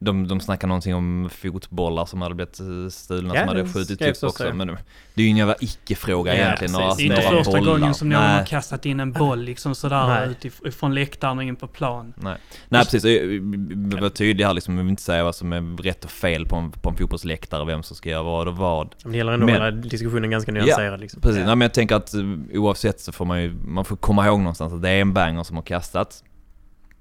de, 0.03 0.29
de 0.29 0.41
snackar 0.41 0.69
någonting 0.69 0.95
om 0.95 1.31
fotbollar 1.33 2.05
som 2.07 2.23
hade 2.23 2.35
blivit 2.35 2.61
eh, 2.61 2.67
stulna 2.91 3.35
Ja, 3.35 3.41
som 3.41 3.49
hade 3.49 3.63
det 3.63 3.69
skjutits 3.69 4.23
upp 4.23 4.29
också, 4.31 4.47
ja. 4.47 4.55
Men 4.55 4.67
det 5.15 5.23
är 5.23 5.25
ju 5.25 5.31
en 5.31 5.37
jävla 5.37 5.55
icke-fråga 5.61 6.37
Ja, 6.37 6.43
egentligen. 6.45 6.75
precis. 6.75 6.97
Det 6.97 7.03
är 7.03 7.07
inte 7.07 7.23
första 7.37 7.59
bollar. 7.59 7.73
gången 7.79 7.95
som 7.95 8.09
någon 8.09 8.23
har 8.23 8.47
kastat 8.47 8.87
in 8.87 9.01
en 9.01 9.13
boll 9.13 9.41
liksom 9.43 9.75
sådär 9.75 10.07
Nej. 10.09 10.29
utifrån 10.31 10.95
läktaren 10.95 11.39
och 11.39 11.45
in 11.45 11.57
på 11.57 11.67
plan. 11.67 12.13
Nej, 12.17 12.37
Nej 12.69 12.81
precis. 12.85 13.05
Vi 13.05 13.97
var 14.01 14.09
tydliga 14.09 14.47
här 14.47 14.55
liksom. 14.55 14.77
Vi 14.77 14.83
vill 14.83 14.91
inte 14.91 15.03
säga 15.03 15.25
vad 15.25 15.35
som 15.35 15.53
är 15.53 15.83
rätt 15.83 16.05
och 16.05 16.11
fel 16.11 16.47
på 16.47 16.57
en, 16.57 16.71
på 16.71 16.89
en 16.91 16.97
fotbollsläktare. 16.97 17.65
Vem 17.65 17.83
som 17.83 17.97
ska 17.97 18.09
göra 18.11 18.23
vad 18.23 18.49
och 18.49 18.57
vad. 18.57 18.95
Men 19.03 19.13
det 19.13 19.19
gäller 19.19 19.33
ändå 19.33 19.47
Men- 19.47 19.55
hålla 19.55 19.71
diskussionen 19.71 20.31
ganska 20.31 20.53
nyanserad 20.53 21.01
liksom. 21.01 21.21
Precis, 21.21 21.37
Nej, 21.39 21.47
men 21.47 21.61
jag 21.61 21.75
tänker 21.75 21.95
att 21.97 22.15
eh, 22.15 22.21
oavsett 22.55 23.01
så 23.01 23.13
får 23.13 23.25
man 23.25 23.43
ju, 23.43 23.55
man 23.65 23.85
får 23.85 23.97
komma 23.97 24.27
ihåg 24.27 24.39
någonstans 24.39 24.73
att 24.73 24.83
det 24.83 24.91
är 24.91 25.01
en 25.01 25.13
banger 25.13 25.43
som 25.43 25.57
har 25.57 25.63
kastats. 25.63 26.25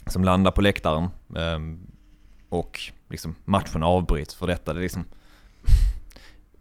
Som 0.07 0.23
landar 0.23 0.51
på 0.51 0.61
läktaren. 0.61 1.07
ehm, 1.37 1.79
och 2.49 2.79
liksom 3.09 3.35
matchen 3.45 3.83
avbryts 3.83 4.35
för 4.35 4.47
detta. 4.47 4.73
Det 4.73 4.79
är 4.79 4.83
liksom... 4.83 5.05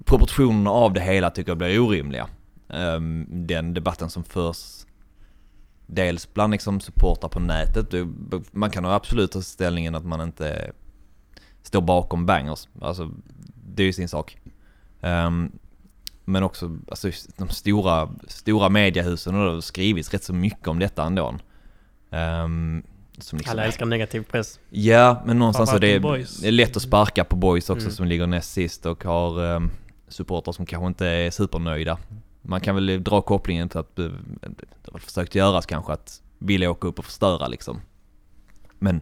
Proportionerna 0.05 0.70
av 0.70 0.92
det 0.92 1.01
hela 1.01 1.31
tycker 1.31 1.51
jag 1.51 1.59
blir 1.59 1.81
orimliga. 1.81 2.29
Ehm, 2.68 3.27
den 3.29 3.74
debatten 3.74 4.11
som 4.11 4.24
förs 4.24 4.87
dels 5.87 6.35
bland 6.35 6.51
liksom 6.51 6.80
supportrar 6.80 7.28
på 7.28 7.41
nätet. 7.41 7.95
Man 8.51 8.70
kan 8.70 8.84
ha 8.84 8.95
absolut 8.95 9.32
ta 9.32 9.43
ställningen 9.43 9.95
att 9.95 10.05
man 10.05 10.20
inte 10.20 10.72
står 11.62 11.80
bakom 11.80 12.26
bangers. 12.26 12.68
Alltså, 12.80 13.11
det 13.74 13.82
är 13.82 13.86
ju 13.86 13.93
sin 13.93 14.09
sak. 14.09 14.39
Ehm, 15.01 15.53
men 16.24 16.43
också 16.43 16.78
alltså, 16.89 17.11
de 17.36 17.49
stora, 17.49 18.09
stora 18.26 18.68
mediehusen 18.68 19.34
har 19.34 19.61
skrivits 19.61 20.12
rätt 20.12 20.24
så 20.24 20.32
mycket 20.34 20.68
om 20.68 20.78
detta 20.78 21.05
ändå. 21.05 21.34
Um, 22.11 22.82
som 23.18 23.38
liksom, 23.38 23.52
Alla 23.52 23.64
älskar 23.64 23.86
negativ 23.86 24.22
press. 24.30 24.60
Ja, 24.70 25.22
men 25.26 25.38
någonstans 25.38 25.70
så 25.70 25.78
det 25.78 25.94
är, 25.94 26.00
det 26.42 26.48
är 26.48 26.52
lätt 26.52 26.76
att 26.76 26.82
sparka 26.82 27.24
på 27.24 27.36
boys 27.36 27.70
också 27.70 27.84
Mm. 27.86 27.94
som 27.96 28.06
ligger 28.06 28.26
näst 28.26 28.52
sist 28.52 28.86
och 28.86 29.04
har 29.04 29.40
um, 29.42 29.70
supportrar 30.08 30.52
som 30.52 30.66
kanske 30.66 30.86
inte 30.86 31.06
är 31.06 31.30
supernöjda. 31.30 31.98
Man 32.42 32.60
kan 32.60 32.74
väl 32.74 33.04
dra 33.04 33.22
kopplingen 33.22 33.68
till 33.68 33.78
att 33.78 33.98
eh, 33.98 34.04
det 34.40 34.92
har 34.92 34.98
försökt 34.98 35.34
göras 35.34 35.66
kanske 35.66 35.92
att 35.92 36.22
vilja 36.38 36.70
åka 36.70 36.88
upp 36.88 36.98
och 36.98 37.04
förstöra 37.04 37.48
liksom. 37.48 37.80
Men 38.78 39.00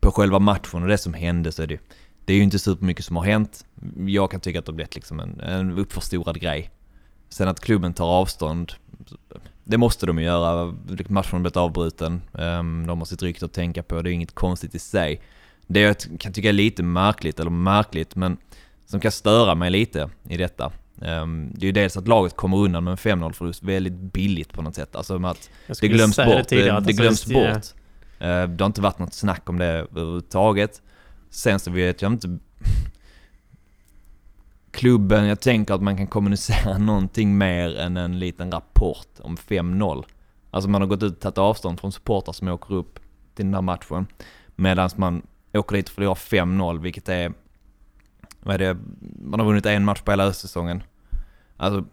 på 0.00 0.10
själva 0.10 0.38
matchen 0.38 0.82
och 0.82 0.88
det 0.88 0.98
som 0.98 1.14
hände 1.14 1.52
så 1.52 1.62
är 1.62 1.66
det 1.66 1.78
det 2.24 2.32
är 2.32 2.36
ju 2.36 2.42
inte 2.42 2.58
supermycket 2.58 3.04
som 3.04 3.16
har 3.16 3.24
hänt. 3.24 3.66
Jag 4.06 4.30
kan 4.30 4.40
tycka 4.40 4.58
att 4.58 4.66
det 4.66 4.72
har 4.72 4.74
blivit 4.76 4.94
liksom 4.94 5.20
en, 5.20 5.40
en 5.40 5.78
uppförstorad 5.78 6.40
grej. 6.40 6.70
Sen 7.28 7.48
att 7.48 7.60
klubben 7.60 7.94
tar 7.94 8.06
avstånd, 8.06 8.72
det 9.64 9.78
måste 9.78 10.06
de 10.06 10.18
ju 10.18 10.24
göra. 10.24 10.74
Matchen 11.08 11.32
har 11.32 11.38
blivit 11.38 11.56
avbruten, 11.56 12.22
ehm, 12.38 12.86
de 12.86 12.98
har 12.98 13.04
sitt 13.04 13.22
rykte 13.22 13.44
att 13.44 13.52
tänka 13.52 13.82
på, 13.82 14.02
det 14.02 14.10
är 14.10 14.12
inget 14.12 14.34
konstigt 14.34 14.74
i 14.74 14.78
sig. 14.78 15.20
Det 15.66 15.80
jag 15.80 15.96
kan 16.18 16.32
tycka 16.32 16.48
är 16.48 16.52
lite 16.52 16.82
märkligt, 16.82 17.40
eller 17.40 17.50
märkligt, 17.50 18.16
men 18.16 18.36
som 18.86 19.00
kan 19.00 19.12
störa 19.12 19.54
mig 19.54 19.70
lite 19.70 20.10
i 20.28 20.36
detta. 20.36 20.72
Ehm, 21.02 21.52
det 21.54 21.64
är 21.64 21.66
ju 21.66 21.72
dels 21.72 21.96
att 21.96 22.08
laget 22.08 22.36
kommer 22.36 22.56
undan 22.56 22.84
med 22.84 22.90
en 22.90 22.96
5-0 22.96 23.32
förlust 23.32 23.62
väldigt 23.62 23.92
billigt 23.92 24.52
på 24.52 24.62
något 24.62 24.74
sätt. 24.74 24.96
Alltså 24.96 25.26
att 25.26 25.50
det 25.80 25.88
glöms 25.88 26.16
bort. 26.16 26.48
Det, 26.48 26.62
det, 26.62 26.80
det 26.80 26.92
glöms 26.92 27.26
bort. 27.26 27.64
Ehm, 28.18 28.56
det 28.56 28.64
har 28.64 28.66
inte 28.66 28.80
varit 28.80 28.98
något 28.98 29.14
snack 29.14 29.48
om 29.48 29.58
det 29.58 29.66
överhuvudtaget. 29.66 30.82
Sen 31.30 31.60
så 31.60 31.70
vet 31.70 32.02
jag 32.02 32.12
inte... 32.12 32.38
Klubben, 34.74 35.26
jag 35.26 35.40
tänker 35.40 35.74
att 35.74 35.82
man 35.82 35.96
kan 35.96 36.06
kommunicera 36.06 36.78
någonting 36.78 37.38
mer 37.38 37.76
än 37.76 37.96
en 37.96 38.18
liten 38.18 38.52
rapport 38.52 39.08
om 39.20 39.36
5-0. 39.36 40.04
Alltså 40.50 40.70
man 40.70 40.80
har 40.80 40.88
gått 40.88 41.02
ut 41.02 41.12
och 41.12 41.20
tagit 41.20 41.38
avstånd 41.38 41.80
från 41.80 41.92
supportrar 41.92 42.32
som 42.32 42.48
åker 42.48 42.74
upp 42.74 42.98
till 43.34 43.44
den 43.44 43.54
här 43.54 43.62
matchen. 43.62 44.06
Medan 44.56 44.90
man 44.96 45.22
åker 45.52 45.76
dit 45.76 45.88
och 45.88 45.94
förlorar 45.94 46.14
5-0, 46.14 46.80
vilket 46.80 47.08
är... 47.08 47.32
Vad 48.42 48.54
är 48.54 48.58
det? 48.58 48.76
Man 49.22 49.40
har 49.40 49.46
vunnit 49.46 49.66
en 49.66 49.84
match 49.84 50.00
på 50.00 50.12
hela 50.12 50.32
säsongen. 50.32 50.82
Alltså... 51.56 51.84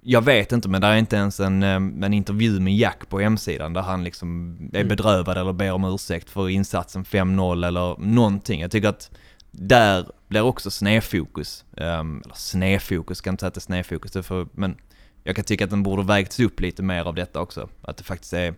Jag 0.00 0.22
vet 0.22 0.52
inte, 0.52 0.68
men 0.68 0.80
det 0.80 0.86
är 0.86 0.96
inte 0.96 1.16
ens 1.16 1.40
en, 1.40 1.62
en 1.62 2.14
intervju 2.14 2.60
med 2.60 2.76
Jack 2.76 3.08
på 3.08 3.20
hemsidan 3.20 3.72
där 3.72 3.82
han 3.82 4.04
liksom 4.04 4.58
är 4.72 4.76
mm. 4.76 4.88
bedrövad 4.88 5.38
eller 5.38 5.52
ber 5.52 5.72
om 5.72 5.84
ursäkt 5.84 6.30
för 6.30 6.48
insatsen 6.48 7.04
5-0 7.04 7.66
eller 7.66 8.00
någonting. 8.00 8.60
Jag 8.60 8.70
tycker 8.70 8.88
att 8.88 9.10
där 9.50 10.06
blir 10.28 10.42
också 10.42 10.70
snedfokus, 10.70 11.64
um, 11.70 12.22
eller 12.24 12.34
snedfokus, 12.34 13.20
kan 13.20 13.34
inte 13.34 13.40
säga 13.40 13.48
att 13.48 13.54
det 13.54 13.58
är 13.58 13.60
snedfokus, 13.60 14.26
för, 14.26 14.46
men 14.52 14.76
jag 15.24 15.36
kan 15.36 15.44
tycka 15.44 15.64
att 15.64 15.70
den 15.70 15.82
borde 15.82 16.02
vägts 16.02 16.40
upp 16.40 16.60
lite 16.60 16.82
mer 16.82 17.04
av 17.04 17.14
detta 17.14 17.40
också. 17.40 17.68
Att 17.82 17.96
det 17.96 18.04
faktiskt 18.04 18.32
är 18.32 18.54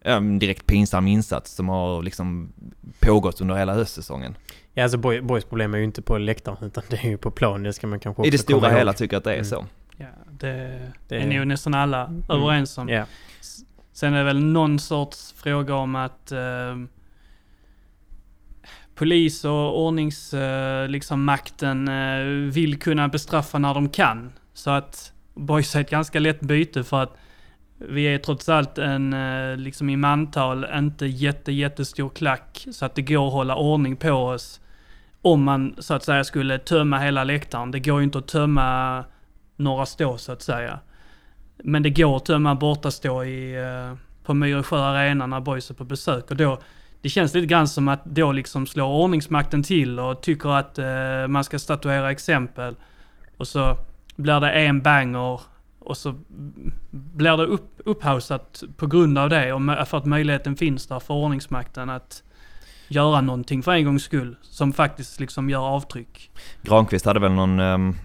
en 0.00 0.38
direkt 0.38 0.66
pinsam 0.66 1.06
insats 1.06 1.52
som 1.52 1.68
har 1.68 2.02
liksom 2.02 2.52
pågått 3.00 3.40
under 3.40 3.54
hela 3.54 3.74
höstsäsongen. 3.74 4.36
Ja, 4.74 4.82
alltså 4.82 4.98
Boys 4.98 5.44
problem 5.44 5.74
är 5.74 5.78
ju 5.78 5.84
inte 5.84 6.02
på 6.02 6.18
läktaren 6.18 6.58
utan 6.60 6.84
det 6.90 6.96
är 6.96 7.08
ju 7.08 7.18
på 7.18 7.30
plan. 7.30 7.62
Det 7.62 7.72
ska 7.72 7.86
man 7.86 8.00
kanske 8.00 8.22
också 8.22 8.28
I 8.28 8.30
det 8.30 8.38
stora 8.38 8.70
hela 8.70 8.92
tycker 8.92 9.14
jag 9.14 9.18
att 9.18 9.24
det 9.24 9.30
är 9.30 9.34
mm. 9.34 9.44
så. 9.44 9.66
Ja, 9.96 10.06
det, 10.30 10.92
det 11.08 11.16
är 11.16 11.26
nog 11.26 11.46
nästan 11.46 11.74
alla 11.74 12.04
mm. 12.06 12.22
överens 12.28 12.78
om. 12.78 12.88
Yeah. 12.88 13.06
Sen 13.92 14.14
är 14.14 14.18
det 14.18 14.24
väl 14.24 14.44
någon 14.44 14.78
sorts 14.78 15.34
fråga 15.36 15.74
om 15.74 15.96
att 15.96 16.32
eh, 16.32 16.38
polis 18.94 19.44
och 19.44 19.84
ordningsmakten 19.86 20.82
eh, 20.82 20.88
liksom 20.88 21.28
eh, 22.48 22.52
vill 22.52 22.78
kunna 22.78 23.08
bestraffa 23.08 23.58
när 23.58 23.74
de 23.74 23.88
kan. 23.88 24.32
Så 24.54 24.70
att 24.70 25.12
Boys 25.34 25.76
är 25.76 25.80
ett 25.80 25.90
ganska 25.90 26.20
lätt 26.20 26.40
byte 26.40 26.84
för 26.84 27.02
att 27.02 27.16
vi 27.88 28.04
är 28.04 28.18
trots 28.18 28.48
allt 28.48 28.78
en, 28.78 29.12
eh, 29.12 29.56
liksom 29.56 29.90
i 29.90 29.96
mantal, 29.96 30.66
inte 30.74 31.06
jätte, 31.06 31.52
jättestor 31.52 32.08
klack. 32.08 32.66
Så 32.72 32.84
att 32.84 32.94
det 32.94 33.02
går 33.02 33.26
att 33.26 33.32
hålla 33.32 33.56
ordning 33.56 33.96
på 33.96 34.10
oss. 34.10 34.60
Om 35.22 35.44
man 35.44 35.74
så 35.78 35.94
att 35.94 36.04
säga 36.04 36.24
skulle 36.24 36.58
tömma 36.58 36.98
hela 36.98 37.24
läktaren. 37.24 37.70
Det 37.70 37.80
går 37.80 37.98
ju 37.98 38.04
inte 38.04 38.18
att 38.18 38.28
tömma 38.28 39.04
några 39.56 39.86
stå 39.86 40.18
så 40.18 40.32
att 40.32 40.42
säga. 40.42 40.78
Men 41.64 41.82
det 41.82 41.90
går 41.90 42.16
att 42.16 42.24
tömma 42.24 42.54
bortastå 42.54 43.24
i, 43.24 43.54
eh, 43.54 43.94
på 44.24 44.34
Myresjö 44.34 44.78
Arena 44.78 45.26
när 45.26 45.40
boys 45.40 45.70
är 45.70 45.74
på 45.74 45.84
besök. 45.84 46.30
Och 46.30 46.36
då, 46.36 46.60
det 47.02 47.08
känns 47.08 47.34
lite 47.34 47.46
grann 47.46 47.68
som 47.68 47.88
att 47.88 48.04
då 48.04 48.32
liksom 48.32 48.66
slår 48.66 48.86
ordningsmakten 48.86 49.62
till 49.62 50.00
och 50.00 50.22
tycker 50.22 50.48
att 50.48 50.78
eh, 50.78 51.28
man 51.28 51.44
ska 51.44 51.58
statuera 51.58 52.10
exempel. 52.10 52.76
Och 53.36 53.48
så 53.48 53.76
blir 54.16 54.40
det 54.40 54.50
en 54.50 54.82
banger 54.82 55.40
och 55.78 55.96
så 55.96 56.14
blir 56.90 57.36
det 57.36 57.46
upp, 57.46 57.80
upphausat 57.84 58.62
på 58.76 58.86
grund 58.86 59.18
av 59.18 59.30
det 59.30 59.52
och 59.52 59.88
för 59.88 59.98
att 59.98 60.04
möjligheten 60.06 60.56
finns 60.56 60.86
där 60.86 61.00
för 61.00 61.14
ordningsmakten 61.14 61.90
att 61.90 62.22
göra 62.88 63.20
någonting 63.20 63.62
för 63.62 63.72
en 63.72 63.84
gångs 63.84 64.02
skull 64.02 64.36
som 64.42 64.72
faktiskt 64.72 65.20
liksom 65.20 65.50
gör 65.50 65.60
avtryck. 65.60 66.30
Granqvist 66.62 67.06
hade 67.06 67.20
väl 67.20 67.32
någon 67.32 67.60
um, 67.60 67.96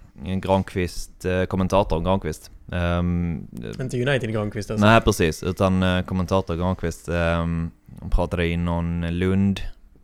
Granqvist, 0.42 1.26
uh, 1.26 1.46
kommentator 1.46 2.00
Granqvist. 2.00 2.52
Um, 2.66 3.48
Inte 3.80 4.02
United 4.02 4.34
Granqvist 4.34 4.72
alltså? 4.72 4.86
Nej 4.86 5.02
precis, 5.02 5.44
utan 5.44 5.84
uh, 5.84 6.04
kommentator 6.04 6.56
Granqvist. 6.56 7.10
Um, 7.10 7.72
de 8.00 8.10
pratade 8.10 8.48
i 8.48 8.58
någon 8.58 9.02
Lund, 9.02 9.62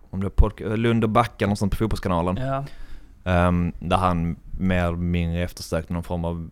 om 0.09 0.19
det 0.21 0.31
var 0.41 0.77
Lund 0.77 1.03
och 1.03 1.09
Backa, 1.09 1.45
någonstans 1.45 1.69
på 1.71 1.77
Fotbollskanalen. 1.77 2.37
Ja. 2.37 2.65
Um, 3.47 3.73
där 3.79 3.97
han 3.97 4.35
mer 4.59 4.83
eller 4.83 4.97
mindre 4.97 5.43
eftersökte 5.43 5.93
någon 5.93 6.03
form 6.03 6.25
av 6.25 6.49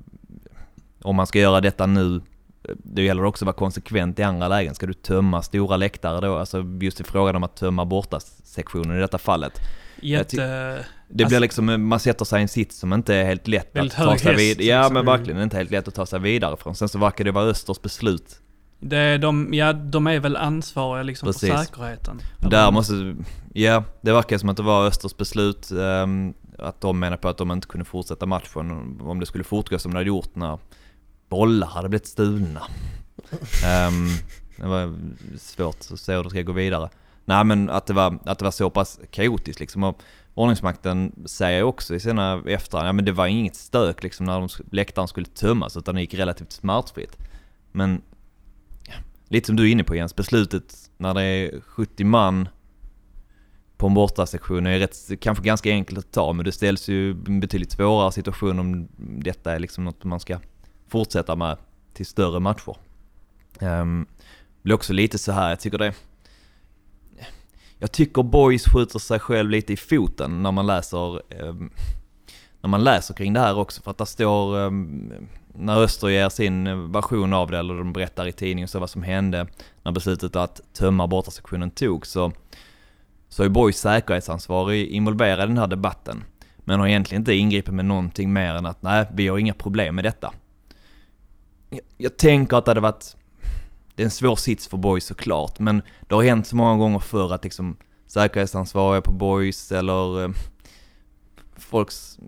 om 1.01 1.15
man 1.15 1.27
ska 1.27 1.39
göra 1.39 1.61
detta 1.61 1.85
nu, 1.85 2.21
det 2.77 3.03
gäller 3.03 3.25
också 3.25 3.45
att 3.45 3.47
vara 3.47 3.55
konsekvent 3.55 4.19
i 4.19 4.23
andra 4.23 4.47
lägen. 4.47 4.75
Ska 4.75 4.85
du 4.85 4.93
tömma 4.93 5.41
stora 5.41 5.77
läktare 5.77 6.21
då? 6.21 6.37
Alltså 6.37 6.65
just 6.81 6.99
i 6.99 7.03
frågan 7.03 7.35
om 7.35 7.43
att 7.43 7.55
tömma 7.55 7.85
borta 7.85 8.19
sektionen 8.43 8.97
i 8.97 8.99
detta 8.99 9.17
fallet. 9.17 9.59
Jätte... 10.01 10.85
Det 11.07 11.15
blir 11.15 11.25
alltså, 11.25 11.39
liksom, 11.39 11.87
man 11.87 11.99
sätter 11.99 12.25
sig 12.25 12.39
i 12.39 12.41
en 12.41 12.47
sits 12.47 12.79
som 12.79 12.93
inte 12.93 13.15
är 13.15 13.25
helt 13.25 13.47
lätt 13.47 13.77
att 13.77 13.91
ta 13.91 14.17
sig 14.17 14.35
vidare. 14.35 14.65
Ja 14.65 14.79
liksom. 14.79 14.93
men 14.93 15.05
verkligen, 15.05 15.35
det 15.35 15.41
är 15.41 15.43
inte 15.43 15.57
helt 15.57 15.71
lätt 15.71 15.87
att 15.87 15.95
ta 15.95 16.05
sig 16.05 16.19
vidare 16.19 16.57
från. 16.57 16.75
Sen 16.75 16.89
så 16.89 16.99
verkar 16.99 17.23
det 17.23 17.31
vara 17.31 17.45
Östers 17.45 17.81
beslut. 17.81 18.40
Det 18.83 18.97
är 18.97 19.17
de, 19.17 19.53
ja 19.53 19.73
de 19.73 20.07
är 20.07 20.19
väl 20.19 20.35
ansvariga 20.35 21.03
liksom 21.03 21.25
Precis. 21.25 21.49
för 21.49 21.57
säkerheten. 21.57 22.21
Där 22.37 22.71
måste, 22.71 23.15
ja 23.53 23.83
det 24.01 24.13
verkar 24.13 24.37
som 24.37 24.49
att 24.49 24.57
det 24.57 24.63
var 24.63 24.87
Östers 24.87 25.17
beslut. 25.17 25.71
Um, 25.71 26.33
att 26.57 26.81
de 26.81 26.99
menar 26.99 27.17
på 27.17 27.29
att 27.29 27.37
de 27.37 27.51
inte 27.51 27.67
kunde 27.67 27.85
fortsätta 27.85 28.25
matchen 28.25 28.97
om 29.01 29.19
det 29.19 29.25
skulle 29.25 29.43
fortgå 29.43 29.79
som 29.79 29.91
det 29.91 29.97
hade 29.97 30.07
gjort 30.07 30.35
när 30.35 30.59
bollar 31.29 31.67
hade 31.67 31.89
blivit 31.89 32.07
stulna. 32.07 32.61
um, 33.87 34.09
det 34.57 34.67
var 34.67 34.93
svårt 35.37 35.77
att 35.91 35.99
se 35.99 36.15
hur 36.15 36.23
det 36.23 36.29
ska 36.29 36.41
gå 36.41 36.51
vidare. 36.51 36.89
Nej 37.25 37.43
men 37.43 37.69
att 37.69 37.85
det 37.85 37.93
var, 37.93 38.19
att 38.25 38.39
det 38.39 38.45
var 38.45 38.51
så 38.51 38.69
pass 38.69 38.99
kaotiskt 39.11 39.59
liksom. 39.59 39.83
Och 39.83 40.01
ordningsmakten 40.33 41.25
säger 41.25 41.63
också 41.63 41.95
i 41.95 41.99
sina 41.99 42.43
efterhand, 42.47 42.87
ja 42.87 42.93
men 42.93 43.05
det 43.05 43.11
var 43.11 43.27
inget 43.27 43.55
stök 43.55 44.03
liksom 44.03 44.25
när 44.25 44.39
de, 44.39 44.49
läktaren 44.71 45.07
skulle 45.07 45.27
tömmas 45.27 45.77
utan 45.77 45.95
det 45.95 46.01
gick 46.01 46.13
relativt 46.13 46.51
smärtfritt. 46.51 47.17
Men 47.71 48.01
lite 49.31 49.47
som 49.47 49.55
du 49.55 49.67
är 49.67 49.71
inne 49.71 49.83
på 49.83 49.95
Jens, 49.95 50.15
beslutet 50.15 50.91
när 50.97 51.13
det 51.13 51.23
är 51.23 51.61
70 51.61 52.03
man 52.03 52.49
på 53.77 53.87
en 53.87 53.93
bortasektion 53.93 54.67
är 54.67 54.79
rätt, 54.79 54.97
kanske 55.19 55.43
ganska 55.43 55.71
enkelt 55.71 55.99
att 55.99 56.11
ta 56.11 56.33
men 56.33 56.45
det 56.45 56.51
ställs 56.51 56.89
ju 56.89 57.11
en 57.11 57.39
betydligt 57.39 57.71
svårare 57.71 58.11
situation 58.11 58.59
om 58.59 58.87
detta 58.97 59.53
är 59.53 59.59
liksom 59.59 59.83
något 59.83 60.03
man 60.03 60.19
ska 60.19 60.39
fortsätta 60.87 61.35
med 61.35 61.57
till 61.93 62.05
större 62.05 62.39
matcher. 62.39 62.75
Um, 63.59 64.05
blir 64.61 64.75
också 64.75 64.93
lite 64.93 65.17
så 65.17 65.31
här, 65.31 65.49
jag 65.49 65.59
tycker 65.59 65.77
det... 65.77 65.93
Jag 67.79 67.91
tycker 67.91 68.23
Boys 68.23 68.65
skjuter 68.65 68.99
sig 68.99 69.19
själv 69.19 69.49
lite 69.49 69.73
i 69.73 69.77
foten 69.77 70.43
när 70.43 70.51
man 70.51 70.67
läser 70.67 71.21
um, 71.43 71.71
när 72.61 72.69
man 72.69 72.83
läser 72.83 73.13
kring 73.13 73.33
det 73.33 73.39
här 73.39 73.57
också 73.57 73.81
för 73.81 73.91
att 73.91 73.97
det 73.97 74.05
står 74.05 74.57
um, 74.57 75.13
när 75.55 75.81
Öster 75.81 76.07
ger 76.07 76.29
sin 76.29 76.91
version 76.91 77.33
av 77.33 77.51
det 77.51 77.57
eller 77.57 77.73
de 77.73 77.93
berättar 77.93 78.27
i 78.27 78.31
tidningen 78.31 78.67
så 78.67 78.79
vad 78.79 78.89
som 78.89 79.03
hände 79.03 79.47
när 79.83 79.91
beslutet 79.91 80.35
att 80.35 80.61
tömma 80.73 81.07
bortasektionen 81.07 81.71
tog 81.71 82.07
så 82.07 82.31
så 83.29 83.43
är 83.43 83.49
Borgs 83.49 83.79
säkerhetsansvarig 83.79 84.87
involverad 84.87 85.43
i 85.43 85.47
den 85.47 85.57
här 85.57 85.67
debatten. 85.67 86.23
Men 86.57 86.79
har 86.79 86.87
egentligen 86.87 87.21
inte 87.21 87.33
ingripit 87.33 87.73
med 87.73 87.85
någonting 87.85 88.33
mer 88.33 88.53
än 88.53 88.65
att 88.65 88.81
nej, 88.81 89.05
vi 89.13 89.27
har 89.27 89.37
inga 89.37 89.53
problem 89.53 89.95
med 89.95 90.03
detta 90.05 90.33
jag 91.97 92.17
tänker 92.17 92.57
att 92.57 92.65
det 92.65 92.71
hade 92.71 92.81
varit, 92.81 93.15
det 93.95 94.03
är 94.03 94.05
en 94.05 94.11
svår 94.11 94.35
sits 94.35 94.67
för 94.67 94.77
Borg 94.77 95.01
såklart, 95.01 95.59
men 95.59 95.81
det 96.07 96.15
har 96.15 96.23
hänt 96.23 96.47
så 96.47 96.55
många 96.55 96.77
gånger 96.77 96.99
förr 96.99 97.33
att 97.33 97.43
liksom 97.43 97.77
säkerhetsansvariga 98.07 99.01
på 99.01 99.11
boys 99.11 99.71
eller 99.71 100.23
eh, 100.23 100.29
folks, 101.57 102.19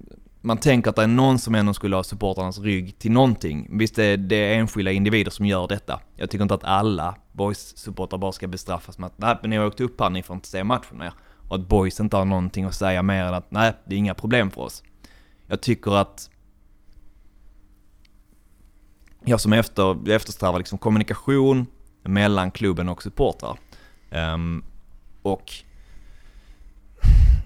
man 0.45 0.57
tänker 0.57 0.89
att 0.89 0.95
det 0.95 1.03
är 1.03 1.07
någon 1.07 1.39
som 1.39 1.55
ändå 1.55 1.73
skulle 1.73 1.95
ha 1.95 2.03
supportarnas 2.03 2.59
rygg 2.59 2.99
till 2.99 3.11
någonting. 3.11 3.67
Visst 3.79 3.95
det 3.95 4.03
är 4.03 4.17
det 4.17 4.55
enskilda 4.55 4.91
individer 4.91 5.31
som 5.31 5.45
gör 5.45 5.67
detta. 5.67 5.99
Jag 6.15 6.29
tycker 6.29 6.43
inte 6.43 6.53
att 6.53 6.63
alla 6.63 7.15
boys-supportrar 7.31 8.17
bara 8.17 8.31
ska 8.31 8.47
bestraffas 8.47 8.97
med 8.97 9.07
att 9.07 9.17
nej 9.17 9.37
men 9.41 9.49
ni 9.49 9.55
har 9.55 9.65
åkt 9.65 9.81
upp 9.81 10.01
här, 10.01 10.09
ni 10.09 10.23
får 10.23 10.33
inte 10.33 10.47
se 10.47 10.63
matchen 10.63 10.97
mer. 10.97 11.13
Och 11.49 11.55
att 11.55 11.67
boys 11.67 11.99
inte 11.99 12.17
har 12.17 12.25
någonting 12.25 12.65
att 12.65 12.75
säga 12.75 13.03
mer 13.03 13.23
än 13.23 13.33
att 13.33 13.51
nej, 13.51 13.73
det 13.85 13.95
är 13.95 13.99
inga 13.99 14.13
problem 14.13 14.51
för 14.51 14.61
oss. 14.61 14.83
Jag 15.47 15.61
tycker 15.61 15.91
att 15.91 16.29
jag 19.25 19.41
som 19.41 19.53
efter, 19.53 19.83
jag 19.83 20.09
eftersträvar 20.09 20.57
liksom 20.57 20.77
kommunikation 20.77 21.65
mellan 22.01 22.51
klubben 22.51 22.89
och 22.89 23.03
supportrar. 23.03 23.57
Um, 24.11 24.63
och 25.21 25.53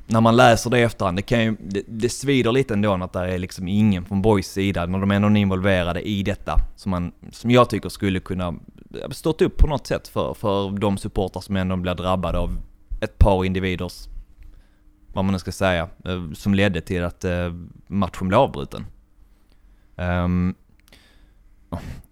när 0.07 0.21
man 0.21 0.35
läser 0.35 0.69
det 0.69 0.79
i 0.79 0.83
efterhand, 0.83 1.17
det, 1.17 1.21
kan 1.21 1.43
ju, 1.43 1.55
det, 1.59 1.83
det 1.87 2.09
svider 2.09 2.51
lite 2.51 2.73
ändå 2.73 2.93
att 2.93 3.13
det 3.13 3.19
är 3.19 3.39
liksom 3.39 3.67
ingen 3.67 4.05
från 4.05 4.21
Boys 4.21 4.47
sida, 4.47 4.85
när 4.85 4.99
de 4.99 5.11
är 5.11 5.15
ändå 5.15 5.39
involverade 5.39 6.07
i 6.07 6.23
detta, 6.23 6.59
som, 6.75 6.89
man, 6.89 7.11
som 7.31 7.51
jag 7.51 7.69
tycker 7.69 7.89
skulle 7.89 8.19
kunna 8.19 8.53
stått 9.11 9.41
upp 9.41 9.57
på 9.57 9.67
något 9.67 9.87
sätt 9.87 10.07
för, 10.07 10.33
för 10.33 10.79
de 10.79 10.97
supportrar 10.97 11.41
som 11.41 11.55
ändå 11.55 11.75
blir 11.75 11.95
drabbade 11.95 12.37
av 12.37 12.59
ett 13.01 13.17
par 13.17 13.45
individers 13.45 14.07
vad 15.17 15.25
man 15.25 15.33
nu 15.33 15.39
ska 15.39 15.51
säga, 15.51 15.89
eh, 16.05 16.31
som 16.33 16.53
ledde 16.53 16.81
till 16.81 17.03
att 17.03 17.23
eh, 17.23 17.53
matchen 17.87 18.27
blev 18.27 18.39
avbruten. 18.39 18.85
Um, 19.95 20.55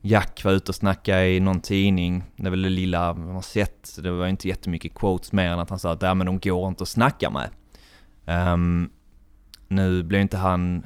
Jack 0.01 0.43
var 0.43 0.51
ute 0.51 0.71
och 0.71 0.75
snackade 0.75 1.29
i 1.29 1.39
någon 1.39 1.59
tidning, 1.59 2.23
det 2.35 2.45
är 2.45 2.49
väl 2.49 2.61
det 2.61 2.69
lilla 2.69 3.13
man 3.13 3.35
har 3.35 3.41
sett, 3.41 3.97
det 4.03 4.11
var 4.11 4.27
inte 4.27 4.47
jättemycket 4.47 4.95
quotes 4.95 5.31
mer 5.31 5.51
än 5.51 5.59
att 5.59 5.69
han 5.69 5.79
sa 5.79 5.91
att 5.91 6.01
ja, 6.01 6.13
men 6.13 6.25
de 6.25 6.39
går 6.39 6.67
inte 6.67 6.83
att 6.83 6.89
snacka 6.89 7.29
med. 7.29 7.49
Um, 8.25 8.89
nu 9.67 10.03
blev 10.03 10.21
inte 10.21 10.37
han, 10.37 10.85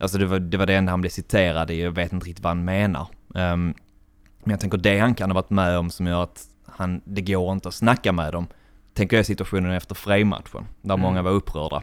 alltså 0.00 0.18
det 0.18 0.26
var, 0.26 0.38
det 0.38 0.56
var 0.56 0.66
det 0.66 0.74
enda 0.74 0.90
han 0.92 1.00
blev 1.00 1.10
citerad 1.10 1.70
i, 1.70 1.82
jag 1.82 1.90
vet 1.90 2.12
inte 2.12 2.26
riktigt 2.26 2.44
vad 2.44 2.50
han 2.50 2.64
menar. 2.64 3.08
Um, 3.34 3.74
men 4.44 4.50
jag 4.50 4.60
tänker 4.60 4.78
det 4.78 4.98
han 4.98 5.14
kan 5.14 5.30
ha 5.30 5.34
varit 5.34 5.50
med 5.50 5.78
om 5.78 5.90
som 5.90 6.06
gör 6.06 6.22
att 6.22 6.44
han, 6.66 7.00
det 7.04 7.20
går 7.20 7.52
inte 7.52 7.68
att 7.68 7.74
snacka 7.74 8.12
med 8.12 8.32
dem. 8.32 8.46
Tänker 8.94 9.16
jag 9.16 9.26
situationen 9.26 9.72
efter 9.72 9.94
Frej-matchen, 9.94 10.66
där 10.82 10.94
mm. 10.94 11.00
många 11.00 11.22
var 11.22 11.30
upprörda. 11.30 11.82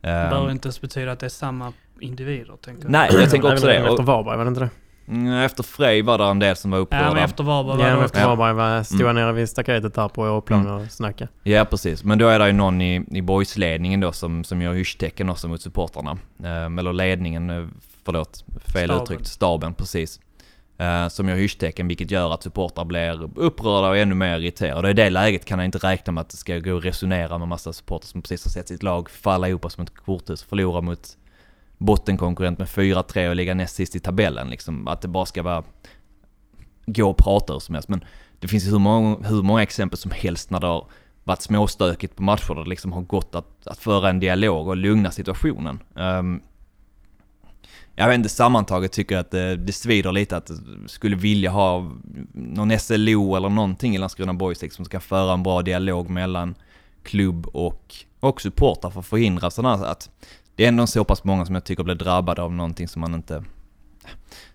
Det 0.00 0.06
behöver 0.08 0.44
um, 0.44 0.50
inte 0.50 0.66
ens 0.66 0.80
betyda 0.80 1.12
att 1.12 1.20
det 1.20 1.26
är 1.26 1.30
samma 1.30 1.72
individer, 2.00 2.56
tänker 2.56 2.82
jag. 2.82 2.90
Nej, 2.90 3.08
jag 3.12 3.30
tänker 3.30 3.52
också 3.52 3.66
det. 3.66 3.76
Efter 3.76 4.02
Varberg, 4.02 4.36
var 4.36 4.44
det 4.44 4.48
inte 4.48 4.60
det? 4.60 4.70
Mm, 5.10 5.32
efter 5.32 5.62
Frej 5.62 6.02
var 6.02 6.18
det 6.18 6.24
en 6.24 6.38
del 6.38 6.56
som 6.56 6.70
var 6.70 6.78
upprörda. 6.78 7.04
Ja, 7.04 7.14
men 7.14 7.24
efter 7.24 7.44
Varberg 7.44 7.78
var 7.78 7.88
ja, 7.88 8.04
efter 8.04 8.26
Varberg 8.26 8.52
var, 8.52 8.82
stod 8.82 9.00
jag 9.00 9.10
mm. 9.10 9.22
nere 9.22 9.32
vid 9.32 9.48
staketet 9.48 9.94
där 9.94 10.08
på 10.08 10.22
Åplan 10.22 10.60
mm. 10.60 10.72
och 10.72 10.90
snackade. 10.90 11.30
Ja, 11.42 11.64
precis. 11.64 12.04
Men 12.04 12.18
då 12.18 12.28
är 12.28 12.38
det 12.38 12.46
ju 12.46 12.52
någon 12.52 12.80
i, 12.80 13.06
i 13.10 13.22
boysledningen 13.22 14.00
då 14.00 14.12
som, 14.12 14.44
som 14.44 14.62
gör 14.62 14.72
hysch-tecken 14.72 15.28
också 15.30 15.48
mot 15.48 15.62
supportrarna. 15.62 16.18
Um, 16.38 16.78
eller 16.78 16.92
ledningen, 16.92 17.50
eh, 17.50 17.66
förlåt, 18.04 18.44
fel 18.66 18.88
staben. 18.88 19.02
uttryckt, 19.02 19.26
staben, 19.26 19.74
precis. 19.74 20.20
Uh, 20.80 21.08
som 21.08 21.28
gör 21.28 21.36
hysch-tecken, 21.36 21.88
vilket 21.88 22.10
gör 22.10 22.34
att 22.34 22.42
supportrar 22.42 22.84
blir 22.84 23.38
upprörda 23.38 23.88
och 23.88 23.98
ännu 23.98 24.14
mer 24.14 24.38
irriterade. 24.38 24.90
I 24.90 24.92
det 24.92 25.10
läget 25.10 25.44
kan 25.44 25.58
jag 25.58 25.66
inte 25.66 25.78
räkna 25.78 26.12
med 26.12 26.20
att 26.20 26.30
det 26.30 26.36
ska 26.36 26.58
gå 26.58 26.74
och 26.74 26.82
resonera 26.82 27.38
med 27.38 27.48
massa 27.48 27.72
supportrar 27.72 28.06
som 28.06 28.22
precis 28.22 28.44
har 28.44 28.50
sett 28.50 28.68
sitt 28.68 28.82
lag 28.82 29.10
falla 29.10 29.48
ihop 29.48 29.72
som 29.72 29.84
ett 29.84 29.96
korthus, 29.96 30.42
förlora 30.42 30.80
mot 30.80 31.16
bottenkonkurrent 31.80 32.58
med 32.58 32.68
4-3 32.68 33.28
och 33.28 33.36
ligga 33.36 33.54
näst 33.54 33.74
sist 33.74 33.96
i 33.96 34.00
tabellen. 34.00 34.50
Liksom, 34.50 34.88
att 34.88 35.00
det 35.00 35.08
bara 35.08 35.26
ska 35.26 35.42
vara 35.42 35.64
gå 36.86 37.10
och 37.10 37.16
prata 37.16 37.52
hur 37.52 37.60
som 37.60 37.74
helst. 37.74 37.88
Men 37.88 38.04
det 38.38 38.48
finns 38.48 38.66
ju 38.66 38.70
hur 38.70 38.78
många, 38.78 39.28
hur 39.28 39.42
många 39.42 39.62
exempel 39.62 39.98
som 39.98 40.10
helst 40.10 40.50
när 40.50 40.60
det 40.60 40.66
har 40.66 40.86
varit 41.24 41.42
småstökigt 41.42 42.16
på 42.16 42.22
matcher 42.22 42.54
där 42.54 42.62
det 42.62 42.70
liksom 42.70 42.92
har 42.92 43.02
gått 43.02 43.34
att, 43.34 43.66
att 43.66 43.78
föra 43.78 44.10
en 44.10 44.20
dialog 44.20 44.68
och 44.68 44.76
lugna 44.76 45.10
situationen. 45.10 45.82
Um, 45.94 46.42
jag 47.94 48.08
vet 48.08 48.14
inte, 48.14 48.28
sammantaget 48.28 48.92
tycker 48.92 49.14
jag 49.14 49.20
att 49.20 49.30
det, 49.30 49.56
det 49.56 49.72
svider 49.72 50.12
lite 50.12 50.36
att 50.36 50.50
skulle 50.86 51.16
vilja 51.16 51.50
ha 51.50 51.90
någon 52.32 52.78
SLO 52.78 53.36
eller 53.36 53.48
någonting 53.48 53.94
i 53.94 53.98
Landskrona 53.98 54.34
Boys 54.34 54.62
liksom, 54.62 54.84
som 54.84 54.84
ska 54.84 55.00
föra 55.00 55.32
en 55.32 55.42
bra 55.42 55.62
dialog 55.62 56.10
mellan 56.10 56.54
klubb 57.02 57.46
och, 57.46 57.94
och 58.20 58.40
supportrar 58.40 58.90
för 58.90 59.00
att 59.00 59.06
förhindra 59.06 59.50
sådana 59.50 59.86
att 59.86 60.10
det 60.60 60.64
är 60.64 60.68
ändå 60.68 60.86
så 60.86 61.04
pass 61.04 61.24
många 61.24 61.46
som 61.46 61.54
jag 61.54 61.64
tycker 61.64 61.82
blir 61.82 61.94
drabbade 61.94 62.42
av 62.42 62.52
någonting 62.52 62.88
som 62.88 63.00
man 63.00 63.14
inte... 63.14 63.44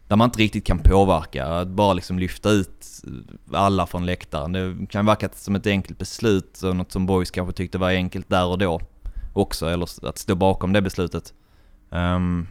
Där 0.07 0.15
man 0.15 0.27
inte 0.27 0.39
riktigt 0.39 0.65
kan 0.65 0.79
påverka. 0.79 1.45
Att 1.45 1.67
bara 1.67 1.93
liksom 1.93 2.19
lyfta 2.19 2.49
ut 2.49 3.03
alla 3.51 3.85
från 3.85 4.05
läktaren. 4.05 4.51
Det 4.51 4.87
kan 4.89 5.05
verka 5.05 5.29
som 5.33 5.55
ett 5.55 5.67
enkelt 5.67 5.99
beslut 5.99 6.61
och 6.61 6.75
något 6.75 6.91
som 6.91 7.05
Boys 7.05 7.31
kanske 7.31 7.53
tyckte 7.53 7.77
var 7.77 7.89
enkelt 7.89 8.29
där 8.29 8.45
och 8.45 8.57
då 8.57 8.81
också. 9.33 9.67
Eller 9.67 10.07
att 10.09 10.17
stå 10.17 10.35
bakom 10.35 10.73
det 10.73 10.81
beslutet. 10.81 11.33
Um, 11.89 12.47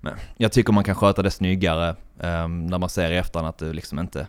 men 0.00 0.14
jag 0.36 0.52
tycker 0.52 0.72
man 0.72 0.84
kan 0.84 0.94
sköta 0.94 1.22
det 1.22 1.30
snyggare 1.30 1.96
um, 2.18 2.66
när 2.66 2.78
man 2.78 2.88
ser 2.88 3.10
i 3.10 3.16
efterhand 3.16 3.48
att 3.48 3.58
det 3.58 3.72
liksom 3.72 3.98
inte... 3.98 4.26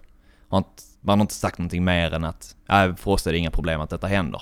Har 0.49 0.57
inte 0.57 0.83
man 1.01 1.19
har 1.19 1.23
inte 1.23 1.33
sagt 1.33 1.57
någonting 1.57 1.83
mer 1.83 2.13
än 2.13 2.23
att 2.23 2.55
äh, 2.69 2.95
för 2.95 3.11
oss 3.11 3.27
är 3.27 3.31
det 3.31 3.37
inga 3.37 3.51
problem 3.51 3.81
att 3.81 3.89
detta 3.89 4.07
händer. 4.07 4.41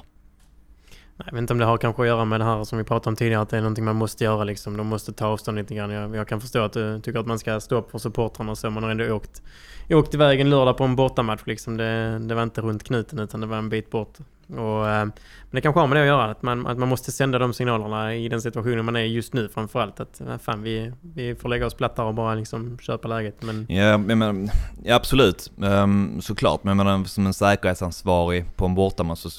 Jag 1.25 1.31
vet 1.31 1.41
inte 1.41 1.53
om 1.53 1.59
det 1.59 1.65
har 1.65 1.77
kanske 1.77 2.01
att 2.01 2.07
göra 2.07 2.25
med 2.25 2.39
det 2.39 2.43
här 2.43 2.63
som 2.63 2.77
vi 2.77 2.83
pratade 2.83 3.09
om 3.09 3.15
tidigare, 3.15 3.41
att 3.41 3.49
det 3.49 3.57
är 3.57 3.61
någonting 3.61 3.85
man 3.85 3.95
måste 3.95 4.23
göra 4.23 4.43
liksom. 4.43 4.77
De 4.77 4.87
måste 4.87 5.13
ta 5.13 5.27
avstånd 5.27 5.57
lite 5.57 5.75
grann. 5.75 5.91
Jag, 5.91 6.15
jag 6.15 6.27
kan 6.27 6.41
förstå 6.41 6.59
att 6.59 6.73
du 6.73 6.99
tycker 6.99 7.19
att 7.19 7.27
man 7.27 7.39
ska 7.39 7.59
stå 7.59 7.75
upp 7.75 7.91
för 7.91 7.99
supportrarna 7.99 8.51
och 8.51 8.57
så. 8.57 8.69
Man 8.69 8.83
har 8.83 8.89
ändå 8.89 9.13
åkt, 9.13 9.41
åkt 9.89 10.13
iväg 10.13 10.41
en 10.41 10.49
lördag 10.49 10.77
på 10.77 10.83
en 10.83 10.95
bortamatch 10.95 11.41
liksom. 11.45 11.77
Det, 11.77 12.19
det 12.19 12.35
var 12.35 12.43
inte 12.43 12.61
runt 12.61 12.83
knuten 12.83 13.19
utan 13.19 13.41
det 13.41 13.47
var 13.47 13.57
en 13.57 13.69
bit 13.69 13.91
bort. 13.91 14.17
Och, 14.57 14.89
eh, 14.89 15.05
men 15.05 15.11
det 15.51 15.61
kanske 15.61 15.79
har 15.79 15.87
med 15.87 15.97
det 15.97 16.01
att 16.01 16.07
göra, 16.07 16.31
att 16.31 16.41
man, 16.41 16.67
att 16.67 16.77
man 16.77 16.89
måste 16.89 17.11
sända 17.11 17.39
de 17.39 17.53
signalerna 17.53 18.15
i 18.15 18.29
den 18.29 18.41
situationen 18.41 18.85
man 18.85 18.95
är 18.95 18.99
just 18.99 19.33
nu 19.33 19.49
framförallt. 19.49 19.99
Att 19.99 20.21
eh, 20.21 20.37
fan, 20.37 20.63
vi, 20.63 20.91
vi 21.01 21.35
får 21.35 21.49
lägga 21.49 21.65
oss 21.65 21.73
platta 21.73 22.03
och 22.03 22.13
bara 22.13 22.35
liksom 22.35 22.77
köpa 22.79 23.07
läget. 23.07 23.43
Men... 23.43 23.65
Ja, 23.69 23.97
men, 23.97 24.49
ja 24.83 24.95
absolut, 24.95 25.51
um, 25.57 26.21
såklart. 26.21 26.63
Men 26.63 26.77
menar, 26.77 27.03
som 27.03 27.25
en 27.25 27.33
säkerhetsansvarig 27.33 28.55
på 28.55 28.65
en 28.65 28.75
bortamatch 28.75 29.19
så 29.19 29.29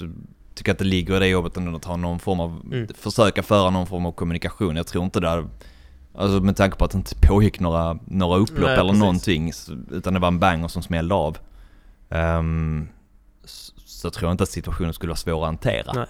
tycker 0.55 0.73
att 0.73 0.79
det 0.79 0.85
ligger 0.85 1.17
i 1.17 1.19
det 1.19 1.27
jobbet 1.27 1.57
ändå 1.57 1.77
att 1.77 1.85
ha 1.85 1.97
någon 1.97 2.19
form 2.19 2.41
av, 2.41 2.63
mm. 2.73 2.89
försöka 2.95 3.43
föra 3.43 3.71
någon 3.71 3.87
form 3.87 4.07
av 4.07 4.13
kommunikation. 4.13 4.77
Jag 4.77 4.87
tror 4.87 5.05
inte 5.05 5.21
det 5.21 5.49
alltså 6.15 6.41
med 6.41 6.57
tanke 6.57 6.77
på 6.77 6.85
att 6.85 6.91
det 6.91 6.99
inte 6.99 7.15
pågick 7.23 7.61
några, 7.61 7.99
några 8.07 8.39
upplopp 8.39 8.69
Nej, 8.69 8.79
eller 8.79 8.85
precis. 8.85 9.01
någonting, 9.01 9.53
utan 9.91 10.15
det 10.15 10.21
var 10.21 10.29
en 10.29 10.39
banger 10.39 10.69
som 10.69 10.83
smällde 10.83 11.15
av. 11.15 11.39
Um, 12.09 12.89
så, 13.45 13.73
så 13.85 14.11
tror 14.11 14.29
jag 14.29 14.35
inte 14.35 14.43
att 14.43 14.51
situationen 14.51 14.93
skulle 14.93 15.11
vara 15.11 15.17
svår 15.17 15.43
att 15.43 15.47
hantera. 15.47 15.93
Nej. 15.93 16.07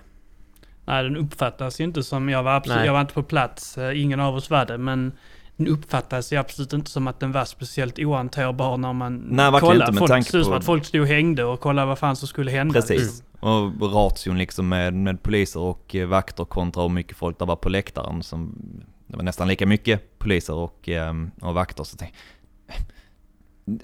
Nej, 0.84 1.02
den 1.02 1.16
uppfattas 1.16 1.80
ju 1.80 1.84
inte 1.84 2.02
som, 2.02 2.28
jag 2.28 2.42
var, 2.42 2.52
absolut, 2.52 2.86
jag 2.86 2.92
var 2.92 3.00
inte 3.00 3.14
på 3.14 3.22
plats, 3.22 3.78
eh, 3.78 4.02
ingen 4.02 4.20
av 4.20 4.34
oss 4.34 4.50
var 4.50 4.66
det, 4.66 4.78
men 4.78 5.12
den 5.56 5.68
uppfattades 5.68 6.32
ju 6.32 6.36
absolut 6.36 6.72
inte 6.72 6.90
som 6.90 7.06
att 7.08 7.20
den 7.20 7.32
var 7.32 7.44
speciellt 7.44 7.98
ohanterbar 7.98 8.76
när 8.76 8.92
man 8.92 9.16
Nej, 9.16 9.60
kollade. 9.60 9.74
Inte, 9.74 9.92
med 9.92 9.98
folk, 9.98 10.10
tanke 10.10 10.30
på... 10.30 10.36
Det 10.38 10.44
som 10.44 10.52
att 10.52 10.64
folk 10.64 10.84
stod 10.84 11.00
och 11.00 11.06
hängde 11.06 11.44
och 11.44 11.60
kollade 11.60 11.86
vad 11.86 11.98
fan 11.98 12.16
som 12.16 12.28
skulle 12.28 12.50
hända. 12.50 12.80
Precis. 12.80 13.22
Mm. 13.42 13.82
Och 13.82 13.92
ration 13.92 14.38
liksom 14.38 14.68
med, 14.68 14.94
med 14.94 15.22
poliser 15.22 15.60
och 15.60 15.94
eh, 15.94 16.06
vakter 16.06 16.44
kontra 16.44 16.82
hur 16.82 16.88
mycket 16.88 17.16
folk 17.16 17.38
det 17.38 17.44
var 17.44 17.56
på 17.56 17.68
läktaren. 17.68 18.22
Som, 18.22 18.54
det 19.06 19.16
var 19.16 19.24
nästan 19.24 19.48
lika 19.48 19.66
mycket 19.66 20.18
poliser 20.18 20.54
och, 20.54 20.88
ehm, 20.88 21.30
och 21.40 21.54
vakter. 21.54 21.84
Så 21.84 21.96
tänkte, 21.96 22.18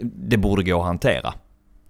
det 0.03 0.37
borde 0.37 0.63
gå 0.63 0.81
att 0.81 0.87
hantera. 0.87 1.35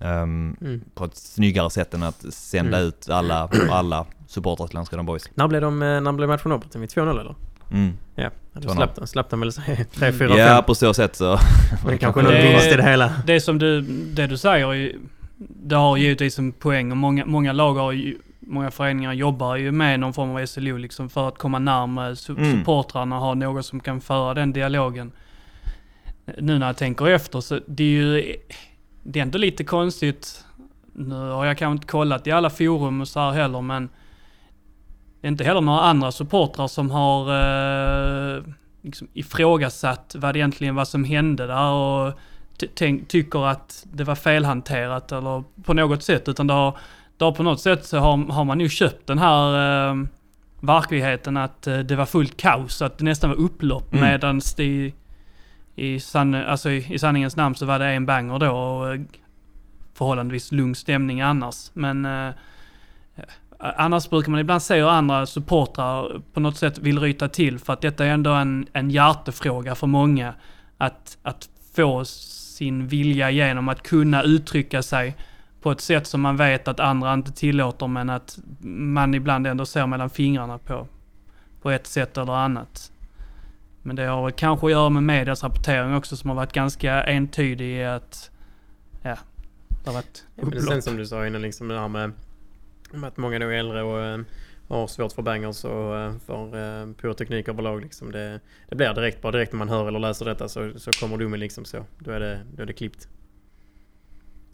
Um, 0.00 0.56
mm. 0.60 0.80
På 0.94 1.04
ett 1.04 1.16
snyggare 1.16 1.70
sätt 1.70 1.94
än 1.94 2.02
att 2.02 2.34
sända 2.34 2.76
mm. 2.76 2.88
ut 2.88 3.10
alla, 3.10 3.48
alla 3.70 4.06
supportrar 4.26 4.66
till 4.66 4.74
Landskrona 4.74 5.02
Boys. 5.02 5.30
När 5.34 5.48
blev, 5.48 5.60
de, 5.60 5.82
eh, 5.82 6.00
när 6.00 6.12
blev 6.12 6.28
matchen 6.28 6.52
avbruten? 6.52 6.80
Vid 6.80 6.90
2-0 6.90 7.20
eller? 7.20 7.34
Mm. 7.70 7.92
Ja, 8.14 8.30
då 8.62 8.68
slapp, 8.68 9.08
slapp 9.08 9.30
de 9.30 9.40
väl 9.40 9.52
3, 9.52 9.76
4, 9.94 10.12
5. 10.12 10.30
Ja, 10.30 10.64
på 10.66 10.74
så 10.74 10.94
sätt 10.94 11.16
så. 11.16 11.38
Men 11.84 11.92
det 11.92 11.98
kanske 11.98 12.22
någon 12.22 12.32
vinst 12.32 12.72
i 12.72 12.76
det 12.76 12.82
hela. 12.82 13.12
Det 13.26 13.40
som 13.40 13.58
du, 13.58 13.80
det 14.14 14.26
du 14.26 14.36
säger, 14.36 14.92
det 15.38 15.76
har 15.76 15.96
givetvis 15.96 16.38
en 16.38 16.52
poäng 16.52 16.90
och 16.90 16.96
många, 16.96 17.26
många 17.26 17.52
lag 17.52 17.74
har 17.74 17.92
ju, 17.92 18.18
många 18.40 18.70
föreningar 18.70 19.12
jobbar 19.12 19.56
ju 19.56 19.72
med 19.72 20.00
någon 20.00 20.14
form 20.14 20.36
av 20.36 20.46
SLO 20.46 20.76
liksom 20.76 21.08
för 21.08 21.28
att 21.28 21.38
komma 21.38 21.58
närmare 21.58 22.06
mm. 22.28 22.58
supportrarna 22.58 23.16
och 23.16 23.22
ha 23.22 23.34
någon 23.34 23.62
som 23.62 23.80
kan 23.80 24.00
föra 24.00 24.34
den 24.34 24.52
dialogen. 24.52 25.12
Nu 26.38 26.58
när 26.58 26.66
jag 26.66 26.76
tänker 26.76 27.08
efter 27.08 27.40
så 27.40 27.60
det 27.66 27.82
är 27.82 27.88
ju, 27.88 28.36
det 29.02 29.18
är 29.18 29.22
ändå 29.22 29.38
lite 29.38 29.64
konstigt. 29.64 30.44
Nu 30.92 31.14
har 31.14 31.46
jag 31.46 31.58
kanske 31.58 31.72
inte 31.72 31.86
kollat 31.86 32.26
i 32.26 32.30
alla 32.30 32.50
forum 32.50 33.00
och 33.00 33.08
så 33.08 33.20
här 33.20 33.32
heller 33.32 33.60
men 33.60 33.88
det 35.20 35.26
är 35.26 35.30
inte 35.30 35.44
heller 35.44 35.60
några 35.60 35.80
andra 35.80 36.12
supportrar 36.12 36.66
som 36.66 36.90
har 36.90 37.20
eh, 38.36 38.42
liksom 38.82 39.08
ifrågasatt 39.12 40.14
vad 40.18 40.34
det 40.34 40.38
egentligen 40.38 40.74
var 40.74 40.84
som 40.84 41.04
hände 41.04 41.46
där 41.46 41.70
och 41.70 42.18
tycker 43.08 43.46
att 43.46 43.86
det 43.92 44.04
var 44.04 44.14
felhanterat 44.14 45.12
eller 45.12 45.44
på 45.62 45.74
något 45.74 46.02
sätt. 46.02 46.28
Utan 46.28 46.46
det 46.46 46.54
har, 46.54 46.78
det 47.16 47.24
har 47.24 47.32
på 47.32 47.42
något 47.42 47.60
sätt 47.60 47.86
så 47.86 47.98
har, 47.98 48.32
har 48.32 48.44
man 48.44 48.60
ju 48.60 48.68
köpt 48.68 49.06
den 49.06 49.18
här 49.18 49.90
eh, 49.90 50.04
verkligheten 50.60 51.36
att 51.36 51.66
eh, 51.66 51.78
det 51.78 51.96
var 51.96 52.06
fullt 52.06 52.36
kaos, 52.36 52.82
att 52.82 52.98
det 52.98 53.04
nästan 53.04 53.30
var 53.30 53.36
upplopp 53.36 53.92
mm. 53.92 54.10
medan 54.10 54.40
det 54.56 54.92
i, 55.76 56.00
san, 56.00 56.34
alltså 56.34 56.70
i, 56.70 56.94
i 56.94 56.98
sanningens 56.98 57.36
namn 57.36 57.54
så 57.54 57.66
var 57.66 57.78
det 57.78 57.86
en 57.86 58.06
banger 58.06 58.38
då 58.38 58.50
och 58.50 58.94
eh, 58.94 59.00
förhållandevis 59.94 60.52
lugn 60.52 60.74
stämning 60.74 61.20
annars. 61.20 61.70
Men 61.72 62.04
eh, 62.04 62.34
Annars 63.58 64.10
brukar 64.10 64.30
man 64.30 64.40
ibland 64.40 64.62
se 64.62 64.76
hur 64.76 64.88
andra 64.88 65.26
supportrar 65.26 66.22
på 66.32 66.40
något 66.40 66.56
sätt 66.56 66.78
vill 66.78 67.00
ryta 67.00 67.28
till 67.28 67.58
för 67.58 67.72
att 67.72 67.80
detta 67.80 68.06
är 68.06 68.10
ändå 68.10 68.30
en, 68.30 68.66
en 68.72 68.90
hjärtefråga 68.90 69.74
för 69.74 69.86
många. 69.86 70.34
Att, 70.76 71.18
att 71.22 71.48
få 71.74 72.04
sin 72.04 72.86
vilja 72.86 73.30
igenom, 73.30 73.68
att 73.68 73.82
kunna 73.82 74.22
uttrycka 74.22 74.82
sig 74.82 75.16
på 75.62 75.70
ett 75.70 75.80
sätt 75.80 76.06
som 76.06 76.20
man 76.20 76.36
vet 76.36 76.68
att 76.68 76.80
andra 76.80 77.14
inte 77.14 77.32
tillåter 77.32 77.86
men 77.86 78.10
att 78.10 78.38
man 78.60 79.14
ibland 79.14 79.46
ändå 79.46 79.66
ser 79.66 79.86
mellan 79.86 80.10
fingrarna 80.10 80.58
på, 80.58 80.86
på 81.62 81.70
ett 81.70 81.86
sätt 81.86 82.16
eller 82.16 82.32
annat. 82.32 82.92
Men 83.82 83.96
det 83.96 84.06
har 84.06 84.30
kanske 84.30 84.66
att 84.66 84.72
göra 84.72 84.88
med 84.88 85.02
medias 85.02 85.42
rapportering 85.42 85.94
också 85.94 86.16
som 86.16 86.30
har 86.30 86.36
varit 86.36 86.52
ganska 86.52 87.04
entydig 87.04 87.70
i 87.70 87.84
att, 87.84 88.30
ja, 89.02 89.16
det 89.68 89.90
har 89.90 89.94
varit 89.94 90.24
upplopp. 90.36 90.54
Ja, 90.54 90.60
sen 90.60 90.82
som 90.82 90.96
du 90.96 91.06
sa 91.06 91.26
innan 91.26 91.42
liksom 91.42 91.68
det 91.68 91.78
här 91.78 91.88
med 91.88 92.12
att 93.04 93.16
många 93.16 93.38
nog 93.38 93.52
är 93.52 93.56
äldre 93.56 93.82
och 93.82 94.04
äh, 94.04 94.20
har 94.68 94.86
svårt 94.86 95.12
för 95.12 95.22
bangers 95.22 95.64
och 95.64 95.98
äh, 95.98 96.12
för 96.26 96.44
äh, 96.80 96.92
pyroteknik 96.94 97.48
överlag. 97.48 97.82
Liksom. 97.82 98.12
Det, 98.12 98.40
det 98.68 98.76
blir 98.76 98.94
direkt, 98.94 99.22
bara 99.22 99.32
direkt 99.32 99.52
när 99.52 99.58
man 99.58 99.68
hör 99.68 99.88
eller 99.88 99.98
läser 99.98 100.24
detta 100.24 100.48
så, 100.48 100.72
så 100.76 100.90
kommer 100.90 101.16
domen 101.16 101.40
liksom 101.40 101.64
så. 101.64 101.84
Då 101.98 102.10
är, 102.10 102.20
det, 102.20 102.40
då 102.56 102.62
är 102.62 102.66
det 102.66 102.72
klippt. 102.72 103.08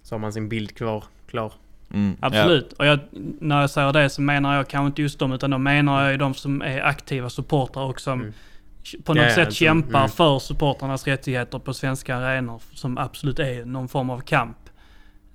Så 0.02 0.14
har 0.14 0.20
man 0.20 0.32
sin 0.32 0.48
bild 0.48 0.76
kvar, 0.76 1.04
klar. 1.26 1.52
Mm. 1.90 2.16
Absolut. 2.20 2.72
Och 2.72 2.86
jag, 2.86 2.98
när 3.40 3.60
jag 3.60 3.70
säger 3.70 3.92
det 3.92 4.10
så 4.10 4.22
menar 4.22 4.56
jag 4.56 4.68
kanske 4.68 4.86
inte 4.86 5.02
just 5.02 5.18
dem, 5.18 5.32
utan 5.32 5.50
då 5.50 5.58
menar 5.58 6.02
jag 6.02 6.12
ju 6.12 6.18
de 6.18 6.34
som 6.34 6.62
är 6.62 6.80
aktiva 6.82 7.30
supportrar 7.30 7.84
och 7.84 8.00
som 8.00 8.20
Mm. 8.20 9.02
på 9.04 9.14
något 9.14 9.22
Ja, 9.24 9.30
sätt 9.30 9.46
alltså, 9.46 9.58
kämpar 9.64 9.98
mm. 9.98 10.10
för 10.10 10.38
supportrarnas 10.38 11.06
rättigheter 11.06 11.58
på 11.58 11.74
svenska 11.74 12.16
arenor, 12.16 12.62
som 12.72 12.98
absolut 12.98 13.38
är 13.38 13.64
någon 13.64 13.88
form 13.88 14.10
av 14.10 14.20
kamp. 14.20 14.56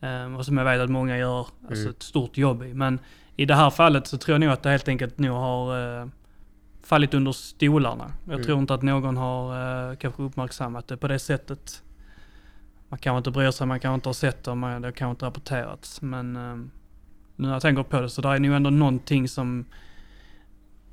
Ehm, 0.01 0.35
och 0.35 0.45
som 0.45 0.57
jag 0.57 0.65
vet 0.65 0.81
att 0.81 0.89
många 0.89 1.17
gör 1.17 1.39
alltså, 1.39 1.81
Mm. 1.83 1.89
ett 1.89 2.03
stort 2.03 2.37
jobb 2.37 2.63
i. 2.63 2.73
Men 2.73 2.99
i 3.35 3.45
det 3.45 3.55
här 3.55 3.69
fallet 3.69 4.07
så 4.07 4.17
tror 4.17 4.33
jag 4.33 4.39
nog 4.41 4.49
att 4.49 4.63
det 4.63 4.69
helt 4.69 4.87
enkelt 4.87 5.17
nog 5.19 5.35
har 5.37 5.99
eh, 6.01 6.07
fallit 6.83 7.13
under 7.13 7.31
stolarna. 7.31 8.11
Jag 8.25 8.33
Mm. 8.33 8.45
tror 8.45 8.59
inte 8.59 8.73
att 8.73 8.81
någon 8.81 9.17
har 9.17 9.89
eh, 9.91 9.95
kanske 9.97 10.23
uppmärksammat 10.23 10.87
det 10.87 10.97
på 10.97 11.07
det 11.07 11.19
sättet. 11.19 11.83
Man 12.89 12.99
kanske 12.99 13.17
inte 13.17 13.31
bryr 13.31 13.51
sig, 13.51 13.67
man 13.67 13.79
kanske 13.79 13.95
inte 13.95 14.09
har 14.09 14.13
sett 14.13 14.43
det, 14.43 14.55
man- 14.55 14.81
det 14.81 14.91
kanske 14.91 15.11
inte 15.11 15.25
rapporterats. 15.25 16.01
Men 16.01 16.35
eh, 16.35 16.55
nu 16.55 17.47
när 17.47 17.51
jag 17.53 17.61
tänker 17.61 17.83
på 17.83 18.01
det 18.01 18.09
så 18.09 18.21
det 18.21 18.29
är 18.29 18.39
nog 18.39 18.53
ändå 18.55 18.69
någonting 18.69 19.27
som 19.27 19.65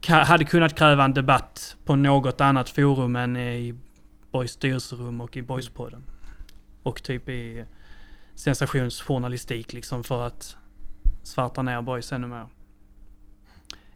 hade 0.09 0.45
kunnat 0.45 0.75
kräva 0.79 1.05
en 1.05 1.15
debatt 1.15 1.77
på 1.85 1.97
något 1.97 2.41
annat 2.41 2.69
forum 2.69 3.17
än 3.17 3.37
i 3.37 3.75
Boys 4.31 4.51
styrelserum 4.51 5.21
och 5.21 5.37
i 5.37 5.43
Boyspodden. 5.43 6.03
Och 6.83 7.03
typ 7.03 7.29
i 7.29 7.65
sensationsjournalistik 8.37 9.73
liksom 9.73 10.05
för 10.05 10.27
att 10.27 10.57
svarta 11.23 11.63
ner 11.63 11.83
Boys 11.83 12.13
ännu 12.13 12.27
mer. 12.27 12.47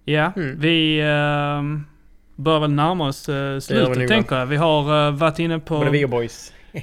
Ja, 0.04 0.32
Mm. 0.36 0.58
vi 0.60 1.00
uh, 1.02 1.80
bör 2.36 2.60
väl 2.60 2.70
närma 2.70 3.08
oss 3.08 3.28
uh, 3.28 3.58
slutet 3.58 4.08
tänker 4.08 4.36
jag. 4.36 4.46
Vi 4.46 4.56
har 4.56 5.08
uh, 5.08 5.14
varit 5.14 5.38
inne 5.38 5.58
på... 5.58 5.78
Både 5.78 5.90
vi 5.90 6.04
och 6.04 6.10
boys. 6.10 6.52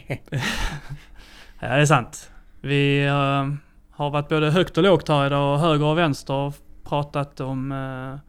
Ja, 1.60 1.68
det 1.76 1.82
är 1.82 1.86
sant. 1.86 2.32
Vi 2.62 3.06
eh, 3.06 3.48
har 3.92 4.10
varit 4.10 4.30
både 4.30 4.52
högt 4.52 4.78
och 4.78 4.84
lågt 4.84 5.10
här 5.10 5.26
idag 5.28 5.54
och 5.54 5.60
höger 5.60 5.86
och 5.86 5.98
vänster 5.98 6.34
och 6.34 6.54
pratat 6.84 7.40
om 7.40 7.72
eh, 7.72 8.20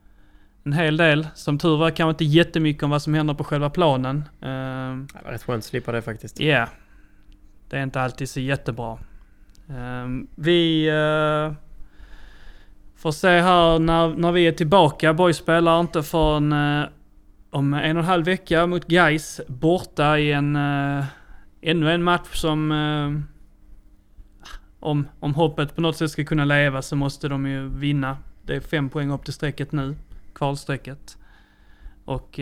en 0.65 0.73
hel 0.73 0.97
del. 0.97 1.29
Som 1.35 1.59
tur 1.59 1.77
var 1.77 1.91
kanske 1.91 2.11
inte 2.11 2.25
jättemycket 2.25 2.83
om 2.83 2.91
vad 2.91 3.03
som 3.03 3.15
händer 3.15 3.35
på 3.35 3.45
själva 3.45 3.71
planen. 3.71 4.17
Eh, 4.41 4.49
Det 4.49 5.25
var 5.25 5.31
rätt 5.33 5.43
skönt 5.43 5.59
att 5.59 5.65
slippa 5.65 5.93
det 5.93 6.03
faktiskt. 6.03 6.41
Ja, 6.41 6.69
det 7.71 7.77
är 7.79 7.83
inte 7.83 8.01
alltid 8.01 8.29
så 8.31 8.41
jättebra. 8.41 8.99
Ehm, 9.71 10.27
vi 10.35 10.89
eh, 10.89 11.53
får 12.97 13.13
se 13.13 13.41
här 13.41 13.79
när, 13.79 14.09
när 14.09 14.33
vi 14.33 14.47
är 14.47 14.53
tillbaka. 14.53 15.15
Boys 15.15 15.37
spelar 15.37 15.81
inte 15.81 16.03
förrän 16.03 16.53
eh, 16.53 16.89
om 17.51 17.75
en 17.75 17.97
och 17.97 18.03
en 18.03 18.09
halv 18.09 18.25
vecka 18.25 18.67
mot 18.67 18.87
Gais 18.87 19.41
borta 19.47 20.19
i 20.19 20.33
en 20.33 20.57
uh, 20.57 21.05
ännu 21.61 21.91
en 21.91 22.03
match 22.03 22.35
som 22.35 22.73
om, 24.81 25.09
om 25.21 25.35
hoppet 25.35 25.75
på 25.75 25.81
något 25.81 25.97
sätt 25.97 26.11
ska 26.11 26.25
kunna 26.25 26.45
leva 26.45 26.83
så 26.83 26.97
måste 26.97 27.29
de 27.29 27.47
ju 27.47 27.69
vinna. 27.69 28.17
Det 28.43 28.57
är 28.57 28.61
fem 28.61 28.89
poäng 28.89 29.11
upp 29.11 29.25
till 29.25 29.35
strecket 29.35 29.73
nu, 29.73 29.97
kvalstrecket. 30.35 31.17
Och 32.05 32.41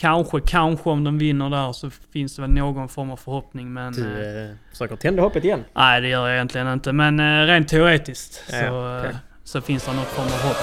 kanske, 0.00 0.40
kanske 0.40 0.90
om 0.90 1.04
de 1.04 1.18
vinner 1.18 1.50
där 1.50 1.72
så 1.72 1.90
finns 2.12 2.36
det 2.36 2.42
väl 2.42 2.50
någon 2.50 2.88
form 2.88 3.10
av 3.10 3.16
förhoppning 3.16 3.72
men... 3.72 3.94
eh, 3.94 4.00
Du 4.04 4.44
eh, 4.50 4.54
försöker 4.70 4.96
tända 4.96 5.22
hoppet 5.22 5.44
igen. 5.44 5.64
Nej, 5.74 6.00
det 6.00 6.08
gör 6.08 6.26
jag 6.26 6.34
egentligen 6.36 6.68
inte. 6.72 6.92
Men 6.92 7.20
eh, 7.20 7.46
rent 7.46 7.68
teoretiskt 7.68 8.42
Ja, 8.52 8.58
så, 8.60 9.06
eh, 9.08 9.16
så 9.44 9.60
finns 9.60 9.84
det 9.84 9.92
något 9.92 10.06
form 10.06 10.26
av 10.26 10.40
hopp. 10.48 10.56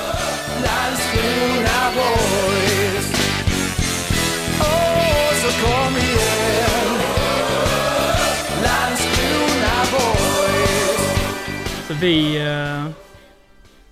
Så 11.87 11.93
vi 11.93 12.45
eh, 12.47 12.85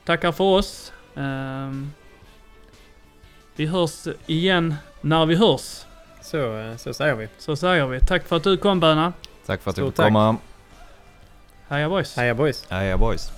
tackar 0.05 0.31
för 0.31 0.43
oss. 0.43 0.93
Ehm, 1.17 1.91
vi 3.55 3.65
hörs 3.65 4.07
igen 4.25 4.75
när 5.05 5.25
vi 5.25 5.35
hörs. 5.35 5.85
Så, 6.21 6.57
eh, 6.59 6.75
så 6.77 6.93
säger 6.93 7.15
vi. 7.15 7.27
Så 7.37 7.55
säger 7.55 7.87
vi. 7.87 7.99
Tack 7.99 8.27
för 8.27 8.35
att 8.35 8.43
du 8.43 8.57
kom 8.57 8.79
Böna. 8.79 9.13
Tack 9.45 9.61
för 9.61 9.69
att 9.69 9.75
du 9.75 9.81
Stort 9.81 9.91
fick 9.91 9.95
tack. 9.97 10.05
komma. 10.05 10.37
Heja 11.67 11.89
boys. 11.89 12.15
Heja 12.15 12.33
boys. 12.35 12.65
Heja 12.69 12.97
boys. 12.97 13.31